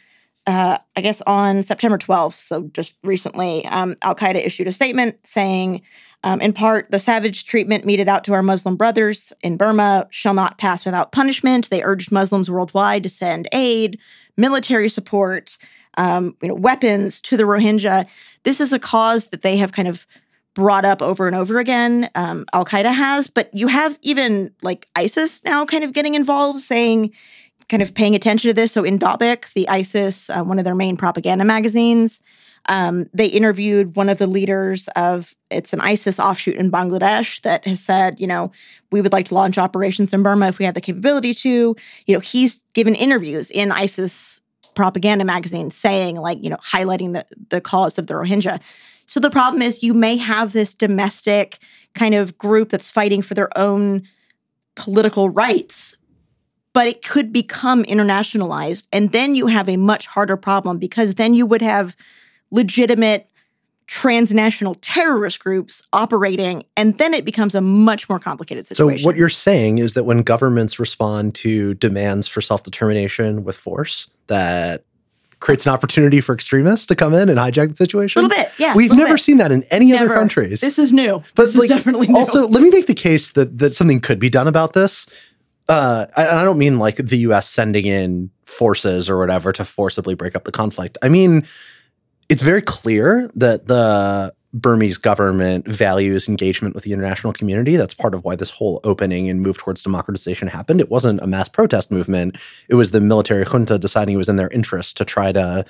uh, 0.46 0.78
I 0.96 1.00
guess 1.00 1.22
on 1.22 1.62
September 1.62 1.98
12th, 1.98 2.38
so 2.38 2.70
just 2.72 2.94
recently, 3.02 3.64
um, 3.66 3.96
Al 4.02 4.14
Qaeda 4.14 4.36
issued 4.36 4.68
a 4.68 4.72
statement 4.72 5.26
saying, 5.26 5.82
um, 6.24 6.40
in 6.40 6.52
part, 6.52 6.90
the 6.90 6.98
savage 6.98 7.44
treatment 7.44 7.84
meted 7.84 8.08
out 8.08 8.24
to 8.24 8.32
our 8.32 8.42
Muslim 8.42 8.76
brothers 8.76 9.32
in 9.42 9.56
Burma 9.56 10.08
shall 10.10 10.34
not 10.34 10.58
pass 10.58 10.84
without 10.84 11.12
punishment. 11.12 11.70
They 11.70 11.82
urged 11.82 12.10
Muslims 12.10 12.50
worldwide 12.50 13.04
to 13.04 13.08
send 13.08 13.48
aid, 13.52 13.98
military 14.36 14.88
support, 14.88 15.58
um, 15.96 16.36
you 16.42 16.48
know, 16.48 16.54
weapons 16.54 17.20
to 17.22 17.36
the 17.36 17.44
Rohingya. 17.44 18.08
This 18.42 18.60
is 18.60 18.72
a 18.72 18.78
cause 18.78 19.26
that 19.26 19.42
they 19.42 19.56
have 19.58 19.72
kind 19.72 19.88
of 19.88 20.06
brought 20.54 20.84
up 20.84 21.00
over 21.00 21.28
and 21.28 21.36
over 21.36 21.60
again. 21.60 22.10
Um, 22.16 22.44
Al 22.52 22.64
Qaeda 22.64 22.92
has, 22.92 23.28
but 23.28 23.48
you 23.54 23.68
have 23.68 23.96
even 24.02 24.52
like 24.60 24.88
ISIS 24.96 25.44
now 25.44 25.64
kind 25.64 25.84
of 25.84 25.92
getting 25.92 26.16
involved, 26.16 26.58
saying, 26.58 27.12
kind 27.68 27.82
of 27.82 27.94
paying 27.94 28.16
attention 28.16 28.48
to 28.48 28.54
this. 28.54 28.72
So 28.72 28.82
in 28.82 28.98
Dabiq, 28.98 29.52
the 29.52 29.68
ISIS, 29.68 30.30
uh, 30.30 30.42
one 30.42 30.58
of 30.58 30.64
their 30.64 30.74
main 30.74 30.96
propaganda 30.96 31.44
magazines, 31.44 32.22
um, 32.66 33.06
they 33.14 33.26
interviewed 33.26 33.96
one 33.96 34.08
of 34.08 34.18
the 34.18 34.26
leaders 34.26 34.88
of 34.96 35.34
it's 35.50 35.72
an 35.72 35.80
ISIS 35.80 36.20
offshoot 36.20 36.56
in 36.56 36.70
Bangladesh 36.70 37.40
that 37.42 37.66
has 37.66 37.80
said, 37.80 38.20
you 38.20 38.26
know, 38.26 38.52
we 38.92 39.00
would 39.00 39.12
like 39.12 39.26
to 39.26 39.34
launch 39.34 39.58
operations 39.58 40.12
in 40.12 40.22
Burma 40.22 40.48
if 40.48 40.58
we 40.58 40.64
have 40.64 40.74
the 40.74 40.80
capability 40.80 41.32
to. 41.34 41.74
You 42.06 42.14
know, 42.14 42.20
he's 42.20 42.60
given 42.74 42.94
interviews 42.94 43.50
in 43.50 43.72
ISIS 43.72 44.40
propaganda 44.74 45.24
magazines 45.24 45.76
saying, 45.76 46.16
like, 46.16 46.42
you 46.42 46.50
know, 46.50 46.58
highlighting 46.58 47.14
the 47.14 47.24
the 47.48 47.60
cause 47.60 47.98
of 47.98 48.06
the 48.06 48.14
Rohingya. 48.14 48.60
So 49.06 49.20
the 49.20 49.30
problem 49.30 49.62
is 49.62 49.82
you 49.82 49.94
may 49.94 50.16
have 50.18 50.52
this 50.52 50.74
domestic 50.74 51.58
kind 51.94 52.14
of 52.14 52.36
group 52.36 52.68
that's 52.68 52.90
fighting 52.90 53.22
for 53.22 53.34
their 53.34 53.48
own 53.56 54.06
political 54.76 55.30
rights, 55.30 55.96
but 56.74 56.86
it 56.86 57.02
could 57.02 57.32
become 57.32 57.84
internationalized. 57.84 58.86
And 58.92 59.12
then 59.12 59.34
you 59.34 59.46
have 59.46 59.68
a 59.68 59.78
much 59.78 60.06
harder 60.06 60.36
problem 60.36 60.78
because 60.78 61.14
then 61.14 61.32
you 61.32 61.46
would 61.46 61.62
have 61.62 61.96
legitimate 62.50 63.28
transnational 63.86 64.76
terrorist 64.76 65.40
groups 65.40 65.82
operating, 65.92 66.62
and 66.76 66.98
then 66.98 67.14
it 67.14 67.24
becomes 67.24 67.54
a 67.54 67.60
much 67.60 68.08
more 68.08 68.18
complicated 68.18 68.66
situation. 68.66 68.98
So, 68.98 69.06
what 69.06 69.16
you're 69.16 69.28
saying 69.28 69.78
is 69.78 69.94
that 69.94 70.04
when 70.04 70.22
governments 70.22 70.78
respond 70.78 71.34
to 71.36 71.74
demands 71.74 72.28
for 72.28 72.40
self 72.40 72.62
determination 72.62 73.44
with 73.44 73.56
force, 73.56 74.08
that 74.28 74.84
creates 75.40 75.66
an 75.66 75.72
opportunity 75.72 76.20
for 76.20 76.34
extremists 76.34 76.86
to 76.86 76.96
come 76.96 77.14
in 77.14 77.28
and 77.28 77.38
hijack 77.38 77.70
the 77.70 77.76
situation. 77.76 78.20
A 78.20 78.28
little 78.28 78.44
bit, 78.44 78.52
yeah. 78.58 78.74
We've 78.74 78.92
never 78.92 79.14
bit. 79.14 79.20
seen 79.20 79.38
that 79.38 79.52
in 79.52 79.62
any 79.70 79.90
Never. 79.90 80.06
other 80.06 80.14
countries. 80.14 80.60
This 80.60 80.78
is 80.78 80.92
new. 80.92 81.22
but 81.34 81.44
this 81.44 81.56
like, 81.56 81.64
is 81.64 81.70
definitely 81.70 82.08
new. 82.08 82.18
also, 82.18 82.46
let 82.48 82.62
me 82.62 82.70
make 82.70 82.86
the 82.86 82.94
case 82.94 83.32
that 83.32 83.58
that 83.58 83.74
something 83.74 84.00
could 84.00 84.18
be 84.18 84.30
done 84.30 84.48
about 84.48 84.74
this. 84.74 85.06
Uh, 85.68 86.06
and 86.16 86.28
I 86.28 86.44
don't 86.44 86.58
mean 86.58 86.78
like 86.78 86.96
the 86.96 87.18
U.S. 87.18 87.48
sending 87.48 87.86
in 87.86 88.30
forces 88.42 89.10
or 89.10 89.18
whatever 89.18 89.52
to 89.52 89.64
forcibly 89.64 90.14
break 90.14 90.34
up 90.34 90.44
the 90.44 90.52
conflict. 90.52 90.96
I 91.02 91.08
mean, 91.08 91.46
it's 92.28 92.42
very 92.42 92.62
clear 92.62 93.30
that 93.34 93.68
the 93.68 94.34
Burmese 94.54 94.96
government 94.96 95.68
values 95.68 96.28
engagement 96.28 96.74
with 96.74 96.84
the 96.84 96.92
international 96.92 97.32
community. 97.32 97.76
That's 97.76 97.94
part 97.94 98.14
of 98.14 98.24
why 98.24 98.36
this 98.36 98.50
whole 98.50 98.80
opening 98.82 99.28
and 99.28 99.42
move 99.42 99.58
towards 99.58 99.82
democratization 99.82 100.48
happened. 100.48 100.80
It 100.80 100.90
wasn't 100.90 101.20
a 101.20 101.26
mass 101.26 101.48
protest 101.48 101.90
movement. 101.90 102.38
It 102.68 102.74
was 102.74 102.90
the 102.90 103.00
military 103.00 103.44
junta 103.44 103.78
deciding 103.78 104.14
it 104.14 104.18
was 104.18 104.28
in 104.28 104.36
their 104.36 104.48
interest 104.48 104.96
to 104.98 105.04
try 105.04 105.32
to 105.32 105.64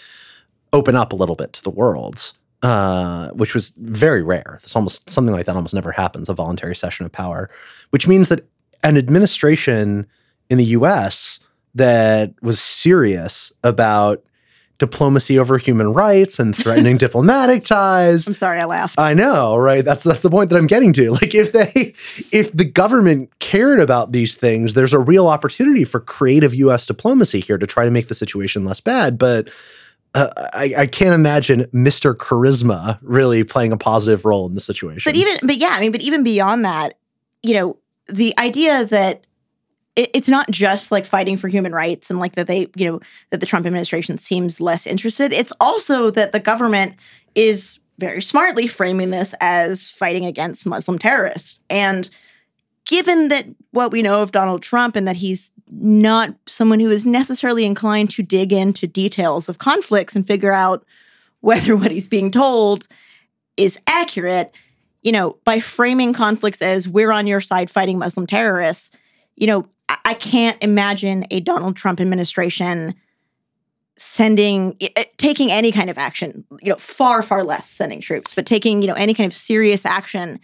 open 0.72 0.94
up 0.94 1.12
a 1.12 1.16
little 1.16 1.34
bit 1.34 1.52
to 1.54 1.62
the 1.62 1.70
world, 1.70 2.32
uh, 2.62 3.30
which 3.30 3.52
was 3.52 3.70
very 3.78 4.22
rare. 4.22 4.58
This 4.62 4.76
almost 4.76 5.10
something 5.10 5.34
like 5.34 5.46
that 5.46 5.56
almost 5.56 5.74
never 5.74 5.92
happens, 5.92 6.28
a 6.28 6.34
voluntary 6.34 6.76
cession 6.76 7.04
of 7.04 7.12
power, 7.12 7.50
which 7.90 8.06
means 8.06 8.28
that 8.28 8.48
an 8.84 8.96
administration 8.96 10.06
in 10.50 10.58
the 10.58 10.66
US 10.66 11.40
that 11.74 12.32
was 12.42 12.60
serious 12.60 13.52
about 13.64 14.22
diplomacy 14.78 15.38
over 15.38 15.58
human 15.58 15.92
rights 15.92 16.38
and 16.38 16.54
threatening 16.54 16.96
diplomatic 16.98 17.64
ties 17.64 18.26
I'm 18.28 18.34
sorry, 18.34 18.60
I 18.60 18.64
laughed. 18.64 18.98
I 18.98 19.14
know, 19.14 19.56
right? 19.56 19.84
That's 19.84 20.04
that's 20.04 20.22
the 20.22 20.30
point 20.30 20.50
that 20.50 20.56
I'm 20.56 20.66
getting 20.66 20.92
to. 20.94 21.08
Like 21.18 21.34
if 21.34 21.52
they 21.52 21.94
if 22.36 22.52
the 22.52 22.64
government 22.64 23.36
cared 23.40 23.80
about 23.80 24.12
these 24.12 24.36
things, 24.36 24.74
there's 24.74 24.92
a 24.92 24.98
real 24.98 25.26
opportunity 25.26 25.84
for 25.84 25.98
creative 25.98 26.54
US 26.54 26.86
diplomacy 26.86 27.40
here 27.40 27.58
to 27.58 27.66
try 27.66 27.84
to 27.84 27.90
make 27.90 28.06
the 28.06 28.14
situation 28.14 28.64
less 28.64 28.80
bad, 28.80 29.18
but 29.18 29.50
uh, 30.14 30.28
I, 30.54 30.74
I 30.78 30.86
can't 30.86 31.14
imagine 31.14 31.64
Mr. 31.74 32.14
Charisma 32.14 32.98
really 33.02 33.44
playing 33.44 33.72
a 33.72 33.76
positive 33.76 34.24
role 34.24 34.46
in 34.46 34.54
the 34.54 34.60
situation. 34.60 35.10
But 35.10 35.16
even, 35.16 35.38
but 35.42 35.56
yeah, 35.56 35.70
I 35.72 35.80
mean, 35.80 35.92
but 35.92 36.00
even 36.00 36.22
beyond 36.22 36.64
that, 36.64 36.98
you 37.42 37.54
know, 37.54 37.78
the 38.06 38.34
idea 38.38 38.84
that 38.86 39.26
it, 39.98 40.10
it's 40.14 40.28
not 40.28 40.48
just 40.50 40.92
like 40.92 41.04
fighting 41.04 41.36
for 41.36 41.48
human 41.48 41.72
rights 41.72 42.08
and 42.08 42.20
like 42.20 42.36
that 42.36 42.46
they, 42.46 42.68
you 42.76 42.90
know, 42.90 43.00
that 43.30 43.40
the 43.40 43.46
Trump 43.46 43.66
administration 43.66 44.16
seems 44.16 44.60
less 44.60 44.86
interested. 44.86 45.32
It's 45.32 45.52
also 45.60 46.10
that 46.10 46.32
the 46.32 46.38
government 46.38 46.94
is 47.34 47.80
very 47.98 48.22
smartly 48.22 48.68
framing 48.68 49.10
this 49.10 49.34
as 49.40 49.88
fighting 49.88 50.24
against 50.24 50.64
Muslim 50.64 51.00
terrorists. 51.00 51.60
And 51.68 52.08
given 52.86 53.26
that 53.28 53.46
what 53.72 53.90
we 53.90 54.00
know 54.00 54.22
of 54.22 54.30
Donald 54.30 54.62
Trump 54.62 54.94
and 54.94 55.08
that 55.08 55.16
he's 55.16 55.50
not 55.68 56.32
someone 56.46 56.78
who 56.78 56.92
is 56.92 57.04
necessarily 57.04 57.64
inclined 57.64 58.10
to 58.10 58.22
dig 58.22 58.52
into 58.52 58.86
details 58.86 59.48
of 59.48 59.58
conflicts 59.58 60.14
and 60.14 60.24
figure 60.24 60.52
out 60.52 60.84
whether 61.40 61.76
what 61.76 61.90
he's 61.90 62.06
being 62.06 62.30
told 62.30 62.86
is 63.56 63.80
accurate, 63.88 64.54
you 65.02 65.10
know, 65.10 65.36
by 65.44 65.58
framing 65.58 66.12
conflicts 66.12 66.62
as 66.62 66.86
we're 66.86 67.10
on 67.10 67.26
your 67.26 67.40
side 67.40 67.68
fighting 67.68 67.98
Muslim 67.98 68.28
terrorists, 68.28 68.96
you 69.34 69.48
know, 69.48 69.66
I 70.08 70.14
can't 70.14 70.56
imagine 70.62 71.26
a 71.30 71.40
Donald 71.40 71.76
Trump 71.76 72.00
administration 72.00 72.94
sending 73.98 74.74
eh, 74.80 74.88
eh, 74.96 75.04
taking 75.18 75.50
any 75.50 75.70
kind 75.70 75.90
of 75.90 75.98
action 75.98 76.46
you 76.62 76.70
know 76.70 76.76
far 76.76 77.20
far 77.20 77.44
less 77.44 77.68
sending 77.68 78.00
troops 78.00 78.32
but 78.32 78.46
taking 78.46 78.80
you 78.80 78.88
know 78.88 78.94
any 78.94 79.12
kind 79.12 79.30
of 79.30 79.36
serious 79.36 79.84
action 79.84 80.40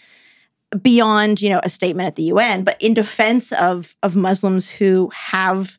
beyond 0.82 1.40
you 1.40 1.48
know 1.48 1.60
a 1.62 1.70
statement 1.70 2.06
at 2.08 2.16
the 2.16 2.24
UN 2.24 2.62
but 2.62 2.76
in 2.82 2.92
defense 2.92 3.52
of 3.52 3.96
of 4.02 4.16
Muslims 4.16 4.68
who 4.68 5.10
have 5.14 5.78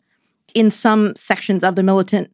in 0.56 0.72
some 0.72 1.16
sections 1.16 1.64
of 1.64 1.76
the 1.76 1.84
militant 1.84 2.32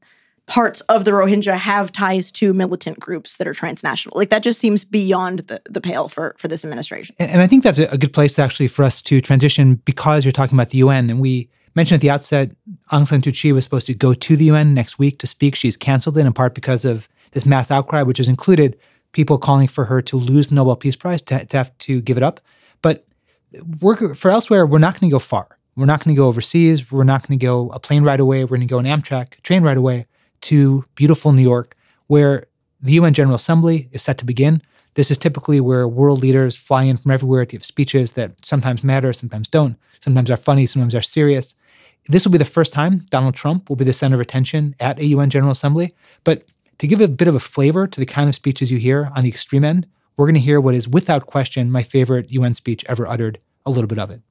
parts 0.51 0.81
of 0.81 1.05
the 1.05 1.11
Rohingya 1.11 1.53
have 1.53 1.93
ties 1.93 2.29
to 2.33 2.53
militant 2.53 2.99
groups 2.99 3.37
that 3.37 3.47
are 3.47 3.53
transnational. 3.53 4.17
Like 4.17 4.31
that 4.31 4.43
just 4.43 4.59
seems 4.59 4.83
beyond 4.83 5.39
the, 5.39 5.61
the 5.63 5.79
pale 5.79 6.09
for, 6.09 6.35
for 6.37 6.49
this 6.49 6.65
administration. 6.65 7.15
And 7.19 7.41
I 7.41 7.47
think 7.47 7.63
that's 7.63 7.79
a 7.79 7.97
good 7.97 8.11
place 8.11 8.37
actually 8.37 8.67
for 8.67 8.83
us 8.83 9.01
to 9.03 9.21
transition 9.21 9.75
because 9.85 10.25
you're 10.25 10.33
talking 10.33 10.57
about 10.57 10.71
the 10.71 10.79
UN. 10.79 11.09
And 11.09 11.21
we 11.21 11.49
mentioned 11.73 11.95
at 11.95 12.01
the 12.01 12.09
outset, 12.09 12.51
Aung 12.91 13.07
San 13.07 13.21
Suu 13.21 13.33
Kyi 13.33 13.53
was 13.53 13.63
supposed 13.63 13.87
to 13.87 13.93
go 13.93 14.13
to 14.13 14.35
the 14.35 14.43
UN 14.45 14.73
next 14.73 14.99
week 14.99 15.19
to 15.19 15.27
speak. 15.27 15.55
She's 15.55 15.77
canceled 15.77 16.17
it 16.17 16.25
in 16.25 16.33
part 16.33 16.53
because 16.53 16.83
of 16.83 17.07
this 17.31 17.45
mass 17.45 17.71
outcry, 17.71 18.01
which 18.01 18.17
has 18.17 18.27
included 18.27 18.77
people 19.13 19.37
calling 19.37 19.69
for 19.69 19.85
her 19.85 20.01
to 20.01 20.17
lose 20.17 20.49
the 20.49 20.55
Nobel 20.55 20.75
Peace 20.75 20.97
Prize, 20.97 21.21
to, 21.21 21.45
to 21.45 21.57
have 21.57 21.77
to 21.77 22.01
give 22.01 22.17
it 22.17 22.23
up. 22.23 22.41
But 22.81 23.05
for 23.77 24.29
elsewhere, 24.29 24.65
we're 24.65 24.79
not 24.79 24.99
going 24.99 25.09
to 25.09 25.15
go 25.15 25.19
far. 25.19 25.47
We're 25.77 25.85
not 25.85 26.03
going 26.03 26.13
to 26.13 26.19
go 26.19 26.27
overseas. 26.27 26.91
We're 26.91 27.05
not 27.05 27.25
going 27.25 27.39
to 27.39 27.45
go 27.45 27.69
a 27.69 27.79
plane 27.79 28.03
right 28.03 28.19
away. 28.19 28.43
We're 28.43 28.57
going 28.57 28.61
to 28.61 28.65
go 28.65 28.79
an 28.79 28.85
Amtrak 28.85 29.41
train 29.43 29.63
right 29.63 29.77
away 29.77 30.07
to 30.41 30.85
beautiful 30.95 31.31
New 31.31 31.41
York, 31.41 31.75
where 32.07 32.47
the 32.81 32.93
UN 32.93 33.13
General 33.13 33.35
Assembly 33.35 33.89
is 33.91 34.01
set 34.01 34.17
to 34.17 34.25
begin. 34.25 34.61
This 34.95 35.11
is 35.11 35.17
typically 35.17 35.61
where 35.61 35.87
world 35.87 36.21
leaders 36.21 36.55
fly 36.55 36.83
in 36.83 36.97
from 36.97 37.11
everywhere 37.11 37.45
to 37.45 37.51
give 37.51 37.63
speeches 37.63 38.11
that 38.11 38.45
sometimes 38.45 38.83
matter, 38.83 39.13
sometimes 39.13 39.47
don't, 39.47 39.77
sometimes 39.99 40.29
are 40.29 40.37
funny, 40.37 40.65
sometimes 40.65 40.95
are 40.95 41.01
serious. 41.01 41.55
This 42.07 42.25
will 42.25 42.31
be 42.31 42.37
the 42.37 42.45
first 42.45 42.73
time 42.73 43.05
Donald 43.09 43.35
Trump 43.35 43.69
will 43.69 43.75
be 43.75 43.85
the 43.85 43.93
center 43.93 44.15
of 44.15 44.21
attention 44.21 44.75
at 44.79 44.99
a 44.99 45.05
UN 45.05 45.29
General 45.29 45.51
Assembly. 45.51 45.93
But 46.23 46.43
to 46.79 46.87
give 46.87 46.99
a 46.99 47.07
bit 47.07 47.27
of 47.27 47.35
a 47.35 47.39
flavor 47.39 47.85
to 47.87 47.99
the 47.99 48.05
kind 48.05 48.27
of 48.27 48.35
speeches 48.35 48.71
you 48.71 48.79
hear 48.79 49.11
on 49.15 49.23
the 49.23 49.29
extreme 49.29 49.63
end, 49.63 49.85
we're 50.17 50.25
going 50.25 50.35
to 50.35 50.41
hear 50.41 50.59
what 50.59 50.75
is 50.75 50.87
without 50.87 51.27
question 51.27 51.71
my 51.71 51.83
favorite 51.83 52.31
UN 52.31 52.55
speech 52.55 52.83
ever 52.89 53.07
uttered, 53.07 53.39
a 53.65 53.71
little 53.71 53.87
bit 53.87 53.99
of 53.99 54.09
it. 54.09 54.21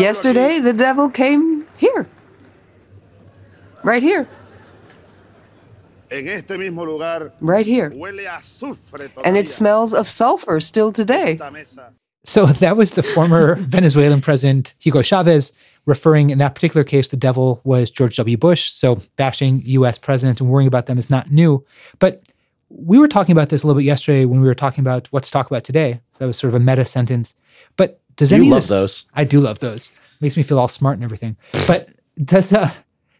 Yesterday, 0.00 0.58
the 0.58 0.72
devil 0.72 1.10
came 1.10 1.66
here. 1.76 2.08
Right 3.82 4.02
here. 4.02 4.26
Right 7.40 7.66
here. 7.66 7.90
And 9.24 9.36
it 9.36 9.48
smells 9.48 9.94
of 9.94 10.06
sulfur 10.06 10.60
still 10.60 10.92
today. 10.92 11.36
So 12.24 12.46
that 12.46 12.76
was 12.76 12.92
the 12.92 13.02
former 13.02 13.54
Venezuelan 13.60 14.20
president 14.20 14.74
Hugo 14.80 15.02
Chavez 15.02 15.52
referring 15.86 16.30
in 16.30 16.38
that 16.38 16.54
particular 16.54 16.82
case 16.84 17.08
the 17.08 17.16
devil 17.16 17.60
was 17.64 17.88
George 17.90 18.16
W. 18.16 18.36
Bush. 18.36 18.70
So 18.72 19.00
bashing 19.14 19.62
US 19.64 19.98
presidents 19.98 20.40
and 20.40 20.50
worrying 20.50 20.66
about 20.66 20.86
them 20.86 20.98
is 20.98 21.08
not 21.08 21.30
new. 21.30 21.64
But 22.00 22.24
we 22.68 22.98
were 22.98 23.08
talking 23.08 23.32
about 23.32 23.48
this 23.48 23.62
a 23.62 23.66
little 23.66 23.78
bit 23.78 23.86
yesterday 23.86 24.24
when 24.24 24.40
we 24.40 24.46
were 24.46 24.54
talking 24.54 24.82
about 24.82 25.06
what 25.12 25.22
to 25.22 25.30
talk 25.30 25.46
about 25.48 25.62
today. 25.62 26.00
That 26.18 26.26
was 26.26 26.36
sort 26.36 26.52
of 26.52 26.60
a 26.60 26.64
meta 26.64 26.84
sentence. 26.84 27.34
But 27.76 28.00
does 28.16 28.32
you 28.32 28.38
any 28.38 28.50
love 28.50 28.58
of 28.58 28.62
this, 28.62 28.68
those? 28.68 29.04
I 29.14 29.24
do 29.24 29.40
love 29.40 29.60
those. 29.60 29.94
Makes 30.20 30.36
me 30.36 30.42
feel 30.42 30.58
all 30.58 30.68
smart 30.68 30.96
and 30.96 31.04
everything. 31.04 31.36
But 31.66 31.90
does 32.24 32.52
uh 32.52 32.70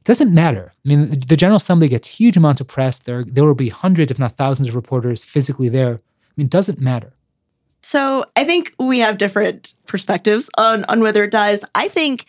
doesn't 0.06 0.32
matter. 0.32 0.72
I 0.84 0.88
mean, 0.88 1.10
the 1.10 1.36
General 1.36 1.56
Assembly 1.56 1.88
gets 1.88 2.08
huge 2.08 2.36
amounts 2.36 2.60
of 2.60 2.68
press. 2.68 3.00
There, 3.00 3.24
there 3.24 3.44
will 3.44 3.54
be 3.54 3.68
hundreds, 3.68 4.10
if 4.10 4.18
not 4.18 4.36
thousands, 4.36 4.68
of 4.68 4.76
reporters 4.76 5.22
physically 5.22 5.68
there. 5.68 5.94
I 5.94 6.32
mean, 6.36 6.46
it 6.46 6.50
doesn't 6.50 6.80
matter. 6.80 7.12
So 7.82 8.24
I 8.36 8.44
think 8.44 8.72
we 8.78 9.00
have 9.00 9.18
different 9.18 9.74
perspectives 9.86 10.48
on 10.56 10.84
on 10.84 11.00
whether 11.00 11.22
it 11.22 11.30
does. 11.30 11.64
I 11.74 11.88
think 11.88 12.24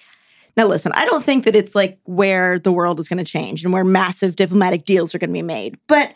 now 0.55 0.65
listen, 0.65 0.91
I 0.95 1.05
don't 1.05 1.23
think 1.23 1.45
that 1.45 1.55
it's 1.55 1.73
like 1.75 1.99
where 2.03 2.59
the 2.59 2.71
world 2.71 2.99
is 2.99 3.07
going 3.07 3.23
to 3.23 3.31
change 3.31 3.63
and 3.63 3.71
where 3.71 3.83
massive 3.83 4.35
diplomatic 4.35 4.83
deals 4.83 5.15
are 5.15 5.19
going 5.19 5.29
to 5.29 5.33
be 5.33 5.41
made. 5.41 5.77
But 5.87 6.13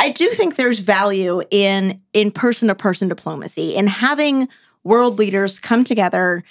I 0.00 0.10
do 0.10 0.28
think 0.30 0.56
there's 0.56 0.80
value 0.80 1.42
in 1.50 2.00
in 2.12 2.30
person 2.30 2.68
to 2.68 2.74
person 2.74 3.08
diplomacy 3.08 3.76
in 3.76 3.86
having 3.86 4.48
world 4.82 5.18
leaders 5.18 5.58
come 5.58 5.84
together 5.84 6.42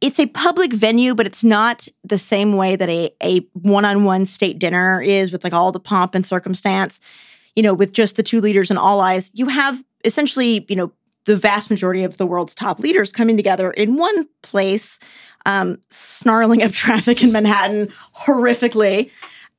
it's 0.00 0.20
a 0.20 0.26
public 0.26 0.72
venue, 0.72 1.14
but 1.14 1.26
it's 1.26 1.42
not 1.42 1.88
the 2.04 2.18
same 2.18 2.56
way 2.56 2.76
that 2.76 2.88
a, 2.88 3.10
a 3.22 3.40
one-on-one 3.54 4.26
state 4.26 4.58
dinner 4.58 5.02
is 5.02 5.32
with 5.32 5.42
like 5.42 5.52
all 5.52 5.72
the 5.72 5.80
pomp 5.80 6.14
and 6.14 6.26
circumstance, 6.26 7.00
you 7.56 7.62
know, 7.62 7.74
with 7.74 7.92
just 7.92 8.16
the 8.16 8.22
two 8.22 8.40
leaders 8.40 8.70
and 8.70 8.78
all 8.78 9.00
eyes. 9.00 9.30
You 9.34 9.48
have 9.48 9.82
essentially, 10.04 10.64
you 10.68 10.76
know, 10.76 10.92
the 11.24 11.36
vast 11.36 11.68
majority 11.68 12.04
of 12.04 12.16
the 12.16 12.26
world's 12.26 12.54
top 12.54 12.78
leaders 12.78 13.12
coming 13.12 13.36
together 13.36 13.70
in 13.72 13.96
one 13.96 14.26
place, 14.42 14.98
um, 15.46 15.76
snarling 15.88 16.62
up 16.62 16.72
traffic 16.72 17.22
in 17.22 17.32
Manhattan 17.32 17.92
horrifically. 18.16 19.10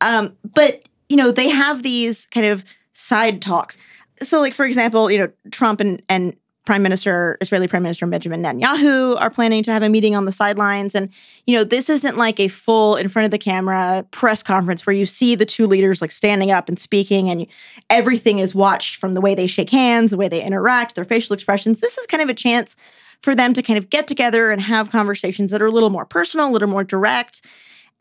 Um, 0.01 0.35
but, 0.53 0.87
you 1.09 1.17
know, 1.17 1.31
they 1.31 1.49
have 1.49 1.83
these 1.83 2.27
kind 2.27 2.45
of 2.45 2.63
side 2.93 3.41
talks. 3.41 3.77
So, 4.23 4.39
like, 4.39 4.53
for 4.53 4.65
example, 4.65 5.11
you 5.11 5.17
know, 5.17 5.31
Trump 5.51 5.79
and, 5.79 6.01
and 6.07 6.35
Prime 6.65 6.83
Minister, 6.83 7.37
Israeli 7.41 7.67
Prime 7.67 7.81
Minister 7.81 8.05
Benjamin 8.05 8.43
Netanyahu 8.43 9.19
are 9.19 9.31
planning 9.31 9.63
to 9.63 9.71
have 9.71 9.81
a 9.81 9.89
meeting 9.89 10.15
on 10.15 10.25
the 10.25 10.31
sidelines. 10.31 10.93
And, 10.93 11.09
you 11.45 11.57
know, 11.57 11.63
this 11.63 11.89
isn't 11.89 12.17
like 12.17 12.39
a 12.39 12.47
full 12.47 12.95
in 12.95 13.07
front 13.07 13.25
of 13.25 13.31
the 13.31 13.37
camera 13.37 14.05
press 14.11 14.43
conference 14.43 14.85
where 14.85 14.95
you 14.95 15.05
see 15.05 15.35
the 15.35 15.45
two 15.45 15.65
leaders 15.65 16.01
like 16.01 16.11
standing 16.11 16.51
up 16.51 16.69
and 16.69 16.77
speaking 16.77 17.29
and 17.29 17.47
everything 17.89 18.39
is 18.39 18.53
watched 18.53 18.97
from 18.97 19.13
the 19.13 19.21
way 19.21 19.33
they 19.33 19.47
shake 19.47 19.69
hands, 19.69 20.11
the 20.11 20.17
way 20.17 20.27
they 20.27 20.43
interact, 20.43 20.95
their 20.95 21.05
facial 21.05 21.33
expressions. 21.33 21.79
This 21.79 21.97
is 21.97 22.05
kind 22.05 22.21
of 22.21 22.29
a 22.29 22.33
chance 22.35 22.75
for 23.21 23.33
them 23.33 23.53
to 23.53 23.63
kind 23.63 23.79
of 23.79 23.89
get 23.89 24.07
together 24.07 24.51
and 24.51 24.61
have 24.61 24.91
conversations 24.91 25.51
that 25.51 25.61
are 25.61 25.67
a 25.67 25.71
little 25.71 25.89
more 25.89 26.05
personal, 26.05 26.49
a 26.49 26.51
little 26.51 26.69
more 26.69 26.83
direct 26.83 27.41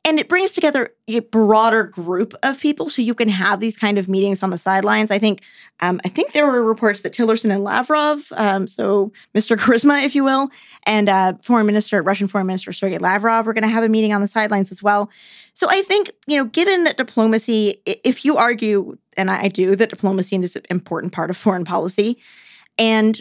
and 0.05 0.18
it 0.18 0.28
brings 0.28 0.53
together 0.53 0.94
a 1.07 1.20
broader 1.20 1.84
group 1.84 2.34
of 2.42 2.61
people 2.61 2.88
so 2.88 3.03
you 3.03 3.14
can 3.14 3.28
have 3.28 3.61
these 3.61 3.76
kind 3.76 3.99
of 3.99 4.09
meetings 4.09 4.42
on 4.42 4.51
the 4.51 4.59
sidelines. 4.59 5.11
I 5.11 5.18
think 5.18 5.42
um, 5.80 6.01
i 6.05 6.09
think 6.09 6.32
there 6.32 6.46
were 6.46 6.62
reports 6.62 7.01
that 7.01 7.12
tillerson 7.12 7.53
and 7.53 7.62
lavrov 7.62 8.32
um, 8.32 8.66
so 8.66 9.12
mr 9.34 9.57
charisma 9.62 10.05
if 10.05 10.14
you 10.14 10.24
will 10.24 10.51
and 10.84 11.09
uh, 11.09 11.34
foreign 11.42 11.66
minister 11.66 12.03
russian 12.03 12.28
foreign 12.28 12.46
minister 12.46 12.72
sergei 12.72 12.99
lavrov 12.99 13.46
are 13.46 13.53
going 13.53 13.62
to 13.62 13.68
have 13.68 13.84
a 13.84 13.88
meeting 13.88 14.12
on 14.12 14.20
the 14.20 14.28
sidelines 14.28 14.70
as 14.72 14.82
well. 14.82 15.11
So 15.55 15.66
i 15.70 15.82
think 15.82 16.12
you 16.26 16.36
know 16.36 16.44
given 16.44 16.84
that 16.84 16.96
diplomacy 16.96 17.80
if 17.86 18.24
you 18.24 18.36
argue 18.36 18.96
and 19.16 19.30
i 19.30 19.49
do 19.49 19.76
that 19.76 19.90
diplomacy 19.90 20.36
is 20.36 20.57
an 20.57 20.62
important 20.70 21.12
part 21.12 21.30
of 21.30 21.36
foreign 21.36 21.64
policy 21.64 22.18
and 22.78 23.20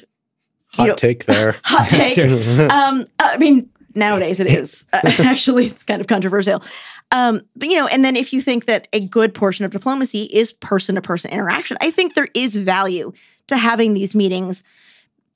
hot 0.68 0.88
know, 0.88 0.96
take 0.96 1.26
there. 1.26 1.56
Hot 1.64 1.88
take. 1.90 2.18
Um, 2.72 3.06
i 3.20 3.38
mean 3.38 3.70
nowadays 3.98 4.40
it 4.40 4.48
is. 4.48 4.86
Uh, 4.94 5.02
actually 5.20 5.66
it's 5.66 5.84
kind 5.84 6.00
of 6.00 6.08
controversial. 6.08 6.64
Um, 7.12 7.42
but 7.56 7.70
you 7.70 7.76
know 7.76 7.88
and 7.88 8.04
then 8.04 8.16
if 8.16 8.34
you 8.34 8.42
think 8.42 8.66
that 8.66 8.88
a 8.94 9.00
good 9.00 9.34
portion 9.34 9.66
of 9.66 9.72
diplomacy 9.72 10.24
is 10.24 10.52
person 10.52 10.96
to 10.96 11.02
person 11.02 11.32
interaction 11.32 11.78
i 11.80 11.90
think 11.90 12.14
there 12.14 12.28
is 12.34 12.58
value 12.58 13.14
to 13.48 13.56
having 13.56 13.94
these 13.94 14.14
meetings 14.14 14.64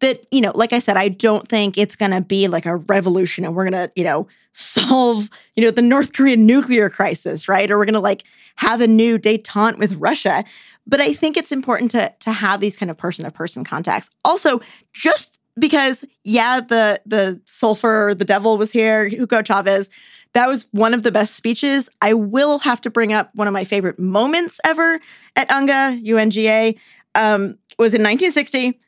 that 0.02 0.26
you 0.32 0.42
know 0.42 0.52
like 0.54 0.74
i 0.74 0.80
said 0.80 0.98
i 0.98 1.08
don't 1.08 1.48
think 1.48 1.78
it's 1.78 1.96
going 1.96 2.12
to 2.12 2.22
be 2.22 2.50
like 2.50 2.66
a 2.66 2.76
revolution 2.76 3.46
and 3.46 3.56
we're 3.56 3.70
going 3.70 3.88
to 3.88 3.92
you 3.96 4.04
know 4.04 4.28
solve 4.52 5.30
you 5.56 5.64
know 5.64 5.72
the 5.72 5.82
north 5.82 6.12
korean 6.12 6.46
nuclear 6.46 6.90
crisis 6.90 7.48
right? 7.48 7.72
Or 7.72 7.78
we're 7.78 7.86
going 7.86 7.94
to 7.94 8.02
like 8.02 8.24
have 8.58 8.82
a 8.82 8.88
new 8.88 9.18
detente 9.18 9.78
with 9.78 9.96
russia. 9.96 10.44
But 10.86 11.00
i 11.00 11.14
think 11.14 11.38
it's 11.38 11.54
important 11.54 11.92
to 11.92 12.14
to 12.20 12.32
have 12.34 12.60
these 12.60 12.76
kind 12.76 12.90
of 12.90 12.98
person 12.98 13.24
to 13.24 13.32
person 13.32 13.64
contacts. 13.64 14.10
Also 14.26 14.60
just 14.92 15.40
because 15.58 16.06
yeah, 16.24 16.62
the 16.62 17.02
the 17.06 17.42
sulfur, 17.46 18.14
the 18.16 18.26
devil 18.26 18.58
was 18.58 18.72
here, 18.72 19.08
Hugo 19.08 19.42
Chavez. 19.42 19.90
That 20.34 20.48
was 20.48 20.66
one 20.72 20.94
of 20.94 21.04
the 21.04 21.12
best 21.12 21.36
speeches. 21.36 21.90
I 22.02 22.14
will 22.14 22.60
have 22.60 22.80
to 22.82 22.90
bring 22.90 23.12
up 23.12 23.32
one 23.36 23.48
of 23.48 23.54
my 23.54 23.66
favorite 23.66 24.00
moments 24.00 24.60
ever 24.64 25.00
at 25.36 25.50
UNGA, 25.50 26.02
UNGA. 26.06 26.80
Um, 27.16 27.58
was 27.78 27.94
in 27.94 28.04
1960. 28.04 28.80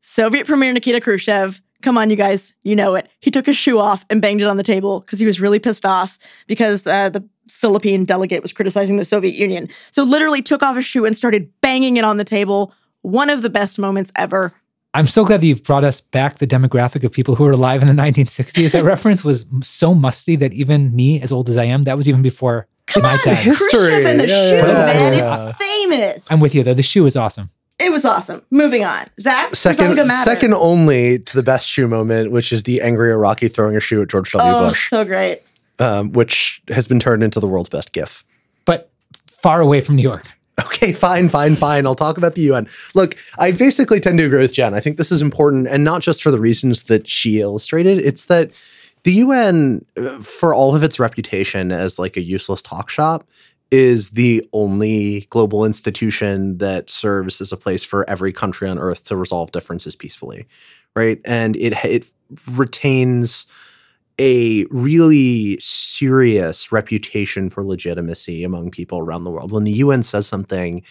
Soviet 0.00 0.46
Premier 0.46 0.72
Nikita 0.72 1.00
Khrushchev. 1.00 1.60
Come 1.82 1.96
on, 1.96 2.10
you 2.10 2.16
guys, 2.16 2.54
you 2.64 2.74
know 2.74 2.96
it. 2.96 3.08
He 3.20 3.30
took 3.30 3.46
his 3.46 3.56
shoe 3.56 3.78
off 3.78 4.04
and 4.10 4.20
banged 4.20 4.40
it 4.40 4.48
on 4.48 4.56
the 4.56 4.62
table 4.64 5.00
because 5.00 5.20
he 5.20 5.26
was 5.26 5.40
really 5.40 5.60
pissed 5.60 5.84
off 5.84 6.18
because 6.48 6.86
uh, 6.86 7.08
the 7.10 7.28
Philippine 7.48 8.04
delegate 8.04 8.42
was 8.42 8.52
criticizing 8.52 8.96
the 8.96 9.04
Soviet 9.04 9.34
Union. 9.34 9.68
So 9.92 10.02
literally 10.02 10.42
took 10.42 10.62
off 10.62 10.76
a 10.76 10.82
shoe 10.82 11.04
and 11.04 11.16
started 11.16 11.52
banging 11.60 11.96
it 11.96 12.04
on 12.04 12.16
the 12.16 12.24
table. 12.24 12.72
One 13.02 13.30
of 13.30 13.42
the 13.42 13.50
best 13.50 13.78
moments 13.78 14.10
ever. 14.16 14.52
I'm 14.94 15.06
so 15.06 15.24
glad 15.24 15.40
that 15.42 15.46
you've 15.46 15.62
brought 15.64 15.84
us 15.84 16.00
back 16.00 16.36
the 16.38 16.46
demographic 16.46 17.04
of 17.04 17.12
people 17.12 17.34
who 17.34 17.44
were 17.44 17.52
alive 17.52 17.82
in 17.82 17.88
the 17.94 18.02
1960s. 18.02 18.72
That 18.72 18.84
reference 18.84 19.22
was 19.24 19.44
so 19.62 19.94
musty 19.94 20.36
that 20.36 20.52
even 20.54 20.94
me, 20.96 21.20
as 21.20 21.30
old 21.30 21.48
as 21.48 21.56
I 21.56 21.64
am, 21.64 21.82
that 21.82 21.96
was 21.96 22.08
even 22.08 22.22
before 22.22 22.66
Come 22.86 23.02
my 23.02 23.12
on, 23.12 23.18
time. 23.18 23.36
History. 23.36 23.68
Khrushchev 23.78 24.06
and 24.06 24.20
the 24.20 24.28
Yeah, 24.28 24.58
shoe, 24.60 24.66
yeah, 24.66 24.72
man. 24.72 25.12
yeah. 25.18 25.48
It's 25.50 25.58
famous. 25.58 26.32
I'm 26.32 26.40
with 26.40 26.54
you 26.54 26.62
though. 26.62 26.74
The 26.74 26.82
shoe 26.82 27.04
is 27.06 27.16
awesome. 27.16 27.50
It 27.78 27.92
was 27.92 28.04
awesome. 28.04 28.42
Moving 28.50 28.82
on. 28.84 29.06
Zack, 29.20 29.54
Second, 29.54 29.96
second 30.10 30.52
only 30.54 31.20
to 31.20 31.36
the 31.36 31.44
best 31.44 31.68
shoe 31.68 31.86
moment, 31.86 32.32
which 32.32 32.52
is 32.52 32.64
the 32.64 32.80
angry 32.80 33.12
Iraqi 33.12 33.46
throwing 33.46 33.76
a 33.76 33.80
shoe 33.80 34.02
at 34.02 34.08
George 34.08 34.32
W. 34.32 34.52
Oh, 34.52 34.68
Bush, 34.70 34.88
so 34.90 35.04
great. 35.04 35.42
um, 35.78 36.10
which 36.12 36.60
has 36.68 36.88
been 36.88 36.98
turned 36.98 37.22
into 37.22 37.38
the 37.38 37.46
world's 37.46 37.68
best 37.68 37.92
GIF. 37.92 38.24
But 38.64 38.90
far 39.28 39.60
away 39.60 39.80
from 39.80 39.94
New 39.94 40.02
York. 40.02 40.24
Okay, 40.64 40.92
fine, 40.92 41.28
fine, 41.28 41.56
fine. 41.56 41.86
I'll 41.86 41.94
talk 41.94 42.18
about 42.18 42.34
the 42.34 42.42
UN. 42.42 42.66
Look, 42.94 43.16
I 43.38 43.52
basically 43.52 44.00
tend 44.00 44.18
to 44.18 44.24
agree 44.24 44.40
with 44.40 44.52
Jenn. 44.52 44.74
I 44.74 44.80
think 44.80 44.96
this 44.96 45.12
is 45.12 45.22
important, 45.22 45.68
and 45.68 45.84
not 45.84 46.02
just 46.02 46.22
for 46.22 46.30
the 46.30 46.40
reasons 46.40 46.84
that 46.84 47.06
she 47.06 47.40
illustrated. 47.40 47.98
It's 47.98 48.26
that 48.26 48.50
the 49.04 49.12
UN, 49.14 49.84
uh, 49.96 50.18
for 50.18 50.54
all 50.54 50.74
of 50.74 50.82
its 50.82 50.98
reputation 50.98 51.70
as 51.72 51.98
like 51.98 52.16
a 52.16 52.22
useless 52.22 52.60
talk 52.62 52.90
shop, 52.90 53.26
is 53.70 54.10
the 54.10 54.46
only 54.52 55.26
global 55.30 55.64
institution 55.64 56.58
that 56.58 56.90
serves 56.90 57.40
as 57.40 57.52
a 57.52 57.56
place 57.56 57.84
for 57.84 58.08
every 58.08 58.32
country 58.32 58.68
on 58.68 58.78
earth 58.78 59.04
to 59.04 59.16
resolve 59.16 59.52
differences 59.52 59.94
peacefully, 59.94 60.46
right? 60.96 61.20
And 61.24 61.56
it 61.56 61.74
it 61.84 62.10
retains 62.50 63.46
a 64.18 64.64
really 64.70 65.58
serious 65.60 66.72
reputation 66.72 67.50
for 67.50 67.64
legitimacy 67.64 68.44
among 68.44 68.70
people 68.70 68.98
around 68.98 69.24
the 69.24 69.30
world. 69.30 69.52
When 69.52 69.64
the 69.64 69.72
UN 69.72 70.02
says 70.02 70.26
something 70.26 70.82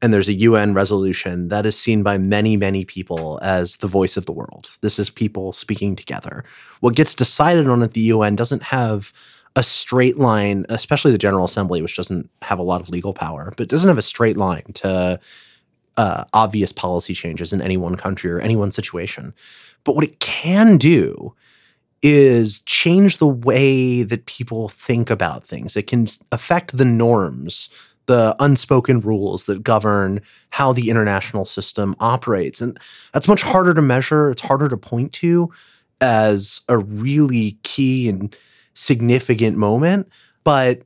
and 0.00 0.14
there's 0.14 0.28
a 0.28 0.34
UN 0.34 0.74
resolution, 0.74 1.48
that 1.48 1.66
is 1.66 1.76
seen 1.76 2.04
by 2.04 2.18
many, 2.18 2.56
many 2.56 2.84
people 2.84 3.40
as 3.42 3.76
the 3.78 3.88
voice 3.88 4.16
of 4.16 4.26
the 4.26 4.32
world. 4.32 4.70
This 4.80 4.98
is 4.98 5.10
people 5.10 5.52
speaking 5.52 5.96
together. 5.96 6.44
What 6.80 6.94
gets 6.94 7.14
decided 7.14 7.66
on 7.66 7.82
at 7.82 7.94
the 7.94 8.00
UN 8.02 8.36
doesn't 8.36 8.62
have 8.62 9.12
a 9.56 9.62
straight 9.62 10.16
line, 10.16 10.64
especially 10.68 11.10
the 11.10 11.18
General 11.18 11.46
Assembly, 11.46 11.82
which 11.82 11.96
doesn't 11.96 12.30
have 12.42 12.60
a 12.60 12.62
lot 12.62 12.80
of 12.80 12.88
legal 12.88 13.12
power, 13.12 13.52
but 13.56 13.68
doesn't 13.68 13.88
have 13.88 13.98
a 13.98 14.02
straight 14.02 14.36
line 14.36 14.62
to 14.74 15.18
uh, 15.96 16.24
obvious 16.32 16.70
policy 16.70 17.12
changes 17.12 17.52
in 17.52 17.60
any 17.60 17.76
one 17.76 17.96
country 17.96 18.30
or 18.30 18.38
any 18.38 18.54
one 18.54 18.70
situation. 18.70 19.34
But 19.82 19.96
what 19.96 20.04
it 20.04 20.20
can 20.20 20.76
do 20.76 21.34
is 22.02 22.60
change 22.60 23.18
the 23.18 23.26
way 23.26 24.02
that 24.02 24.26
people 24.26 24.68
think 24.68 25.10
about 25.10 25.46
things. 25.46 25.76
It 25.76 25.86
can 25.86 26.06
affect 26.30 26.76
the 26.76 26.84
norms, 26.84 27.68
the 28.06 28.36
unspoken 28.38 29.00
rules 29.00 29.46
that 29.46 29.62
govern 29.62 30.20
how 30.50 30.72
the 30.72 30.90
international 30.90 31.44
system 31.44 31.94
operates. 32.00 32.60
And 32.60 32.78
that's 33.12 33.28
much 33.28 33.42
harder 33.42 33.74
to 33.74 33.82
measure, 33.82 34.30
it's 34.30 34.42
harder 34.42 34.68
to 34.68 34.76
point 34.76 35.12
to 35.14 35.50
as 36.00 36.60
a 36.68 36.78
really 36.78 37.58
key 37.64 38.08
and 38.08 38.34
significant 38.74 39.56
moment, 39.56 40.08
but 40.44 40.82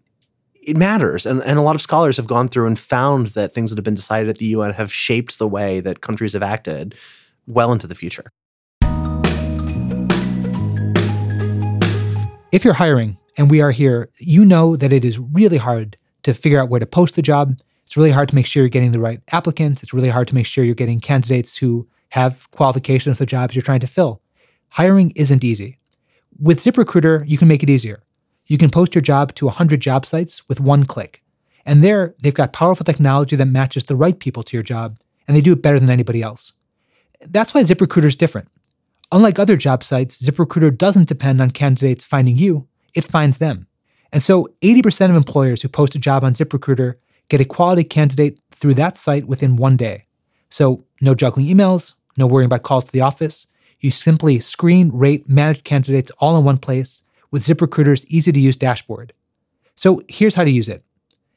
it 0.63 0.77
matters. 0.77 1.27
And, 1.27 1.43
and 1.43 1.59
a 1.59 1.63
lot 1.63 1.75
of 1.75 1.83
scholars 1.83 2.17
have 2.17 2.27
gone 2.27 2.49
through 2.49 2.67
and 2.67 2.79
found 2.79 3.29
that 3.29 3.53
things 3.53 3.71
that 3.71 3.79
have 3.79 3.85
been 3.85 3.95
decided 3.95 4.29
at 4.29 4.39
the 4.39 4.47
UN 4.47 4.73
have 4.75 4.93
shaped 4.93 5.39
the 5.39 5.49
way 5.49 5.81
that 5.81 6.01
countries 6.01 6.33
have 6.33 6.43
acted 6.43 6.95
well 7.47 7.73
into 7.73 7.87
the 7.87 7.95
future. 7.95 8.33
If 12.53 12.67
you're 12.67 12.75
hiring 12.75 13.17
and 13.39 13.51
we 13.51 13.63
are 13.63 13.71
here, 13.71 14.11
you 14.19 14.45
know 14.45 14.77
that 14.77 14.93
it 14.93 15.07
is 15.07 15.19
really 15.19 15.57
hard 15.57 15.97
to 16.25 16.35
figure 16.35 16.61
out 16.61 16.69
where 16.69 16.81
to 16.81 16.87
post 16.87 17.17
the 17.17 17.23
job. 17.23 17.59
It's 17.87 17.97
really 17.97 18.11
hard 18.11 18.29
to 18.29 18.35
make 18.35 18.45
sure 18.45 18.63
you're 18.63 18.69
getting 18.69 18.93
the 18.93 19.01
right 19.01 19.23
applicants. 19.33 19.83
It's 19.83 19.95
really 19.95 20.11
hard 20.11 20.29
to 20.29 20.35
make 20.35 20.45
sure 20.45 20.63
you're 20.63 20.75
getting 20.75 21.01
candidates 21.01 21.57
who 21.57 21.89
have 22.11 22.51
qualifications 22.51 23.17
for 23.17 23.23
the 23.23 23.27
jobs 23.27 23.55
you're 23.55 23.63
trying 23.63 23.81
to 23.81 23.87
fill. 23.87 24.21
Hiring 24.69 25.15
isn't 25.17 25.43
easy. 25.43 25.79
With 26.39 26.63
ZipRecruiter, 26.63 27.27
you 27.27 27.39
can 27.39 27.49
make 27.49 27.63
it 27.63 27.71
easier. 27.71 28.03
You 28.49 28.59
can 28.59 28.69
post 28.69 28.95
your 28.95 29.01
job 29.01 29.35
to 29.37 29.47
100 29.47 29.81
job 29.81 30.05
sites 30.05 30.47
with 30.47 30.61
one 30.61 30.85
click. 30.85 31.23
And 31.65 31.83
there, 31.83 32.15
they've 32.21 32.35
got 32.35 32.53
powerful 32.53 32.85
technology 32.85 33.35
that 33.35 33.47
matches 33.47 33.85
the 33.85 33.97
right 33.97 34.19
people 34.19 34.43
to 34.43 34.57
your 34.59 34.63
job, 34.63 34.99
and 35.27 35.35
they 35.35 35.41
do 35.41 35.53
it 35.53 35.63
better 35.63 35.81
than 35.81 35.89
anybody 35.89 36.21
else. 36.21 36.53
That's 37.23 37.55
why 37.55 37.63
ZipRecruiter 37.63 38.05
is 38.05 38.17
different. 38.17 38.49
Unlike 39.13 39.39
other 39.39 39.59
job 39.59 39.85
sites, 39.85 40.21
ZipRecruiter 40.23 40.77
doesn't 40.77 41.09
depend 41.09 41.43
on 41.43 41.51
candidates 41.51 42.03
finding 42.03 42.39
you, 42.39 42.67
it 42.95 43.05
finds 43.05 43.39
them. 43.39 43.67
And 44.11 44.23
so 44.23 44.49
80% 44.63 45.11
of 45.11 45.17
employers 45.17 45.61
who 45.61 45.69
post 45.69 45.95
a 45.95 45.99
job 45.99 46.25
on 46.25 46.33
ZipRecruiter 46.33 46.95
get 47.29 47.41
a 47.41 47.45
quality 47.45 47.85
candidate 47.85 48.39
through 48.51 48.75
that 48.75 48.97
site 48.97 49.27
within 49.27 49.57
one 49.57 49.77
day. 49.77 50.07
So 50.49 50.85
no 51.01 51.15
juggling 51.15 51.47
emails, 51.47 51.95
no 52.17 52.27
worrying 52.27 52.47
about 52.47 52.63
calls 52.63 52.85
to 52.85 52.93
the 52.93 53.01
office. 53.03 53.47
You 53.81 53.91
simply 53.91 54.39
screen, 54.41 54.91
rate, 54.93 55.29
manage 55.29 55.65
candidates 55.65 56.11
all 56.19 56.37
in 56.37 56.45
one 56.45 56.59
place 56.59 57.03
with 57.31 57.45
ZipRecruiter's 57.45 58.07
easy 58.07 58.33
to 58.33 58.41
use 58.41 58.57
dashboard. 58.57 59.13
So 59.77 60.03
here's 60.09 60.35
how 60.35 60.45
to 60.45 60.51
use 60.51 60.69
it. 60.69 60.85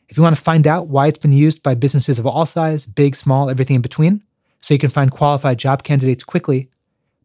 If 0.08 0.18
you 0.18 0.24
want 0.24 0.36
to 0.36 0.42
find 0.42 0.68
out 0.68 0.88
why 0.88 1.08
it's 1.08 1.18
been 1.18 1.34
used 1.34 1.64
by 1.64 1.76
businesses 1.76 2.20
of 2.20 2.28
all 2.28 2.46
size, 2.46 2.86
big, 2.86 3.16
small, 3.16 3.50
everything 3.50 3.78
in 3.78 3.82
between, 3.82 4.24
so 4.62 4.74
you 4.74 4.80
can 4.80 4.90
find 4.90 5.12
qualified 5.12 5.58
job 5.58 5.84
candidates 5.84 6.24
quickly, 6.24 6.70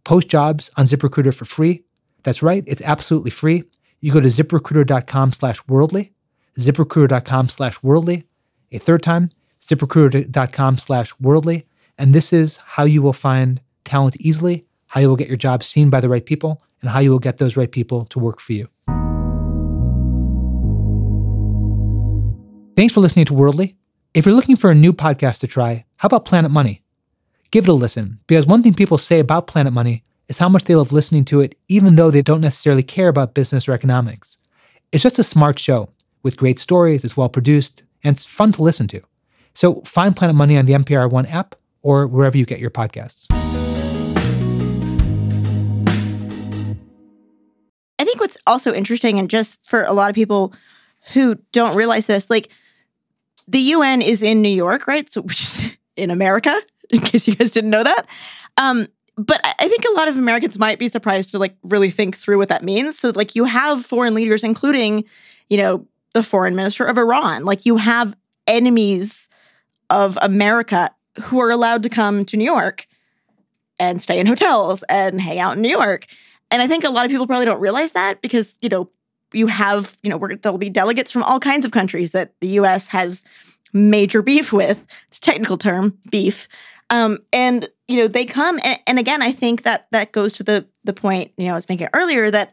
post 0.04 0.28
jobs 0.28 0.70
on 0.76 0.86
ZipRecruiter 0.86 1.34
for 1.34 1.44
free. 1.44 1.84
That's 2.22 2.42
right, 2.42 2.64
it's 2.66 2.82
absolutely 2.82 3.30
free. 3.30 3.64
You 4.00 4.12
go 4.12 4.20
to 4.20 4.28
ziprecruiter.com 4.28 5.32
slash 5.32 5.66
worldly, 5.68 6.12
ziprecruiter.com 6.58 7.48
slash 7.48 7.82
worldly. 7.82 8.24
A 8.72 8.78
third 8.78 9.02
time, 9.02 9.30
ziprecruiter.com 9.60 10.78
slash 10.78 11.12
worldly. 11.20 11.66
And 11.98 12.14
this 12.14 12.32
is 12.32 12.56
how 12.58 12.84
you 12.84 13.02
will 13.02 13.12
find 13.12 13.60
talent 13.84 14.16
easily, 14.20 14.66
how 14.86 15.00
you 15.00 15.08
will 15.08 15.16
get 15.16 15.28
your 15.28 15.36
job 15.36 15.62
seen 15.62 15.90
by 15.90 16.00
the 16.00 16.08
right 16.08 16.24
people, 16.24 16.62
and 16.80 16.90
how 16.90 17.00
you 17.00 17.10
will 17.10 17.18
get 17.18 17.38
those 17.38 17.56
right 17.56 17.70
people 17.70 18.06
to 18.06 18.18
work 18.18 18.40
for 18.40 18.52
you. 18.52 18.66
Thanks 22.76 22.94
for 22.94 23.00
listening 23.00 23.26
to 23.26 23.34
Worldly. 23.34 23.76
If 24.14 24.24
you're 24.24 24.34
looking 24.34 24.56
for 24.56 24.70
a 24.70 24.74
new 24.74 24.92
podcast 24.92 25.40
to 25.40 25.46
try, 25.46 25.84
how 25.96 26.06
about 26.06 26.24
Planet 26.24 26.50
Money? 26.50 26.82
Give 27.50 27.64
it 27.64 27.70
a 27.70 27.72
listen, 27.72 28.20
because 28.28 28.46
one 28.46 28.62
thing 28.62 28.74
people 28.74 28.96
say 28.96 29.18
about 29.18 29.48
Planet 29.48 29.72
Money 29.72 30.04
is 30.28 30.38
how 30.38 30.48
much 30.48 30.64
they 30.64 30.76
love 30.76 30.92
listening 30.92 31.24
to 31.24 31.40
it, 31.40 31.58
even 31.66 31.96
though 31.96 32.08
they 32.08 32.22
don't 32.22 32.40
necessarily 32.40 32.84
care 32.84 33.08
about 33.08 33.34
business 33.34 33.68
or 33.68 33.72
economics. 33.72 34.38
It's 34.92 35.02
just 35.02 35.18
a 35.18 35.24
smart 35.24 35.58
show 35.58 35.88
with 36.22 36.36
great 36.36 36.60
stories, 36.60 37.02
it's 37.02 37.16
well 37.16 37.28
produced, 37.28 37.82
and 38.04 38.14
it's 38.14 38.24
fun 38.24 38.52
to 38.52 38.62
listen 38.62 38.86
to. 38.88 39.02
So 39.54 39.80
find 39.80 40.14
Planet 40.16 40.36
Money 40.36 40.56
on 40.58 40.66
the 40.66 40.74
NPR 40.74 41.10
One 41.10 41.26
app 41.26 41.56
or 41.82 42.06
wherever 42.06 42.38
you 42.38 42.46
get 42.46 42.60
your 42.60 42.70
podcasts. 42.70 43.26
I 47.98 48.04
think 48.04 48.20
what's 48.20 48.36
also 48.46 48.72
interesting, 48.72 49.18
and 49.18 49.28
just 49.28 49.58
for 49.66 49.82
a 49.82 49.92
lot 49.92 50.08
of 50.08 50.14
people 50.14 50.54
who 51.14 51.34
don't 51.50 51.74
realize 51.74 52.06
this, 52.06 52.30
like 52.30 52.50
the 53.48 53.58
UN 53.58 54.02
is 54.02 54.22
in 54.22 54.40
New 54.40 54.48
York, 54.48 54.86
right? 54.86 55.10
So, 55.10 55.22
which 55.22 55.40
is 55.42 55.76
in 55.96 56.12
America, 56.12 56.56
in 56.92 57.00
case 57.00 57.28
you 57.28 57.34
guys 57.34 57.50
didn't 57.50 57.70
know 57.70 57.84
that. 57.84 58.06
Um, 58.56 58.86
but 59.16 59.40
I 59.44 59.68
think 59.68 59.84
a 59.84 59.92
lot 59.92 60.08
of 60.08 60.16
Americans 60.16 60.58
might 60.58 60.78
be 60.78 60.88
surprised 60.88 61.30
to 61.32 61.38
like 61.38 61.56
really 61.62 61.90
think 61.90 62.16
through 62.16 62.38
what 62.38 62.48
that 62.48 62.64
means. 62.64 62.98
So, 62.98 63.10
like, 63.14 63.34
you 63.34 63.44
have 63.44 63.84
foreign 63.84 64.14
leaders, 64.14 64.42
including, 64.42 65.04
you 65.48 65.58
know, 65.58 65.86
the 66.14 66.22
foreign 66.22 66.56
minister 66.56 66.84
of 66.84 66.96
Iran. 66.96 67.44
Like, 67.44 67.66
you 67.66 67.76
have 67.76 68.14
enemies 68.46 69.28
of 69.90 70.18
America 70.22 70.90
who 71.22 71.40
are 71.40 71.50
allowed 71.50 71.82
to 71.82 71.88
come 71.88 72.24
to 72.26 72.36
New 72.36 72.44
York 72.44 72.86
and 73.78 74.00
stay 74.00 74.18
in 74.18 74.26
hotels 74.26 74.84
and 74.88 75.20
hang 75.20 75.38
out 75.38 75.56
in 75.56 75.62
New 75.62 75.68
York. 75.70 76.06
And 76.50 76.62
I 76.62 76.66
think 76.66 76.84
a 76.84 76.90
lot 76.90 77.04
of 77.04 77.10
people 77.10 77.26
probably 77.26 77.46
don't 77.46 77.60
realize 77.60 77.92
that 77.92 78.22
because, 78.22 78.56
you 78.60 78.68
know, 78.68 78.90
you 79.32 79.46
have, 79.48 79.96
you 80.02 80.10
know, 80.10 80.18
there'll 80.42 80.58
be 80.58 80.70
delegates 80.70 81.12
from 81.12 81.22
all 81.22 81.38
kinds 81.40 81.64
of 81.64 81.72
countries 81.72 82.12
that 82.12 82.32
the 82.40 82.48
US 82.60 82.88
has 82.88 83.24
major 83.72 84.22
beef 84.22 84.52
with. 84.52 84.84
It's 85.08 85.18
a 85.18 85.20
technical 85.20 85.56
term, 85.56 85.98
beef. 86.10 86.48
Um, 86.90 87.18
and 87.32 87.68
you 87.88 87.98
know, 87.98 88.08
they 88.08 88.24
come 88.24 88.60
and, 88.64 88.78
and 88.86 88.98
again, 88.98 89.22
I 89.22 89.32
think 89.32 89.62
that 89.62 89.86
that 89.92 90.12
goes 90.12 90.32
to 90.34 90.42
the 90.42 90.66
the 90.84 90.92
point, 90.92 91.32
you 91.36 91.46
know, 91.46 91.52
I 91.52 91.54
was 91.54 91.68
making 91.68 91.88
earlier 91.94 92.30
that 92.30 92.52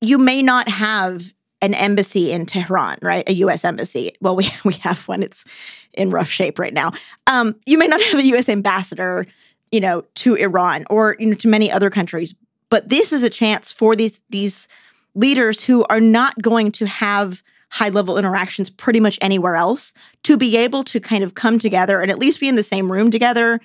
you 0.00 0.18
may 0.18 0.42
not 0.42 0.68
have 0.68 1.32
an 1.62 1.74
embassy 1.74 2.32
in 2.32 2.46
Tehran, 2.46 2.96
right? 3.02 3.28
A 3.28 3.32
US 3.34 3.64
embassy. 3.64 4.12
Well, 4.20 4.36
we 4.36 4.50
we 4.64 4.74
have 4.74 5.06
one. 5.08 5.22
It's 5.22 5.44
in 5.92 6.10
rough 6.10 6.28
shape 6.28 6.58
right 6.58 6.74
now. 6.74 6.92
Um, 7.26 7.56
you 7.66 7.78
may 7.78 7.86
not 7.86 8.02
have 8.10 8.20
a 8.20 8.26
US 8.36 8.48
ambassador, 8.48 9.26
you 9.70 9.80
know, 9.80 10.04
to 10.16 10.34
Iran 10.34 10.84
or 10.90 11.16
you 11.18 11.26
know 11.26 11.34
to 11.34 11.48
many 11.48 11.70
other 11.70 11.90
countries. 11.90 12.34
But 12.68 12.88
this 12.88 13.12
is 13.12 13.22
a 13.22 13.30
chance 13.30 13.72
for 13.72 13.96
these 13.96 14.22
these 14.30 14.68
leaders 15.14 15.64
who 15.64 15.84
are 15.90 16.00
not 16.00 16.40
going 16.40 16.70
to 16.72 16.86
have 16.86 17.42
high 17.70 17.88
level 17.88 18.18
interactions 18.18 18.68
pretty 18.68 19.00
much 19.00 19.18
anywhere 19.22 19.56
else 19.56 19.94
to 20.24 20.36
be 20.36 20.56
able 20.56 20.84
to 20.84 21.00
kind 21.00 21.24
of 21.24 21.34
come 21.34 21.58
together 21.58 22.00
and 22.00 22.10
at 22.10 22.18
least 22.18 22.40
be 22.40 22.48
in 22.48 22.56
the 22.56 22.62
same 22.62 22.90
room 22.90 23.10
together. 23.10 23.60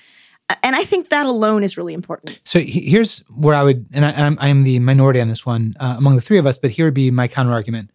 And 0.61 0.75
I 0.75 0.83
think 0.83 1.09
that 1.09 1.25
alone 1.25 1.63
is 1.63 1.75
really 1.75 1.95
important. 1.95 2.39
So 2.43 2.59
here's 2.59 3.19
where 3.29 3.55
I 3.55 3.63
would, 3.63 3.87
and 3.93 4.05
I, 4.05 4.11
I'm, 4.11 4.37
I'm 4.39 4.63
the 4.63 4.77
minority 4.79 5.19
on 5.19 5.27
this 5.27 5.43
one 5.43 5.75
uh, 5.79 5.95
among 5.97 6.15
the 6.15 6.21
three 6.21 6.37
of 6.37 6.45
us, 6.45 6.57
but 6.57 6.69
here 6.69 6.85
would 6.85 6.93
be 6.93 7.09
my 7.09 7.27
counter 7.27 7.51
argument. 7.51 7.89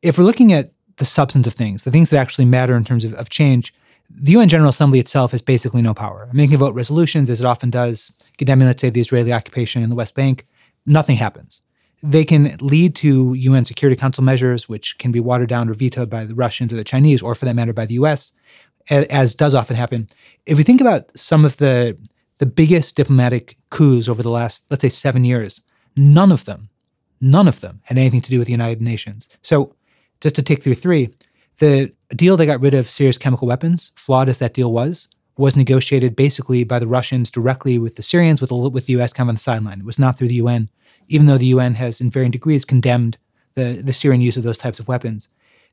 if 0.00 0.16
we're 0.16 0.24
looking 0.24 0.52
at 0.52 0.72
the 0.96 1.04
substance 1.04 1.46
of 1.48 1.54
things, 1.54 1.84
the 1.84 1.90
things 1.90 2.10
that 2.10 2.18
actually 2.18 2.44
matter 2.44 2.76
in 2.76 2.84
terms 2.84 3.04
of, 3.04 3.14
of 3.14 3.30
change, 3.30 3.74
the 4.10 4.32
UN 4.32 4.48
General 4.48 4.70
Assembly 4.70 5.00
itself 5.00 5.32
has 5.32 5.42
basically 5.42 5.82
no 5.82 5.92
power. 5.92 6.28
Can 6.32 6.56
vote 6.56 6.74
resolutions 6.74 7.30
as 7.30 7.40
it 7.40 7.46
often 7.46 7.70
does, 7.70 8.12
condemning, 8.38 8.66
let's 8.66 8.80
say, 8.80 8.90
the 8.90 9.00
Israeli 9.00 9.32
occupation 9.32 9.82
in 9.82 9.90
the 9.90 9.96
West 9.96 10.14
Bank. 10.14 10.46
Nothing 10.86 11.16
happens. 11.16 11.62
They 12.02 12.24
can 12.24 12.56
lead 12.60 12.94
to 12.96 13.34
UN 13.34 13.64
Security 13.64 13.98
Council 13.98 14.22
measures, 14.22 14.68
which 14.68 14.98
can 14.98 15.10
be 15.10 15.20
watered 15.20 15.48
down 15.48 15.68
or 15.68 15.74
vetoed 15.74 16.08
by 16.08 16.24
the 16.24 16.34
Russians 16.34 16.72
or 16.72 16.76
the 16.76 16.84
Chinese, 16.84 17.22
or 17.22 17.34
for 17.34 17.44
that 17.44 17.56
matter, 17.56 17.72
by 17.72 17.86
the 17.86 17.94
US, 17.94 18.32
as 18.88 19.34
does 19.34 19.54
often 19.54 19.76
happen. 19.76 20.06
If 20.46 20.56
we 20.56 20.62
think 20.62 20.80
about 20.80 21.10
some 21.16 21.44
of 21.44 21.56
the 21.56 21.98
the 22.38 22.46
biggest 22.46 22.96
diplomatic 22.96 23.56
coups 23.70 24.08
over 24.08 24.22
the 24.22 24.30
last, 24.30 24.64
let's 24.70 24.82
say, 24.82 24.88
seven 24.88 25.24
years, 25.24 25.60
none 25.96 26.32
of 26.32 26.44
them, 26.44 26.68
none 27.20 27.48
of 27.48 27.60
them 27.60 27.80
had 27.82 27.98
anything 27.98 28.20
to 28.20 28.30
do 28.30 28.38
with 28.38 28.46
the 28.46 28.52
United 28.52 28.80
Nations. 28.80 29.28
So, 29.42 29.74
just 30.20 30.36
to 30.36 30.42
take 30.42 30.62
through 30.62 30.74
three, 30.74 31.10
the 31.58 31.92
deal 32.10 32.36
that 32.36 32.46
got 32.46 32.60
rid 32.60 32.74
of 32.74 32.88
Syria's 32.88 33.18
chemical 33.18 33.48
weapons, 33.48 33.92
flawed 33.96 34.28
as 34.28 34.38
that 34.38 34.54
deal 34.54 34.72
was, 34.72 35.08
was 35.36 35.56
negotiated 35.56 36.16
basically 36.16 36.64
by 36.64 36.78
the 36.78 36.88
Russians 36.88 37.30
directly 37.30 37.78
with 37.78 37.96
the 37.96 38.02
Syrians, 38.02 38.40
with 38.40 38.50
the, 38.50 38.56
with 38.56 38.86
the 38.86 38.94
U.S. 38.94 39.12
kind 39.12 39.26
of 39.26 39.30
on 39.30 39.34
the 39.36 39.40
sideline. 39.40 39.80
It 39.80 39.86
was 39.86 39.98
not 39.98 40.16
through 40.16 40.28
the 40.28 40.34
UN 40.34 40.68
even 41.08 41.26
though 41.26 41.38
the 41.38 41.46
UN 41.46 41.74
has, 41.74 42.00
in 42.00 42.10
varying 42.10 42.30
degrees, 42.30 42.64
condemned 42.64 43.18
the, 43.54 43.80
the 43.82 43.92
Syrian 43.92 44.20
use 44.20 44.36
of 44.36 44.42
those 44.42 44.58
types 44.58 44.78
of 44.78 44.88
weapons. 44.88 45.28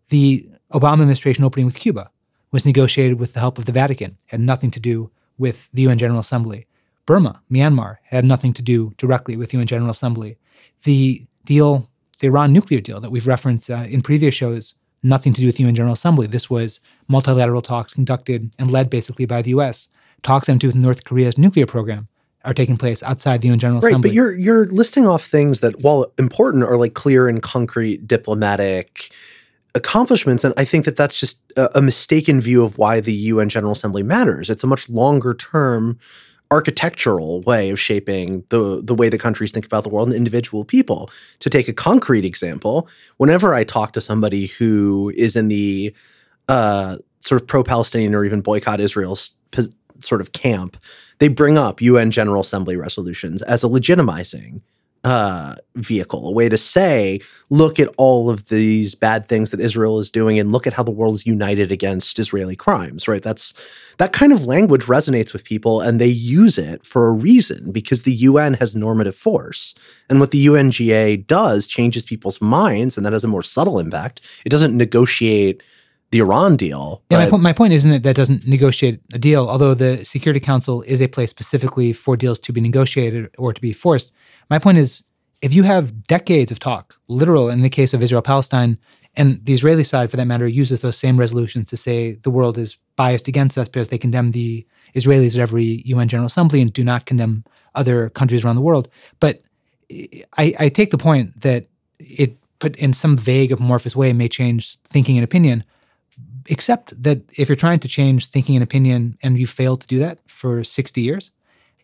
The 0.09 0.47
Obama 0.73 0.93
administration 1.01 1.43
opening 1.43 1.65
with 1.65 1.75
Cuba 1.75 2.09
was 2.51 2.65
negotiated 2.65 3.19
with 3.19 3.33
the 3.33 3.39
help 3.39 3.57
of 3.57 3.65
the 3.65 3.71
Vatican, 3.71 4.17
had 4.27 4.39
nothing 4.39 4.71
to 4.71 4.79
do 4.79 5.11
with 5.37 5.69
the 5.73 5.83
UN 5.83 5.97
General 5.97 6.19
Assembly. 6.19 6.67
Burma, 7.05 7.41
Myanmar, 7.51 7.97
had 8.03 8.25
nothing 8.25 8.53
to 8.53 8.61
do 8.61 8.93
directly 8.97 9.35
with 9.35 9.51
the 9.51 9.57
UN 9.57 9.67
General 9.67 9.91
Assembly. 9.91 10.37
The 10.83 11.25
deal, 11.43 11.89
the 12.19 12.27
Iran 12.27 12.53
nuclear 12.53 12.81
deal 12.81 12.99
that 12.99 13.11
we've 13.11 13.27
referenced 13.27 13.69
uh, 13.69 13.85
in 13.87 14.01
previous 14.01 14.33
shows, 14.33 14.75
nothing 15.03 15.33
to 15.33 15.41
do 15.41 15.47
with 15.47 15.57
the 15.57 15.63
UN 15.63 15.75
General 15.75 15.93
Assembly. 15.93 16.27
This 16.27 16.49
was 16.49 16.79
multilateral 17.07 17.61
talks 17.61 17.93
conducted 17.93 18.51
and 18.57 18.71
led 18.71 18.89
basically 18.89 19.25
by 19.25 19.41
the 19.41 19.51
US. 19.51 19.87
Talks 20.23 20.49
on 20.49 20.57
to 20.59 20.67
with 20.67 20.75
North 20.75 21.03
Korea's 21.03 21.37
nuclear 21.37 21.67
program, 21.67 22.07
are 22.45 22.53
taking 22.53 22.77
place 22.77 23.03
outside 23.03 23.41
the 23.41 23.49
UN 23.49 23.59
General 23.59 23.81
right, 23.81 23.89
Assembly. 23.89 24.09
But 24.09 24.15
you're 24.15 24.33
you're 24.33 24.67
listing 24.67 25.07
off 25.07 25.25
things 25.25 25.59
that, 25.59 25.83
while 25.83 26.11
important, 26.17 26.63
are 26.63 26.77
like 26.77 26.93
clear 26.93 27.27
and 27.27 27.41
concrete 27.41 28.07
diplomatic 28.07 29.11
accomplishments. 29.73 30.43
And 30.43 30.53
I 30.57 30.63
think 30.65 30.85
that 30.85 30.95
that's 30.95 31.19
just 31.19 31.41
a, 31.57 31.79
a 31.79 31.81
mistaken 31.81 32.39
view 32.39 32.63
of 32.63 32.77
why 32.77 33.01
the 33.01 33.13
UN 33.13 33.49
General 33.49 33.73
Assembly 33.73 34.03
matters. 34.03 34.49
It's 34.49 34.63
a 34.63 34.67
much 34.67 34.89
longer 34.89 35.33
term 35.33 35.99
architectural 36.51 37.41
way 37.41 37.71
of 37.71 37.79
shaping 37.79 38.43
the 38.49 38.81
the 38.81 38.95
way 38.95 39.09
the 39.09 39.17
countries 39.17 39.51
think 39.51 39.65
about 39.65 39.83
the 39.83 39.89
world 39.89 40.07
and 40.07 40.15
individual 40.15 40.63
people. 40.63 41.09
To 41.39 41.49
take 41.49 41.67
a 41.67 41.73
concrete 41.73 42.25
example, 42.25 42.87
whenever 43.17 43.53
I 43.53 43.63
talk 43.63 43.93
to 43.93 44.01
somebody 44.01 44.47
who 44.47 45.11
is 45.15 45.35
in 45.35 45.47
the 45.47 45.95
uh, 46.47 46.97
sort 47.21 47.41
of 47.41 47.47
pro-Palestinian 47.47 48.13
or 48.13 48.23
even 48.23 48.41
boycott 48.41 48.79
Israel 48.79 49.17
sort 49.99 50.21
of 50.21 50.31
camp, 50.33 50.77
they 51.19 51.27
bring 51.27 51.57
up 51.57 51.81
UN 51.81 52.11
General 52.11 52.41
Assembly 52.41 52.75
resolutions 52.75 53.41
as 53.41 53.63
a 53.63 53.67
legitimizing 53.67 54.61
uh, 55.05 55.53
vehicle, 55.75 56.27
a 56.27 56.31
way 56.31 56.49
to 56.49 56.57
say, 56.57 57.19
look 57.51 57.79
at 57.79 57.87
all 57.97 58.27
of 58.27 58.49
these 58.49 58.95
bad 58.95 59.27
things 59.27 59.51
that 59.51 59.59
Israel 59.59 59.99
is 59.99 60.09
doing, 60.09 60.39
and 60.39 60.51
look 60.51 60.65
at 60.65 60.73
how 60.73 60.81
the 60.81 60.89
world 60.89 61.13
is 61.13 61.27
united 61.27 61.71
against 61.71 62.17
Israeli 62.17 62.55
crimes. 62.55 63.07
Right? 63.07 63.21
That's 63.21 63.53
that 63.97 64.13
kind 64.13 64.33
of 64.33 64.47
language 64.47 64.85
resonates 64.85 65.31
with 65.31 65.45
people, 65.45 65.79
and 65.79 66.01
they 66.01 66.07
use 66.07 66.57
it 66.57 66.85
for 66.85 67.07
a 67.07 67.13
reason 67.13 67.71
because 67.71 68.01
the 68.01 68.15
UN 68.15 68.55
has 68.55 68.75
normative 68.75 69.15
force, 69.15 69.75
and 70.09 70.19
what 70.19 70.31
the 70.31 70.43
UNGA 70.47 71.27
does 71.27 71.67
changes 71.67 72.03
people's 72.03 72.41
minds, 72.41 72.97
and 72.97 73.05
that 73.05 73.13
has 73.13 73.23
a 73.23 73.27
more 73.27 73.43
subtle 73.43 73.77
impact. 73.77 74.21
It 74.43 74.49
doesn't 74.49 74.75
negotiate 74.75 75.61
the 76.11 76.19
Iran 76.19 76.55
deal. 76.55 77.01
Yeah, 77.09 77.19
my, 77.19 77.29
point, 77.29 77.43
my 77.43 77.53
point 77.53 77.73
isn't 77.73 77.91
that 77.91 78.03
that 78.03 78.15
doesn't 78.15 78.47
negotiate 78.47 79.01
a 79.13 79.19
deal, 79.19 79.49
although 79.49 79.73
the 79.73 80.05
Security 80.05 80.39
Council 80.39 80.81
is 80.83 81.01
a 81.01 81.07
place 81.07 81.29
specifically 81.29 81.93
for 81.93 82.15
deals 82.15 82.39
to 82.39 82.53
be 82.53 82.61
negotiated 82.61 83.29
or 83.37 83.53
to 83.53 83.61
be 83.61 83.73
forced. 83.73 84.11
My 84.49 84.59
point 84.59 84.77
is 84.77 85.03
if 85.41 85.53
you 85.53 85.63
have 85.63 86.07
decades 86.07 86.51
of 86.51 86.59
talk, 86.59 86.95
literal 87.07 87.49
in 87.49 87.61
the 87.61 87.69
case 87.69 87.93
of 87.93 88.01
Israel 88.01 88.21
Palestine, 88.21 88.77
and 89.17 89.43
the 89.45 89.53
Israeli 89.53 89.83
side, 89.83 90.11
for 90.11 90.17
that 90.17 90.25
matter, 90.25 90.47
uses 90.47 90.81
those 90.81 90.97
same 90.97 91.17
resolutions 91.17 91.69
to 91.69 91.77
say 91.77 92.13
the 92.13 92.29
world 92.29 92.57
is 92.57 92.77
biased 92.95 93.27
against 93.27 93.57
us 93.57 93.67
because 93.67 93.87
they 93.87 93.97
condemn 93.97 94.29
the 94.29 94.65
Israelis 94.93 95.35
at 95.35 95.39
every 95.39 95.81
UN 95.85 96.07
General 96.07 96.27
Assembly 96.27 96.61
and 96.61 96.71
do 96.71 96.83
not 96.83 97.05
condemn 97.05 97.43
other 97.75 98.09
countries 98.09 98.43
around 98.43 98.55
the 98.55 98.61
world. 98.61 98.89
But 99.19 99.41
I, 100.37 100.53
I 100.59 100.69
take 100.69 100.91
the 100.91 100.97
point 100.97 101.39
that 101.41 101.67
it 101.99 102.37
put 102.59 102.75
in 102.77 102.93
some 102.93 103.15
vague 103.15 103.51
amorphous 103.51 103.95
way 103.95 104.13
may 104.13 104.27
change 104.27 104.77
thinking 104.83 105.17
and 105.17 105.23
opinion 105.23 105.63
except 106.47 107.01
that 107.01 107.21
if 107.37 107.49
you're 107.49 107.55
trying 107.55 107.79
to 107.79 107.87
change 107.87 108.27
thinking 108.27 108.55
and 108.55 108.63
opinion 108.63 109.17
and 109.23 109.39
you 109.39 109.47
failed 109.47 109.81
to 109.81 109.87
do 109.87 109.99
that 109.99 110.19
for 110.27 110.63
60 110.63 111.01
years, 111.01 111.31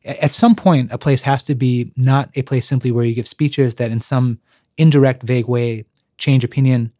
at 0.03 0.33
some 0.33 0.55
point, 0.55 0.91
a 0.91 0.97
place 0.97 1.21
has 1.21 1.43
to 1.43 1.55
be 1.55 1.91
not 1.95 2.29
a 2.35 2.41
place 2.41 2.67
simply 2.67 2.91
where 2.91 3.05
you 3.05 3.13
give 3.13 3.27
speeches 3.27 3.75
that 3.75 3.91
in 3.91 4.01
some 4.01 4.39
indirect, 4.77 5.23
vague 5.23 5.47
way 5.47 5.85
change 6.17 6.43
opinion 6.43 6.91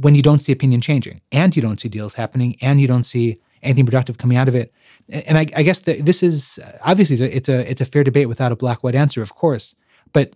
when 0.00 0.14
you 0.14 0.22
don't 0.22 0.38
see 0.38 0.52
opinion 0.52 0.80
changing 0.80 1.20
and 1.32 1.54
you 1.54 1.62
don't 1.62 1.80
see 1.80 1.88
deals 1.88 2.14
happening 2.14 2.56
and 2.62 2.80
you 2.80 2.88
don't 2.88 3.02
see 3.04 3.38
anything 3.62 3.84
productive 3.84 4.18
coming 4.18 4.36
out 4.36 4.48
of 4.48 4.54
it. 4.54 4.72
And 5.08 5.36
I, 5.36 5.46
I 5.56 5.62
guess 5.62 5.80
that 5.80 6.06
this 6.06 6.22
is 6.22 6.58
obviously 6.82 7.14
it's 7.14 7.22
a, 7.22 7.36
it's 7.36 7.48
a 7.48 7.70
it's 7.70 7.80
a 7.80 7.84
fair 7.84 8.04
debate 8.04 8.28
without 8.28 8.52
a 8.52 8.56
black 8.56 8.82
white 8.82 8.94
answer, 8.94 9.22
of 9.22 9.34
course. 9.34 9.76
But 10.12 10.34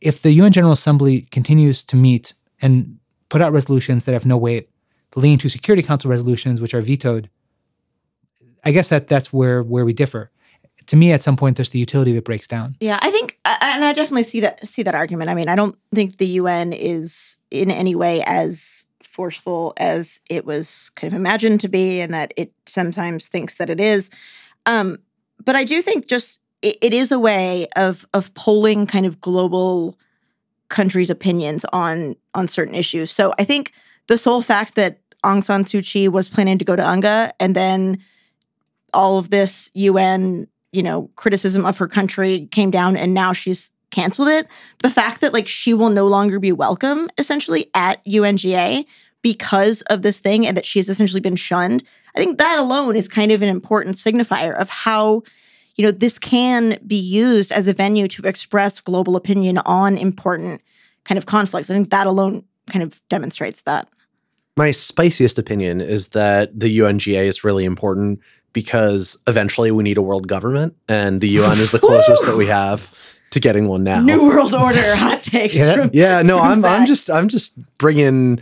if 0.00 0.22
the 0.22 0.32
UN 0.32 0.52
General 0.52 0.72
Assembly 0.72 1.22
continues 1.30 1.82
to 1.84 1.96
meet 1.96 2.34
and 2.62 2.98
put 3.28 3.42
out 3.42 3.52
resolutions 3.52 4.04
that 4.04 4.12
have 4.12 4.26
no 4.26 4.36
weight 4.36 4.68
lean 5.16 5.38
to 5.38 5.48
Security 5.48 5.82
Council 5.82 6.10
resolutions, 6.10 6.60
which 6.60 6.74
are 6.74 6.80
vetoed. 6.80 7.28
I 8.64 8.72
guess 8.72 8.88
that 8.88 9.08
that's 9.08 9.32
where 9.32 9.62
where 9.62 9.84
we 9.84 9.92
differ. 9.92 10.30
To 10.86 10.96
me, 10.96 11.12
at 11.12 11.22
some 11.22 11.36
point, 11.36 11.56
there's 11.56 11.68
the 11.70 11.78
utility 11.78 12.14
that 12.14 12.24
breaks 12.24 12.46
down. 12.46 12.76
Yeah, 12.80 12.98
I 13.02 13.10
think, 13.10 13.38
and 13.44 13.84
I 13.84 13.92
definitely 13.92 14.22
see 14.22 14.40
that 14.40 14.66
see 14.66 14.82
that 14.82 14.94
argument. 14.94 15.30
I 15.30 15.34
mean, 15.34 15.48
I 15.48 15.54
don't 15.54 15.76
think 15.94 16.16
the 16.16 16.26
UN 16.26 16.72
is 16.72 17.38
in 17.50 17.70
any 17.70 17.94
way 17.94 18.22
as 18.24 18.86
forceful 19.02 19.74
as 19.76 20.20
it 20.30 20.44
was 20.44 20.90
kind 20.90 21.12
of 21.12 21.18
imagined 21.18 21.60
to 21.62 21.68
be, 21.68 22.00
and 22.00 22.14
that 22.14 22.32
it 22.36 22.52
sometimes 22.66 23.28
thinks 23.28 23.56
that 23.56 23.70
it 23.70 23.80
is. 23.80 24.10
Um, 24.66 24.98
but 25.44 25.56
I 25.56 25.64
do 25.64 25.82
think 25.82 26.06
just 26.06 26.40
it, 26.62 26.76
it 26.80 26.94
is 26.94 27.12
a 27.12 27.18
way 27.18 27.66
of 27.76 28.06
of 28.14 28.32
polling 28.34 28.86
kind 28.86 29.06
of 29.06 29.20
global 29.20 29.98
countries' 30.68 31.10
opinions 31.10 31.64
on 31.72 32.16
on 32.34 32.48
certain 32.48 32.74
issues. 32.74 33.10
So 33.10 33.32
I 33.38 33.44
think 33.44 33.72
the 34.08 34.18
sole 34.18 34.42
fact 34.42 34.74
that 34.74 35.00
Aung 35.24 35.44
San 35.44 35.64
Suu 35.64 35.82
Kyi 35.82 36.08
was 36.08 36.28
planning 36.28 36.58
to 36.58 36.64
go 36.64 36.76
to 36.76 36.82
UNGA 36.82 37.32
and 37.38 37.54
then 37.54 37.98
all 38.92 39.18
of 39.18 39.30
this 39.30 39.70
UN, 39.74 40.48
you 40.72 40.82
know, 40.82 41.10
criticism 41.16 41.64
of 41.64 41.78
her 41.78 41.88
country 41.88 42.46
came 42.50 42.70
down 42.70 42.96
and 42.96 43.14
now 43.14 43.32
she's 43.32 43.70
canceled 43.90 44.28
it. 44.28 44.48
The 44.82 44.90
fact 44.90 45.20
that 45.20 45.32
like 45.32 45.48
she 45.48 45.74
will 45.74 45.90
no 45.90 46.06
longer 46.06 46.38
be 46.38 46.52
welcome 46.52 47.08
essentially 47.18 47.70
at 47.74 48.04
UNGA 48.04 48.84
because 49.22 49.82
of 49.82 50.02
this 50.02 50.20
thing 50.20 50.46
and 50.46 50.56
that 50.56 50.66
she's 50.66 50.88
essentially 50.88 51.20
been 51.20 51.36
shunned. 51.36 51.82
I 52.14 52.18
think 52.18 52.38
that 52.38 52.58
alone 52.58 52.96
is 52.96 53.08
kind 53.08 53.32
of 53.32 53.42
an 53.42 53.48
important 53.48 53.96
signifier 53.96 54.58
of 54.58 54.70
how 54.70 55.22
you 55.76 55.84
know 55.84 55.90
this 55.90 56.18
can 56.18 56.78
be 56.86 56.98
used 56.98 57.52
as 57.52 57.68
a 57.68 57.72
venue 57.72 58.08
to 58.08 58.22
express 58.22 58.80
global 58.80 59.16
opinion 59.16 59.58
on 59.58 59.96
important 59.96 60.62
kind 61.04 61.18
of 61.18 61.26
conflicts. 61.26 61.70
I 61.70 61.74
think 61.74 61.90
that 61.90 62.06
alone 62.06 62.44
kind 62.68 62.82
of 62.82 63.00
demonstrates 63.08 63.62
that 63.62 63.88
my 64.58 64.72
spiciest 64.72 65.38
opinion 65.38 65.80
is 65.80 66.08
that 66.08 66.58
the 66.58 66.80
UNGA 66.80 67.24
is 67.24 67.44
really 67.44 67.64
important 67.64 68.20
because 68.52 69.16
eventually 69.28 69.70
we 69.70 69.84
need 69.84 69.96
a 69.96 70.02
world 70.02 70.26
government, 70.26 70.76
and 70.88 71.20
the 71.20 71.28
UN 71.28 71.58
is 71.58 71.70
the 71.70 71.78
closest 71.88 72.26
that 72.26 72.36
we 72.36 72.46
have 72.46 72.92
to 73.30 73.40
getting 73.40 73.68
one 73.68 73.84
now. 73.84 74.02
New 74.02 74.24
World 74.24 74.52
Order 74.52 74.96
hot 74.96 75.22
takes. 75.22 75.56
yeah, 75.56 75.74
from, 75.76 75.90
yeah. 75.92 76.22
No, 76.22 76.40
I'm 76.40 76.64
I'm 76.64 76.86
just 76.86 77.08
I'm 77.08 77.28
just 77.28 77.58
bringing 77.78 78.40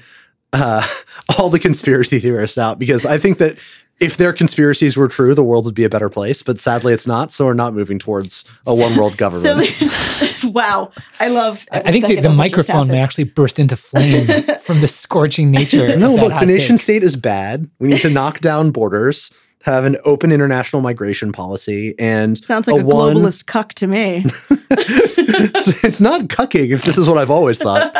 uh, 0.53 0.87
all 1.39 1.51
the 1.51 1.59
conspiracy 1.59 2.19
theorists 2.19 2.57
out 2.57 2.79
because 2.79 3.05
I 3.05 3.19
think 3.19 3.39
that 3.39 3.59
if 3.99 4.19
their 4.19 4.33
conspiracies 4.33 4.97
were 4.97 5.09
true, 5.09 5.35
the 5.35 5.45
world 5.45 5.65
would 5.65 5.75
be 5.75 5.85
a 5.85 5.89
better 5.89 6.09
place. 6.09 6.43
But 6.43 6.59
sadly, 6.59 6.93
it's 6.93 7.07
not. 7.07 7.33
So 7.33 7.47
we're 7.47 7.55
not 7.55 7.75
moving 7.75 7.99
towards 7.99 8.45
a 8.67 8.75
one 8.75 8.97
world 8.97 9.17
government. 9.17 9.71
So, 9.71 10.49
wow, 10.51 10.91
I 11.19 11.29
love. 11.29 11.65
I 11.73 11.93
think 11.93 12.07
the, 12.07 12.21
the 12.21 12.31
microphone 12.31 12.89
may 12.89 12.99
actually 12.99 13.25
burst 13.25 13.59
into 13.59 13.77
flame 13.77 14.27
from 14.63 14.81
the 14.81 14.89
scorching 14.89 15.51
nature. 15.51 15.97
No, 16.07 16.15
look, 16.15 16.39
the 16.39 16.47
nation 16.47 16.77
take. 16.77 16.83
state 16.83 17.03
is 17.03 17.17
bad. 17.17 17.71
We 17.79 17.89
need 17.89 18.01
to 18.03 18.11
knock 18.11 18.41
down 18.41 18.71
borders. 18.71 19.33
Have 19.63 19.85
an 19.85 19.97
open 20.05 20.31
international 20.31 20.83
migration 20.83 21.33
policy 21.33 21.95
and 21.99 22.37
sounds 22.39 22.69
like 22.69 22.83
a, 22.83 22.85
a 22.85 22.89
globalist 22.89 23.47
cuck 23.47 23.73
to 23.75 23.87
me. 23.87 24.25
it's, 24.51 25.85
it's 25.85 26.01
not 26.01 26.23
cucking 26.23 26.71
if 26.71 26.83
this 26.83 26.99
is 26.99 27.09
what 27.09 27.19
I've 27.19 27.31
always 27.31 27.59
thought. 27.59 27.93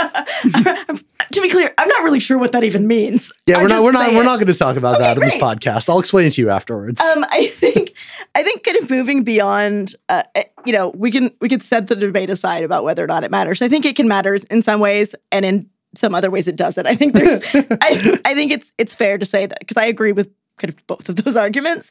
To 1.33 1.41
be 1.41 1.49
clear, 1.49 1.73
I'm 1.79 1.89
not 1.89 2.03
really 2.03 2.21
sure 2.21 2.39
what 2.39 2.53
that 2.53 2.65
even 2.65 2.87
means. 2.87 3.33
Yeah, 3.47 3.63
we're 3.63 3.69
not 3.69 3.83
we're 3.83 3.93
not 3.93 4.13
we're 4.13 4.23
not 4.23 4.37
going 4.37 4.47
to 4.47 4.55
talk 4.55 4.77
about 4.77 4.97
okay, 4.97 5.05
that 5.05 5.17
great. 5.17 5.33
in 5.33 5.39
this 5.39 5.49
podcast. 5.49 5.89
I'll 5.89 5.99
explain 5.99 6.27
it 6.27 6.33
to 6.33 6.41
you 6.41 6.51
afterwards. 6.51 7.01
Um, 7.01 7.25
I 7.31 7.47
think 7.47 7.95
I 8.35 8.43
think 8.43 8.65
kind 8.65 8.77
of 8.79 8.91
moving 8.91 9.25
beyond, 9.25 9.95
uh, 10.09 10.23
eh, 10.35 10.45
you 10.65 10.73
know, 10.73 10.91
we 10.91 11.11
can 11.11 11.31
we 11.41 11.49
can 11.49 11.61
set 11.61 11.89
the 11.89 11.97
debate 11.97 12.31
aside 12.31 12.65
about 12.65 12.85
whether 12.85 13.03
or 13.03 13.07
not 13.07 13.25
it 13.25 13.31
matters. 13.31 13.63
I 13.63 13.69
think 13.69 13.85
it 13.85 13.97
can 13.97 14.09
matter 14.09 14.39
in 14.51 14.63
some 14.63 14.81
ways, 14.81 15.15
and 15.33 15.45
in 15.45 15.71
some 15.95 16.15
other 16.15 16.31
ways 16.31 16.49
it 16.49 16.57
doesn't. 16.57 16.87
I 16.87 16.95
think 16.95 17.15
there's, 17.15 17.41
I, 17.55 18.21
I 18.25 18.35
think 18.35 18.53
it's 18.53 18.73
it's 18.79 18.95
fair 18.95 19.19
to 19.19 19.25
say 19.25 19.47
that 19.47 19.59
because 19.61 19.77
I 19.77 19.87
agree 19.87 20.13
with 20.13 20.31
kind 20.59 20.73
of 20.73 20.87
both 20.87 21.09
of 21.09 21.17
those 21.17 21.37
arguments. 21.37 21.91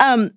Um, 0.00 0.30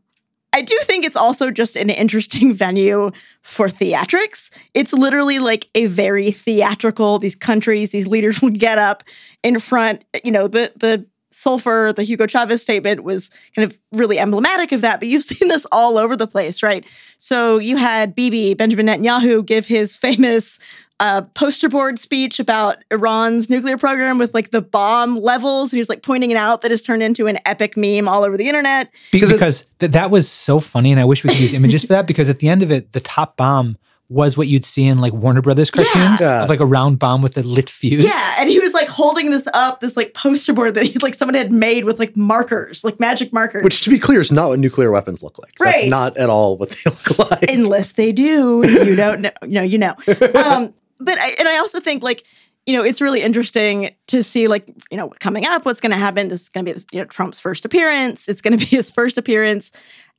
I 0.58 0.62
do 0.62 0.76
think 0.86 1.06
it's 1.06 1.16
also 1.16 1.52
just 1.52 1.76
an 1.76 1.92
interesting 1.92 2.52
venue 2.66 3.12
for 3.44 3.68
theatrics. 3.68 4.50
It's 4.74 4.92
literally 4.92 5.38
like 5.38 5.70
a 5.76 5.86
very 5.86 6.32
theatrical. 6.32 7.20
These 7.20 7.36
countries, 7.36 7.92
these 7.92 8.08
leaders 8.08 8.42
will 8.42 8.50
get 8.50 8.80
up 8.80 9.04
in 9.44 9.60
front. 9.60 10.04
You 10.24 10.32
know, 10.32 10.48
the 10.48 10.72
the 10.76 11.06
sulfur, 11.30 11.94
the 11.96 12.02
Hugo 12.02 12.26
Chavez 12.26 12.64
statement 12.64 13.04
was 13.04 13.30
kind 13.56 13.72
of 13.72 13.78
really 13.92 14.18
emblematic 14.18 14.72
of 14.72 14.82
that. 14.82 15.00
But 15.00 15.10
you've 15.10 15.24
seen 15.32 15.48
this 15.48 15.68
all 15.72 16.00
over 16.00 16.18
the 16.18 16.26
place, 16.26 16.64
right? 16.64 16.84
So 17.20 17.60
you 17.60 17.78
had 17.78 18.16
Bibi 18.16 18.56
Benjamin 18.56 18.88
Netanyahu 18.88 19.46
give 19.46 19.68
his 19.68 19.96
famous 19.96 20.58
a 21.00 21.22
poster 21.22 21.70
board 21.70 22.00
speech 22.00 22.40
about 22.40 22.78
Iran's 22.90 23.50
nuclear 23.50 23.78
program 23.78 24.18
with 24.18 24.34
like 24.34 24.50
the 24.52 24.62
bomb 24.62 25.16
levels. 25.16 25.72
And 25.72 25.78
he 25.78 25.80
was 25.80 25.90
like 25.90 26.02
pointing 26.02 26.32
it 26.32 26.38
out 26.38 26.62
that 26.62 26.72
has 26.72 26.82
turned 26.82 27.04
into 27.04 27.28
an 27.28 27.38
epic 27.46 27.78
meme 27.78 28.08
all 28.08 28.24
over 28.24 28.36
the 28.38 28.48
internet. 28.48 28.90
Because, 29.12 29.32
because 29.32 29.66
th- 29.80 29.92
that 29.92 30.10
was 30.10 30.30
so 30.30 30.60
funny. 30.60 30.92
And 30.92 31.00
I 31.00 31.06
wish 31.06 31.24
we 31.24 31.30
could 31.30 31.40
use 31.40 31.54
images 31.56 31.84
for 31.84 31.90
that 31.94 32.08
because 32.08 32.30
at 32.30 32.40
the 32.40 32.50
end 32.50 32.64
of 32.64 32.72
it, 32.72 32.94
the 32.94 33.00
top 33.00 33.38
bomb 33.38 33.78
was 34.10 34.38
what 34.38 34.48
you'd 34.48 34.64
see 34.64 34.88
in 34.88 35.00
like 35.02 35.12
Warner 35.12 35.42
Brothers 35.42 35.70
cartoons 35.70 36.22
Yeah. 36.22 36.42
of 36.44 36.48
like 36.50 36.62
a 36.62 36.66
round 36.66 36.98
bomb 36.98 37.22
with 37.22 37.38
a 37.38 37.44
lit 37.44 37.70
fuse. 37.70 38.06
Yeah. 38.06 38.36
And 38.40 38.50
he 38.50 38.58
was 38.58 38.74
like 38.74 38.88
holding 38.88 39.32
this 39.32 39.46
up, 39.54 39.82
this 39.82 39.98
like 39.98 40.14
poster 40.14 40.54
board 40.54 40.76
that 40.76 40.86
he 40.86 40.98
like 41.00 41.14
someone 41.14 41.36
had 41.36 41.52
made 41.52 41.84
with 41.84 42.00
like 42.00 42.16
markers, 42.16 42.86
like 42.86 43.02
magic 43.02 43.34
markers. 43.34 43.66
Which, 43.66 43.82
to 43.82 43.90
be 43.90 44.00
clear, 44.00 44.22
is 44.22 44.32
not 44.32 44.48
what 44.48 44.60
nuclear 44.60 44.92
weapons 44.92 45.22
look 45.22 45.38
like. 45.40 45.56
That's 45.60 45.82
Right. 45.84 45.90
not 45.90 46.16
at 46.18 46.30
all 46.30 46.56
what 46.56 46.70
they 46.70 46.78
look 46.90 47.32
like. 47.32 47.52
unless 47.52 47.92
they 47.92 48.14
do. 48.14 48.62
You 48.66 48.96
don't 48.96 49.22
know. 49.22 49.32
No, 49.46 49.62
you 49.62 49.78
know. 49.78 49.94
Um, 50.36 50.74
but 51.00 51.18
I, 51.18 51.30
and 51.32 51.48
I 51.48 51.58
also 51.58 51.80
think 51.80 52.04
like 52.04 52.26
you 52.66 52.76
know 52.76 52.84
it's 52.84 53.02
really 53.02 53.22
interesting 53.22 53.96
to 54.08 54.24
see 54.24 54.48
like 54.48 54.68
you 54.92 54.98
know 54.98 55.10
coming 55.20 55.46
up 55.46 55.66
what's 55.66 55.82
going 55.82 55.92
to 55.92 55.98
happen. 55.98 56.28
This 56.28 56.44
is 56.44 56.50
going 56.50 56.66
to 56.66 56.74
be 56.74 56.86
you 56.92 57.00
know 57.00 57.06
Trump's 57.06 57.40
first 57.40 57.66
appearance. 57.66 58.28
It's 58.28 58.42
going 58.42 58.58
to 58.58 58.64
be 58.64 58.76
his 58.76 58.92
first 58.92 59.18
appearance 59.18 59.72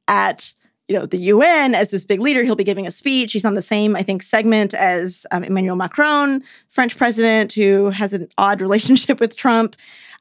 at 0.06 0.52
you 0.88 0.98
know 0.98 1.06
the 1.06 1.18
UN 1.18 1.74
as 1.74 1.90
this 1.90 2.04
big 2.04 2.20
leader. 2.20 2.42
He'll 2.42 2.56
be 2.56 2.64
giving 2.64 2.86
a 2.86 2.90
speech. 2.90 3.32
He's 3.32 3.44
on 3.44 3.54
the 3.54 3.62
same 3.62 3.94
I 3.94 4.02
think 4.02 4.22
segment 4.22 4.74
as 4.74 5.26
um, 5.30 5.44
Emmanuel 5.44 5.76
Macron, 5.76 6.42
French 6.68 6.96
president, 6.96 7.52
who 7.52 7.90
has 7.90 8.12
an 8.12 8.28
odd 8.38 8.60
relationship 8.62 9.20
with 9.20 9.36
Trump. 9.36 9.76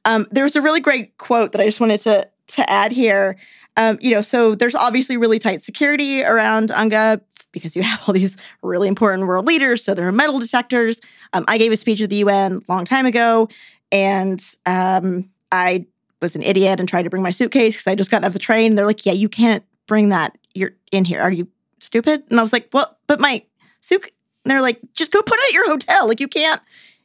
Um, 0.05 0.27
there 0.31 0.43
was 0.43 0.55
a 0.55 0.61
really 0.61 0.79
great 0.79 1.17
quote 1.17 1.51
that 1.51 1.61
I 1.61 1.65
just 1.65 1.79
wanted 1.79 1.99
to 2.01 2.29
to 2.47 2.69
add 2.69 2.91
here. 2.91 3.37
Um, 3.75 3.97
you 4.01 4.11
know, 4.11 4.21
so 4.21 4.55
there's 4.55 4.75
obviously 4.75 5.17
really 5.17 5.39
tight 5.39 5.63
security 5.63 6.23
around 6.23 6.69
UNGA 6.69 7.21
because 7.51 7.75
you 7.75 7.83
have 7.83 8.03
all 8.07 8.13
these 8.13 8.37
really 8.61 8.87
important 8.87 9.27
world 9.27 9.45
leaders. 9.45 9.83
So 9.83 9.93
there 9.93 10.07
are 10.07 10.11
metal 10.11 10.39
detectors. 10.39 10.99
Um, 11.33 11.45
I 11.47 11.57
gave 11.57 11.71
a 11.71 11.77
speech 11.77 12.01
at 12.01 12.09
the 12.09 12.17
UN 12.17 12.61
a 12.67 12.71
long 12.71 12.85
time 12.85 13.05
ago, 13.05 13.49
and 13.91 14.43
um, 14.65 15.29
I 15.51 15.85
was 16.21 16.35
an 16.35 16.43
idiot 16.43 16.79
and 16.79 16.89
tried 16.89 17.03
to 17.03 17.09
bring 17.09 17.23
my 17.23 17.31
suitcase 17.31 17.73
because 17.73 17.87
I 17.87 17.95
just 17.95 18.11
got 18.11 18.23
off 18.23 18.33
the 18.33 18.39
train. 18.39 18.75
They're 18.75 18.85
like, 18.85 19.05
"Yeah, 19.05 19.13
you 19.13 19.29
can't 19.29 19.63
bring 19.85 20.09
that. 20.09 20.37
You're 20.53 20.73
in 20.91 21.05
here. 21.05 21.21
Are 21.21 21.31
you 21.31 21.47
stupid?" 21.79 22.23
And 22.29 22.39
I 22.39 22.41
was 22.41 22.53
like, 22.53 22.69
"Well, 22.73 22.97
but 23.07 23.19
my 23.19 23.43
suitcase." 23.81 24.11
They're 24.45 24.61
like, 24.61 24.79
"Just 24.93 25.11
go 25.11 25.21
put 25.21 25.37
it 25.37 25.49
at 25.49 25.53
your 25.53 25.67
hotel. 25.67 26.07
Like 26.07 26.19
you 26.21 26.27
can't." 26.27 26.61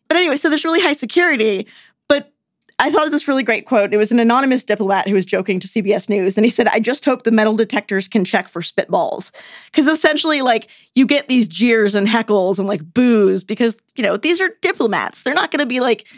But 0.09 0.17
anyway, 0.17 0.37
so 0.37 0.49
there's 0.49 0.65
really 0.65 0.81
high 0.81 0.93
security, 0.93 1.67
I 2.83 2.91
thought 2.91 3.13
this 3.13 3.29
really 3.29 3.45
great 3.45 3.65
quote. 3.65 3.95
It 3.95 3.97
was 3.97 4.11
an 4.11 4.19
anonymous 4.19 4.65
diplomat 4.65 5.07
who 5.07 5.15
was 5.15 5.25
joking 5.25 5.61
to 5.61 5.69
CBS 5.69 6.09
News, 6.09 6.37
and 6.37 6.45
he 6.45 6.51
said, 6.51 6.67
"I 6.67 6.81
just 6.81 7.05
hope 7.05 7.23
the 7.23 7.31
metal 7.31 7.55
detectors 7.55 8.09
can 8.09 8.25
check 8.25 8.49
for 8.49 8.61
spitballs, 8.61 9.31
because 9.67 9.87
essentially, 9.87 10.43
like 10.43 10.69
you 10.97 11.07
get 11.07 11.29
these 11.29 11.47
jeers 11.47 11.95
and 11.95 12.09
heckles 12.09 12.59
and 12.59 12.67
like 12.67 12.83
boos 12.93 13.45
because 13.45 13.77
you 13.95 14.03
know 14.03 14.17
these 14.17 14.41
are 14.41 14.51
diplomats. 14.63 15.23
They're 15.23 15.33
not 15.33 15.53
going 15.53 15.61
to 15.61 15.67
be 15.67 15.79
like 15.79 16.09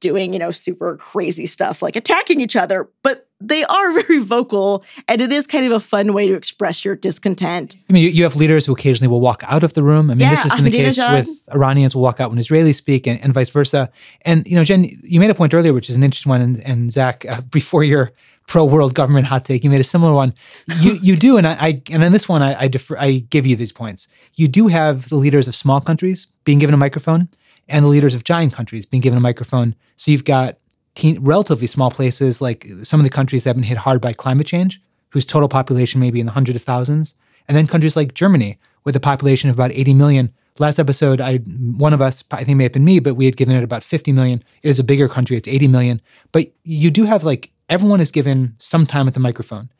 doing 0.00 0.32
you 0.32 0.38
know 0.38 0.50
super 0.50 0.96
crazy 0.96 1.44
stuff 1.44 1.82
like 1.82 1.96
attacking 1.96 2.40
each 2.40 2.56
other, 2.56 2.88
but 3.02 3.25
they 3.40 3.64
are 3.64 3.92
very 4.02 4.18
vocal, 4.18 4.84
and 5.08 5.20
it 5.20 5.32
is 5.32 5.46
kind 5.46 5.66
of 5.66 5.72
a 5.72 5.80
fun 5.80 6.12
way 6.12 6.28
to 6.28 6.34
express 6.34 6.84
your 6.84 6.96
discontent. 6.96 7.76
I 7.88 7.92
mean, 7.92 8.04
you, 8.04 8.10
you 8.10 8.22
have 8.24 8.36
leaders 8.36 8.66
who 8.66 8.72
occasionally 8.72 9.08
will 9.08 9.20
walk 9.20 9.42
out 9.46 9.62
of 9.62 9.74
the 9.74 9.82
room. 9.82 10.10
I 10.10 10.14
mean, 10.14 10.28
this 10.28 10.42
has 10.42 10.54
been 10.54 10.64
the 10.64 10.70
case 10.70 10.98
with 10.98 11.28
Iranians 11.52 11.94
will 11.94 12.02
walk 12.02 12.20
out 12.20 12.30
when 12.30 12.38
Israelis 12.38 12.76
speak 12.76 13.06
and, 13.06 13.20
and 13.22 13.34
vice 13.34 13.50
versa. 13.50 13.90
And, 14.22 14.46
you 14.46 14.56
know, 14.56 14.64
Jenn, 14.64 14.86
you 15.02 15.20
made 15.20 15.30
a 15.30 15.34
point 15.34 15.54
earlier, 15.54 15.72
which 15.72 15.90
is 15.90 15.96
an 15.96 16.02
interesting 16.02 16.30
one. 16.30 16.40
And, 16.40 16.64
and 16.64 16.92
Zack, 16.92 17.24
uh, 17.28 17.40
before 17.50 17.84
your 17.84 18.12
pro 18.46 18.64
world 18.64 18.94
government 18.94 19.26
hot 19.26 19.44
take, 19.44 19.64
you 19.64 19.70
made 19.70 19.80
a 19.80 19.84
similar 19.84 20.12
one. 20.12 20.32
You 20.80 20.96
you 21.02 21.16
do. 21.16 21.36
And 21.36 21.46
I, 21.46 21.56
I 21.60 21.82
and 21.90 22.04
in 22.04 22.12
this 22.12 22.28
one, 22.28 22.42
I, 22.42 22.60
I, 22.62 22.68
defer, 22.68 22.96
I 22.98 23.24
give 23.30 23.46
you 23.46 23.56
these 23.56 23.72
points. 23.72 24.08
You 24.34 24.48
do 24.48 24.68
have 24.68 25.08
the 25.08 25.16
leaders 25.16 25.48
of 25.48 25.54
small 25.54 25.80
countries 25.80 26.26
being 26.44 26.58
given 26.58 26.74
a 26.74 26.78
microphone 26.78 27.28
and 27.68 27.84
the 27.84 27.88
leaders 27.88 28.14
of 28.14 28.24
giant 28.24 28.52
countries 28.52 28.86
being 28.86 29.00
given 29.00 29.16
a 29.16 29.20
microphone. 29.20 29.74
So 29.96 30.10
you've 30.10 30.24
got 30.24 30.58
teen, 30.96 31.22
relatively 31.22 31.68
small 31.68 31.90
places 31.90 32.42
like 32.42 32.66
some 32.82 32.98
of 32.98 33.04
the 33.04 33.10
countries 33.10 33.44
that 33.44 33.50
have 33.50 33.56
been 33.56 33.62
hit 33.62 33.78
hard 33.78 34.00
by 34.00 34.12
climate 34.12 34.46
change, 34.46 34.80
whose 35.10 35.24
total 35.24 35.48
population 35.48 36.00
may 36.00 36.10
be 36.10 36.20
in 36.20 36.26
the 36.26 36.32
hundreds 36.32 36.56
of 36.56 36.62
thousands, 36.62 37.14
and 37.46 37.56
then 37.56 37.66
countries 37.68 37.94
like 37.94 38.14
Germany 38.14 38.58
with 38.84 38.96
a 38.96 39.00
population 39.00 39.48
of 39.48 39.56
about 39.56 39.72
80 39.72 39.94
million. 39.94 40.32
Last 40.58 40.78
episode, 40.78 41.20
I 41.20 41.36
one 41.36 41.92
of 41.92 42.00
us, 42.00 42.24
I 42.32 42.38
think 42.38 42.50
it 42.50 42.54
may 42.56 42.64
have 42.64 42.72
been 42.72 42.84
me, 42.84 42.98
but 42.98 43.14
we 43.14 43.26
had 43.26 43.36
given 43.36 43.54
it 43.54 43.62
about 43.62 43.84
50 43.84 44.10
million. 44.12 44.42
It 44.62 44.70
is 44.70 44.78
a 44.78 44.84
bigger 44.84 45.08
country; 45.08 45.36
it's 45.36 45.48
80 45.48 45.68
million. 45.68 46.00
But 46.32 46.50
you 46.64 46.90
do 46.90 47.04
have 47.04 47.24
like 47.24 47.50
everyone 47.68 48.00
is 48.00 48.10
given 48.10 48.54
some 48.58 48.86
time 48.86 49.06
at 49.06 49.14
the 49.14 49.20
microphone. 49.20 49.70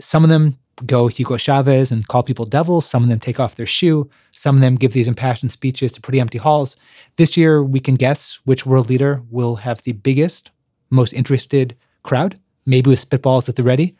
Some 0.00 0.24
of 0.24 0.30
them 0.30 0.58
go 0.86 1.06
Hugo 1.06 1.36
Chavez 1.36 1.92
and 1.92 2.08
call 2.08 2.22
people 2.22 2.44
devils. 2.44 2.86
Some 2.86 3.02
of 3.02 3.08
them 3.08 3.20
take 3.20 3.38
off 3.38 3.54
their 3.54 3.66
shoe. 3.66 4.10
Some 4.32 4.56
of 4.56 4.62
them 4.62 4.74
give 4.74 4.92
these 4.92 5.08
impassioned 5.08 5.52
speeches 5.52 5.92
to 5.92 6.00
pretty 6.00 6.20
empty 6.20 6.38
halls. 6.38 6.76
This 7.16 7.36
year, 7.36 7.62
we 7.62 7.80
can 7.80 7.94
guess 7.94 8.40
which 8.44 8.66
world 8.66 8.88
leader 8.88 9.22
will 9.30 9.56
have 9.56 9.82
the 9.82 9.92
biggest, 9.92 10.50
most 10.90 11.12
interested 11.12 11.76
crowd, 12.02 12.38
maybe 12.66 12.90
with 12.90 13.08
spitballs 13.08 13.48
at 13.48 13.56
the 13.56 13.62
ready. 13.62 13.96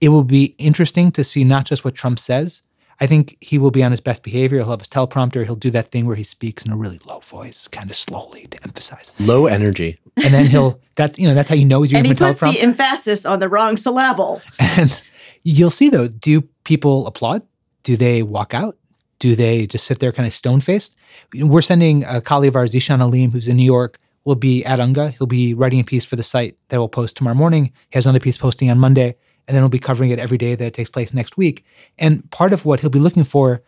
It 0.00 0.10
will 0.10 0.24
be 0.24 0.54
interesting 0.58 1.10
to 1.12 1.24
see 1.24 1.44
not 1.44 1.64
just 1.64 1.84
what 1.84 1.94
Trump 1.94 2.18
says. 2.18 2.62
I 3.02 3.06
think 3.06 3.38
he 3.40 3.56
will 3.56 3.70
be 3.70 3.82
on 3.82 3.92
his 3.92 4.00
best 4.00 4.22
behavior. 4.22 4.58
He'll 4.58 4.70
have 4.70 4.80
his 4.80 4.88
teleprompter. 4.88 5.44
He'll 5.46 5.56
do 5.56 5.70
that 5.70 5.90
thing 5.90 6.04
where 6.04 6.16
he 6.16 6.22
speaks 6.22 6.66
in 6.66 6.70
a 6.72 6.76
really 6.76 6.98
low 7.08 7.20
voice, 7.20 7.66
kind 7.66 7.88
of 7.88 7.96
slowly 7.96 8.46
to 8.48 8.62
emphasize. 8.62 9.10
Low 9.18 9.46
energy. 9.46 9.98
And 10.22 10.34
then 10.34 10.46
he'll, 10.46 10.78
that's, 10.96 11.18
you 11.18 11.26
know, 11.26 11.32
that's 11.34 11.48
how 11.48 11.56
you 11.56 11.64
know 11.64 11.80
he's 11.80 11.92
using 11.92 12.00
And 12.04 12.08
using 12.08 12.26
he 12.26 12.30
a 12.30 12.34
puts 12.34 12.40
teleprompter. 12.40 12.52
the 12.52 12.60
emphasis 12.60 13.24
on 13.24 13.38
the 13.38 13.48
wrong 13.48 13.78
syllable. 13.78 14.42
And 14.58 15.02
you'll 15.44 15.70
see 15.70 15.88
though, 15.88 16.08
do 16.08 16.42
people 16.64 17.06
applaud? 17.06 17.40
Do 17.84 17.96
they 17.96 18.22
walk 18.22 18.52
out? 18.52 18.74
Do 19.18 19.34
they 19.34 19.66
just 19.66 19.86
sit 19.86 19.98
there 20.00 20.12
kind 20.12 20.26
of 20.26 20.34
stone 20.34 20.60
faced? 20.60 20.94
We're 21.34 21.62
sending 21.62 22.04
a 22.04 22.20
colleague 22.20 22.48
of 22.50 22.56
ours, 22.56 22.74
Zeeshan 22.74 22.98
Aleem, 23.00 23.32
who's 23.32 23.48
in 23.48 23.56
New 23.56 23.64
York, 23.64 23.98
will 24.24 24.34
be 24.34 24.64
at 24.64 24.78
UNGA. 24.78 25.12
He'll 25.16 25.26
be 25.26 25.54
writing 25.54 25.80
a 25.80 25.84
piece 25.84 26.04
for 26.04 26.16
the 26.16 26.22
site 26.22 26.56
that 26.68 26.78
will 26.78 26.88
post 26.88 27.16
tomorrow 27.16 27.36
morning. 27.36 27.66
He 27.66 27.96
has 27.96 28.06
another 28.06 28.20
piece 28.20 28.36
posting 28.36 28.70
on 28.70 28.78
Monday, 28.78 29.16
and 29.48 29.54
then 29.54 29.62
we'll 29.62 29.68
be 29.68 29.78
covering 29.78 30.10
it 30.10 30.18
every 30.18 30.38
day 30.38 30.54
that 30.54 30.66
it 30.66 30.74
takes 30.74 30.90
place 30.90 31.14
next 31.14 31.36
week. 31.36 31.64
And 31.98 32.28
part 32.30 32.52
of 32.52 32.64
what 32.64 32.80
he'll 32.80 32.90
be 32.90 32.98
looking 32.98 33.24
for, 33.24 33.62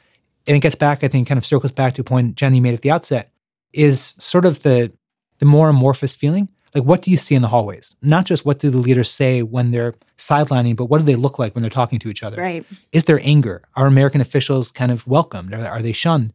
and 0.47 0.57
it 0.57 0.61
gets 0.61 0.77
back, 0.77 1.03
I 1.03 1.09
think, 1.09 1.29
kind 1.29 1.39
of 1.39 1.47
circles 1.47 1.73
back 1.73 1.95
to 1.95 2.03
a 2.03 2.05
point 2.05 2.37
Jenny 2.37 2.61
made 2.61 2.75
at 2.75 2.83
the 2.83 2.91
outset, 2.91 3.33
is 3.73 4.15
sort 4.19 4.45
of 4.45 4.63
the 4.63 4.93
the 5.39 5.47
more 5.47 5.69
amorphous 5.69 6.15
feeling. 6.15 6.49
Like, 6.75 6.85
what 6.85 7.03
do 7.03 7.11
you 7.11 7.17
see 7.17 7.35
in 7.35 7.43
the 7.43 7.49
hallways? 7.49 7.97
Not 8.01 8.25
just 8.25 8.47
what 8.47 8.59
do 8.59 8.71
the 8.71 8.79
leaders 8.79 9.11
say 9.11 9.43
when 9.43 9.73
they're 9.73 9.95
sidelining, 10.17 10.75
but 10.75 10.87
what 10.87 10.99
do 10.99 11.05
they 11.05 11.17
look 11.17 11.39
like 11.39 11.55
when 11.55 11.63
they're 11.63 11.71
talking 11.71 11.99
to 11.99 12.09
each 12.09 12.23
other? 12.23 12.39
Right. 12.39 12.65
Is 12.93 13.05
there 13.05 13.21
anger? 13.23 13.63
Are 13.77 13.87
American 13.87 14.21
officials 14.21 14.71
kind 14.71 14.91
of 14.91 15.07
welcomed? 15.07 15.53
Are, 15.53 15.67
are 15.67 15.83
they 15.83 15.93
shunned? 15.93 16.33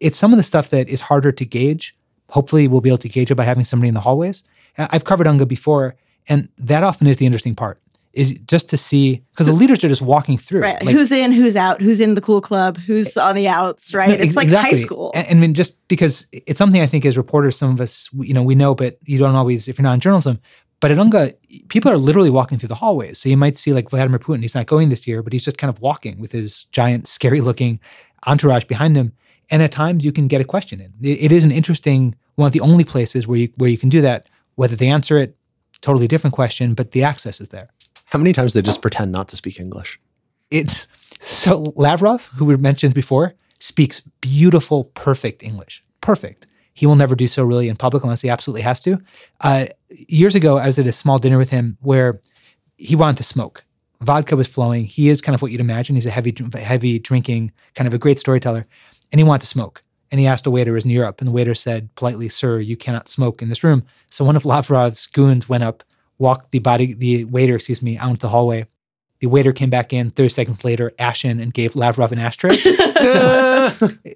It's 0.00 0.16
some 0.16 0.32
of 0.32 0.38
the 0.38 0.42
stuff 0.42 0.70
that 0.70 0.88
is 0.88 1.02
harder 1.02 1.32
to 1.32 1.44
gauge. 1.44 1.94
Hopefully, 2.30 2.68
we'll 2.68 2.80
be 2.80 2.90
able 2.90 2.98
to 2.98 3.08
gauge 3.08 3.30
it 3.30 3.34
by 3.34 3.44
having 3.44 3.64
somebody 3.64 3.88
in 3.88 3.94
the 3.94 4.00
hallways. 4.00 4.42
I've 4.78 5.04
covered 5.04 5.26
UNGA 5.26 5.46
before, 5.46 5.96
and 6.28 6.48
that 6.58 6.82
often 6.82 7.06
is 7.06 7.18
the 7.18 7.26
interesting 7.26 7.54
part. 7.54 7.80
Is 8.12 8.38
just 8.46 8.70
to 8.70 8.76
see 8.76 9.24
because 9.32 9.48
the 9.48 9.52
leaders 9.52 9.82
are 9.82 9.88
just 9.88 10.02
walking 10.02 10.38
through. 10.38 10.62
Right. 10.62 10.80
Like, 10.84 10.94
who's 10.94 11.10
in, 11.10 11.32
who's 11.32 11.56
out, 11.56 11.80
who's 11.80 11.98
in 11.98 12.14
the 12.14 12.20
cool 12.20 12.40
club, 12.40 12.78
who's 12.78 13.16
eh, 13.16 13.20
on 13.20 13.34
the 13.34 13.48
outs, 13.48 13.92
right? 13.92 14.10
No, 14.10 14.14
it's 14.14 14.36
like 14.36 14.44
exactly. 14.44 14.78
high 14.78 14.84
school. 14.84 15.10
And, 15.16 15.26
and 15.26 15.38
I 15.38 15.40
mean, 15.40 15.54
just 15.54 15.76
because 15.88 16.24
it's 16.30 16.58
something 16.58 16.80
I 16.80 16.86
think 16.86 17.04
as 17.04 17.16
reporters, 17.16 17.56
some 17.56 17.72
of 17.72 17.80
us, 17.80 18.08
you 18.12 18.32
know, 18.32 18.44
we 18.44 18.54
know, 18.54 18.72
but 18.72 18.98
you 19.04 19.18
don't 19.18 19.34
always, 19.34 19.66
if 19.66 19.78
you're 19.78 19.82
not 19.82 19.94
in 19.94 20.00
journalism. 20.00 20.40
But 20.78 20.92
at 20.92 20.98
UNGA, 20.98 21.34
people 21.68 21.90
are 21.90 21.96
literally 21.96 22.30
walking 22.30 22.56
through 22.56 22.68
the 22.68 22.76
hallways. 22.76 23.18
So 23.18 23.28
you 23.28 23.36
might 23.36 23.56
see 23.56 23.72
like 23.72 23.90
Vladimir 23.90 24.20
Putin, 24.20 24.42
he's 24.42 24.54
not 24.54 24.66
going 24.66 24.90
this 24.90 25.08
year, 25.08 25.20
but 25.20 25.32
he's 25.32 25.44
just 25.44 25.58
kind 25.58 25.68
of 25.68 25.80
walking 25.80 26.20
with 26.20 26.30
his 26.30 26.66
giant, 26.66 27.08
scary 27.08 27.40
looking 27.40 27.80
entourage 28.26 28.64
behind 28.64 28.94
him. 28.94 29.12
And 29.54 29.62
at 29.62 29.70
times 29.70 30.04
you 30.04 30.10
can 30.10 30.26
get 30.26 30.40
a 30.40 30.44
question 30.44 30.80
in. 30.80 30.92
It, 31.00 31.26
it 31.26 31.32
is 31.32 31.44
an 31.44 31.52
interesting, 31.52 32.16
one 32.34 32.48
of 32.48 32.52
the 32.52 32.60
only 32.60 32.82
places 32.82 33.28
where 33.28 33.38
you, 33.38 33.48
where 33.54 33.70
you 33.70 33.78
can 33.78 33.88
do 33.88 34.00
that. 34.00 34.28
Whether 34.56 34.74
they 34.74 34.88
answer 34.88 35.16
it, 35.16 35.36
totally 35.80 36.08
different 36.08 36.34
question, 36.34 36.74
but 36.74 36.90
the 36.90 37.04
access 37.04 37.40
is 37.40 37.50
there. 37.50 37.68
How 38.06 38.18
many 38.18 38.32
times 38.32 38.52
they 38.52 38.62
just 38.62 38.82
pretend 38.82 39.12
not 39.12 39.28
to 39.28 39.36
speak 39.36 39.60
English? 39.60 40.00
It's 40.50 40.88
so 41.20 41.72
Lavrov, 41.76 42.32
who 42.34 42.46
we 42.46 42.56
mentioned 42.56 42.94
before, 42.94 43.34
speaks 43.60 44.00
beautiful, 44.20 44.86
perfect 44.94 45.44
English. 45.44 45.84
Perfect. 46.00 46.48
He 46.72 46.84
will 46.86 46.96
never 46.96 47.14
do 47.14 47.28
so 47.28 47.44
really 47.44 47.68
in 47.68 47.76
public 47.76 48.02
unless 48.02 48.22
he 48.22 48.30
absolutely 48.30 48.62
has 48.62 48.80
to. 48.80 48.98
Uh, 49.40 49.66
years 50.08 50.34
ago, 50.34 50.58
I 50.58 50.66
was 50.66 50.80
at 50.80 50.88
a 50.88 50.92
small 50.92 51.20
dinner 51.20 51.38
with 51.38 51.50
him 51.50 51.78
where 51.80 52.20
he 52.76 52.96
wanted 52.96 53.18
to 53.18 53.24
smoke. 53.24 53.62
Vodka 54.00 54.34
was 54.34 54.48
flowing. 54.48 54.84
He 54.84 55.08
is 55.10 55.20
kind 55.20 55.34
of 55.34 55.42
what 55.42 55.52
you'd 55.52 55.60
imagine. 55.60 55.94
He's 55.94 56.06
a 56.06 56.10
heavy, 56.10 56.34
heavy 56.54 56.98
drinking, 56.98 57.52
kind 57.76 57.86
of 57.86 57.94
a 57.94 57.98
great 57.98 58.18
storyteller, 58.18 58.66
and 59.12 59.18
he 59.20 59.24
wanted 59.24 59.40
to 59.42 59.46
smoke. 59.46 59.82
and 60.10 60.20
he 60.20 60.28
asked 60.28 60.46
a 60.46 60.50
waiter 60.50 60.76
is 60.76 60.84
in 60.84 60.90
Europe, 60.92 61.20
and 61.20 61.26
the 61.26 61.32
waiter 61.32 61.56
said 61.56 61.92
politely, 61.96 62.28
"Sir, 62.28 62.60
you 62.60 62.76
cannot 62.76 63.08
smoke 63.08 63.42
in 63.42 63.48
this 63.48 63.64
room." 63.64 63.82
So 64.10 64.24
one 64.24 64.36
of 64.36 64.44
Lavrov's 64.52 65.06
goons 65.08 65.48
went 65.48 65.64
up, 65.64 65.82
walked 66.18 66.52
the 66.52 66.60
body, 66.60 66.94
the 66.94 67.24
waiter, 67.24 67.56
excuse 67.56 67.82
me, 67.82 67.98
out 67.98 68.10
into 68.10 68.20
the 68.20 68.28
hallway. 68.28 68.66
The 69.20 69.26
waiter 69.26 69.52
came 69.52 69.70
back 69.70 69.92
in 69.92 70.10
30 70.10 70.28
seconds 70.28 70.64
later, 70.64 70.92
ashen, 70.98 71.40
and 71.40 71.52
gave 71.52 71.74
Lavrov 71.74 72.12
an 72.12 72.18
ashtray. 72.18 72.56
so 73.00 73.70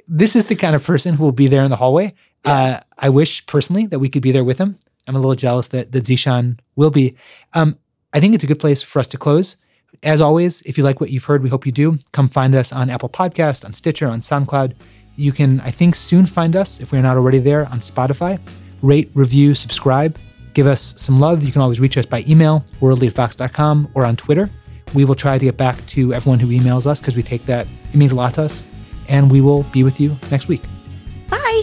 this 0.07 0.37
is 0.37 0.45
the 0.45 0.55
kind 0.55 0.77
of 0.77 0.85
person 0.85 1.15
who 1.15 1.25
will 1.25 1.33
be 1.33 1.49
there 1.49 1.65
in 1.65 1.71
the 1.71 1.77
hallway. 1.77 2.13
Uh, 2.45 2.79
I 2.99 3.09
wish 3.09 3.45
personally 3.47 3.87
that 3.87 3.99
we 3.99 4.09
could 4.09 4.23
be 4.23 4.33
there 4.33 4.45
with 4.45 4.59
him. 4.59 4.79
I'm 5.07 5.17
a 5.17 5.19
little 5.19 5.35
jealous 5.35 5.69
that 5.69 5.93
that 5.93 6.05
Zeeshan 6.05 6.59
will 6.77 6.91
be. 6.91 7.17
Um, 7.55 7.79
I 8.13 8.21
think 8.21 8.35
it's 8.35 8.45
a 8.45 8.47
good 8.47 8.61
place 8.61 8.83
for 8.83 8.99
us 9.01 9.09
to 9.09 9.19
close. 9.19 9.57
As 10.03 10.21
always, 10.21 10.63
if 10.63 10.79
you 10.79 10.85
like 10.85 11.01
what 11.01 11.11
you've 11.11 11.25
heard, 11.25 11.43
we 11.43 11.49
hope 11.49 11.67
you 11.67 11.73
do. 11.73 11.99
Come 12.13 12.29
find 12.29 12.55
us 12.55 12.73
on 12.73 12.91
Apple 12.91 13.09
Podcast, 13.09 13.65
on 13.65 13.73
Stitcher, 13.73 14.09
on 14.09 14.21
SoundCloud. 14.21 14.75
You 15.17 15.33
can, 15.33 15.61
I 15.61 15.71
think, 15.71 15.97
soon 15.97 16.27
find 16.27 16.55
us, 16.55 16.81
if 16.81 16.93
we're 16.93 17.03
not 17.03 17.17
already 17.17 17.39
there, 17.39 17.67
on 17.67 17.81
Spotify. 17.81 18.39
Rate, 18.83 19.11
review, 19.15 19.55
subscribe. 19.55 20.17
Give 20.55 20.67
us 20.67 20.95
some 20.97 21.19
love. 21.19 21.43
You 21.43 21.51
can 21.51 21.61
always 21.61 21.81
reach 21.81 21.99
us 21.99 22.07
by 22.07 22.25
email, 22.29 22.65
worldlyfox.com, 22.81 23.91
or 23.95 24.05
on 24.05 24.17
Twitter. 24.17 24.49
We 24.95 25.05
will 25.05 25.15
try 25.15 25.37
to 25.37 25.45
get 25.45 25.57
back 25.57 25.85
to 25.89 26.15
everyone 26.15 26.39
who 26.39 26.49
emails 26.49 26.87
us 26.87 27.01
because 27.01 27.17
we 27.17 27.23
take 27.23 27.45
that, 27.47 27.67
it 27.93 27.97
means 27.97 28.13
a 28.13 28.17
lot 28.17 28.35
to 28.35 28.43
us. 28.43 28.63
And 29.09 29.31
we 29.31 29.41
will 29.41 29.65
be 29.65 29.83
with 29.83 30.01
you 30.01 30.17
next 30.31 30.49
week. 30.49 30.63
Bye. 31.29 31.63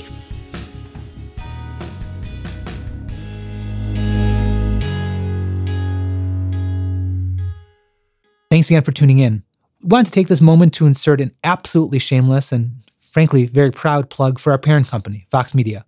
Thanks 8.55 8.69
again 8.69 8.83
for 8.83 8.93
tuning 8.93 9.19
in. 9.19 9.43
We 9.81 9.87
wanted 9.89 10.05
to 10.05 10.11
take 10.13 10.29
this 10.29 10.39
moment 10.39 10.73
to 10.75 10.85
insert 10.85 11.19
an 11.19 11.33
absolutely 11.43 11.99
shameless 11.99 12.53
and 12.53 12.71
frankly 12.97 13.47
very 13.47 13.69
proud 13.69 14.09
plug 14.09 14.39
for 14.39 14.53
our 14.53 14.57
parent 14.57 14.87
company, 14.87 15.27
Vox 15.29 15.53
Media. 15.53 15.85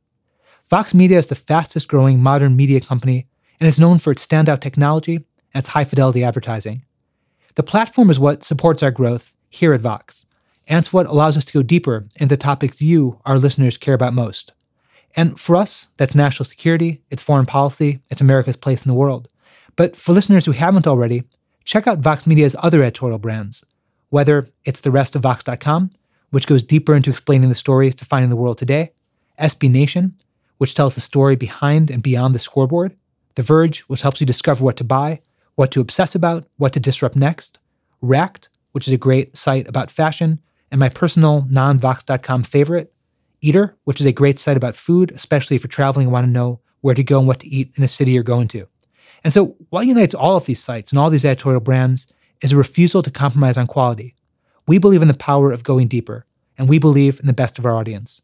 Vox 0.70 0.94
Media 0.94 1.18
is 1.18 1.28
the 1.28 1.36
fastest 1.36 1.88
growing 1.88 2.22
modern 2.22 2.58
media 2.58 2.82
company 2.82 3.26
and 3.62 3.70
is 3.70 3.80
known 3.80 4.00
for 4.00 4.12
its 4.12 4.28
standout 4.28 4.60
technology 4.60 5.16
and 5.16 5.62
its 5.62 5.70
high 5.70 5.86
fidelity 5.86 6.26
advertising. 6.26 6.84
The 7.56 7.64
platform 7.64 8.10
is 8.10 8.20
what 8.20 8.44
supports 8.44 8.84
our 8.84 8.92
growth 8.92 9.38
here 9.48 9.72
at 9.72 9.80
Vox, 9.80 10.26
and 10.68 10.78
it's 10.78 10.92
what 10.92 11.08
allows 11.08 11.38
us 11.38 11.46
to 11.46 11.54
go 11.54 11.64
deeper 11.64 12.06
into 12.20 12.36
the 12.36 12.36
topics 12.36 12.82
you, 12.82 13.18
our 13.26 13.40
listeners, 13.40 13.78
care 13.78 13.94
about 13.94 14.12
most. 14.12 14.52
And 15.16 15.40
for 15.40 15.56
us, 15.56 15.88
that's 15.96 16.16
national 16.16 16.44
security, 16.44 17.02
it's 17.12 17.24
foreign 17.24 17.46
policy, 17.46 18.02
it's 18.12 18.20
America's 18.20 18.58
place 18.58 18.84
in 18.84 18.90
the 18.90 18.94
world. 18.94 19.30
But 19.78 19.96
for 19.96 20.12
listeners 20.12 20.46
who 20.46 20.52
haven't 20.52 20.86
already, 20.86 21.24
check 21.68 21.86
out 21.86 22.00
Vox 22.00 22.26
Media's 22.26 22.56
other 22.60 22.82
editorial 22.82 23.20
brands, 23.20 23.64
whether 24.10 24.48
it's 24.64 24.80
the 24.80 24.90
rest 24.90 25.16
of 25.16 25.22
Vox.com, 25.22 25.92
which 26.30 26.48
goes 26.48 26.64
deeper 26.64 26.96
into 26.96 27.10
explaining 27.10 27.50
the 27.50 27.56
stories 27.56 27.94
defining 27.94 28.30
the 28.30 28.38
world 28.38 28.58
today, 28.58 28.94
SB 29.40 29.70
Nation, 29.70 30.16
which 30.60 30.74
tells 30.74 30.96
the 30.96 31.02
story 31.02 31.36
behind 31.36 31.92
and 31.92 32.02
beyond 32.02 32.34
the 32.34 32.40
scoreboard, 32.40 32.96
The 33.36 33.44
Verge, 33.44 33.82
which 33.82 34.02
helps 34.02 34.22
you 34.22 34.26
discover 34.26 34.64
what 34.64 34.78
to 34.78 34.86
buy, 34.86 35.20
what 35.56 35.72
to 35.72 35.82
obsess 35.82 36.16
about, 36.16 36.48
what 36.56 36.72
to 36.72 36.80
disrupt 36.80 37.18
next, 37.18 37.60
Racked, 38.02 38.48
which 38.72 38.88
is 38.88 38.94
a 38.94 38.98
great 38.98 39.36
site 39.36 39.68
about 39.68 39.92
fashion, 39.92 40.40
and 40.72 40.80
my 40.80 40.90
personal 40.90 41.46
non 41.50 41.80
Vox.com 41.80 42.44
favorite, 42.44 42.94
Eater, 43.42 43.76
which 43.84 44.00
is 44.00 44.08
a 44.08 44.14
great 44.14 44.40
site 44.40 44.58
about 44.58 44.78
food, 44.78 45.12
especially 45.12 45.58
if 45.58 45.64
you're 45.64 45.70
traveling 45.70 46.08
and 46.08 46.14
want 46.14 46.26
to 46.26 46.32
know 46.32 46.62
where 46.80 46.96
to 46.96 47.04
go 47.04 47.20
and 47.20 47.28
what 47.28 47.42
to 47.42 47.48
eat 47.48 47.74
in 47.76 47.84
a 47.84 47.88
city 47.90 48.12
you're 48.12 48.24
going 48.24 48.48
to. 48.48 48.68
And 49.28 49.34
so, 49.34 49.58
what 49.72 49.86
unites 49.86 50.16
all 50.16 50.38
of 50.38 50.46
these 50.46 50.64
sites 50.64 50.94
and 50.94 51.00
all 51.00 51.10
these 51.10 51.26
editorial 51.26 51.60
brands 51.60 52.08
is 52.42 52.54
a 52.54 52.56
refusal 52.56 53.04
to 53.04 53.12
compromise 53.12 53.58
on 53.58 53.68
quality. 53.68 54.16
We 54.68 54.78
believe 54.78 55.02
in 55.02 55.10
the 55.10 55.14
power 55.14 55.52
of 55.52 55.66
going 55.66 55.90
deeper, 55.90 56.26
and 56.58 56.70
we 56.70 56.80
believe 56.80 57.20
in 57.20 57.28
the 57.28 57.34
best 57.34 57.60
of 57.60 57.66
our 57.66 57.76
audience. 57.76 58.16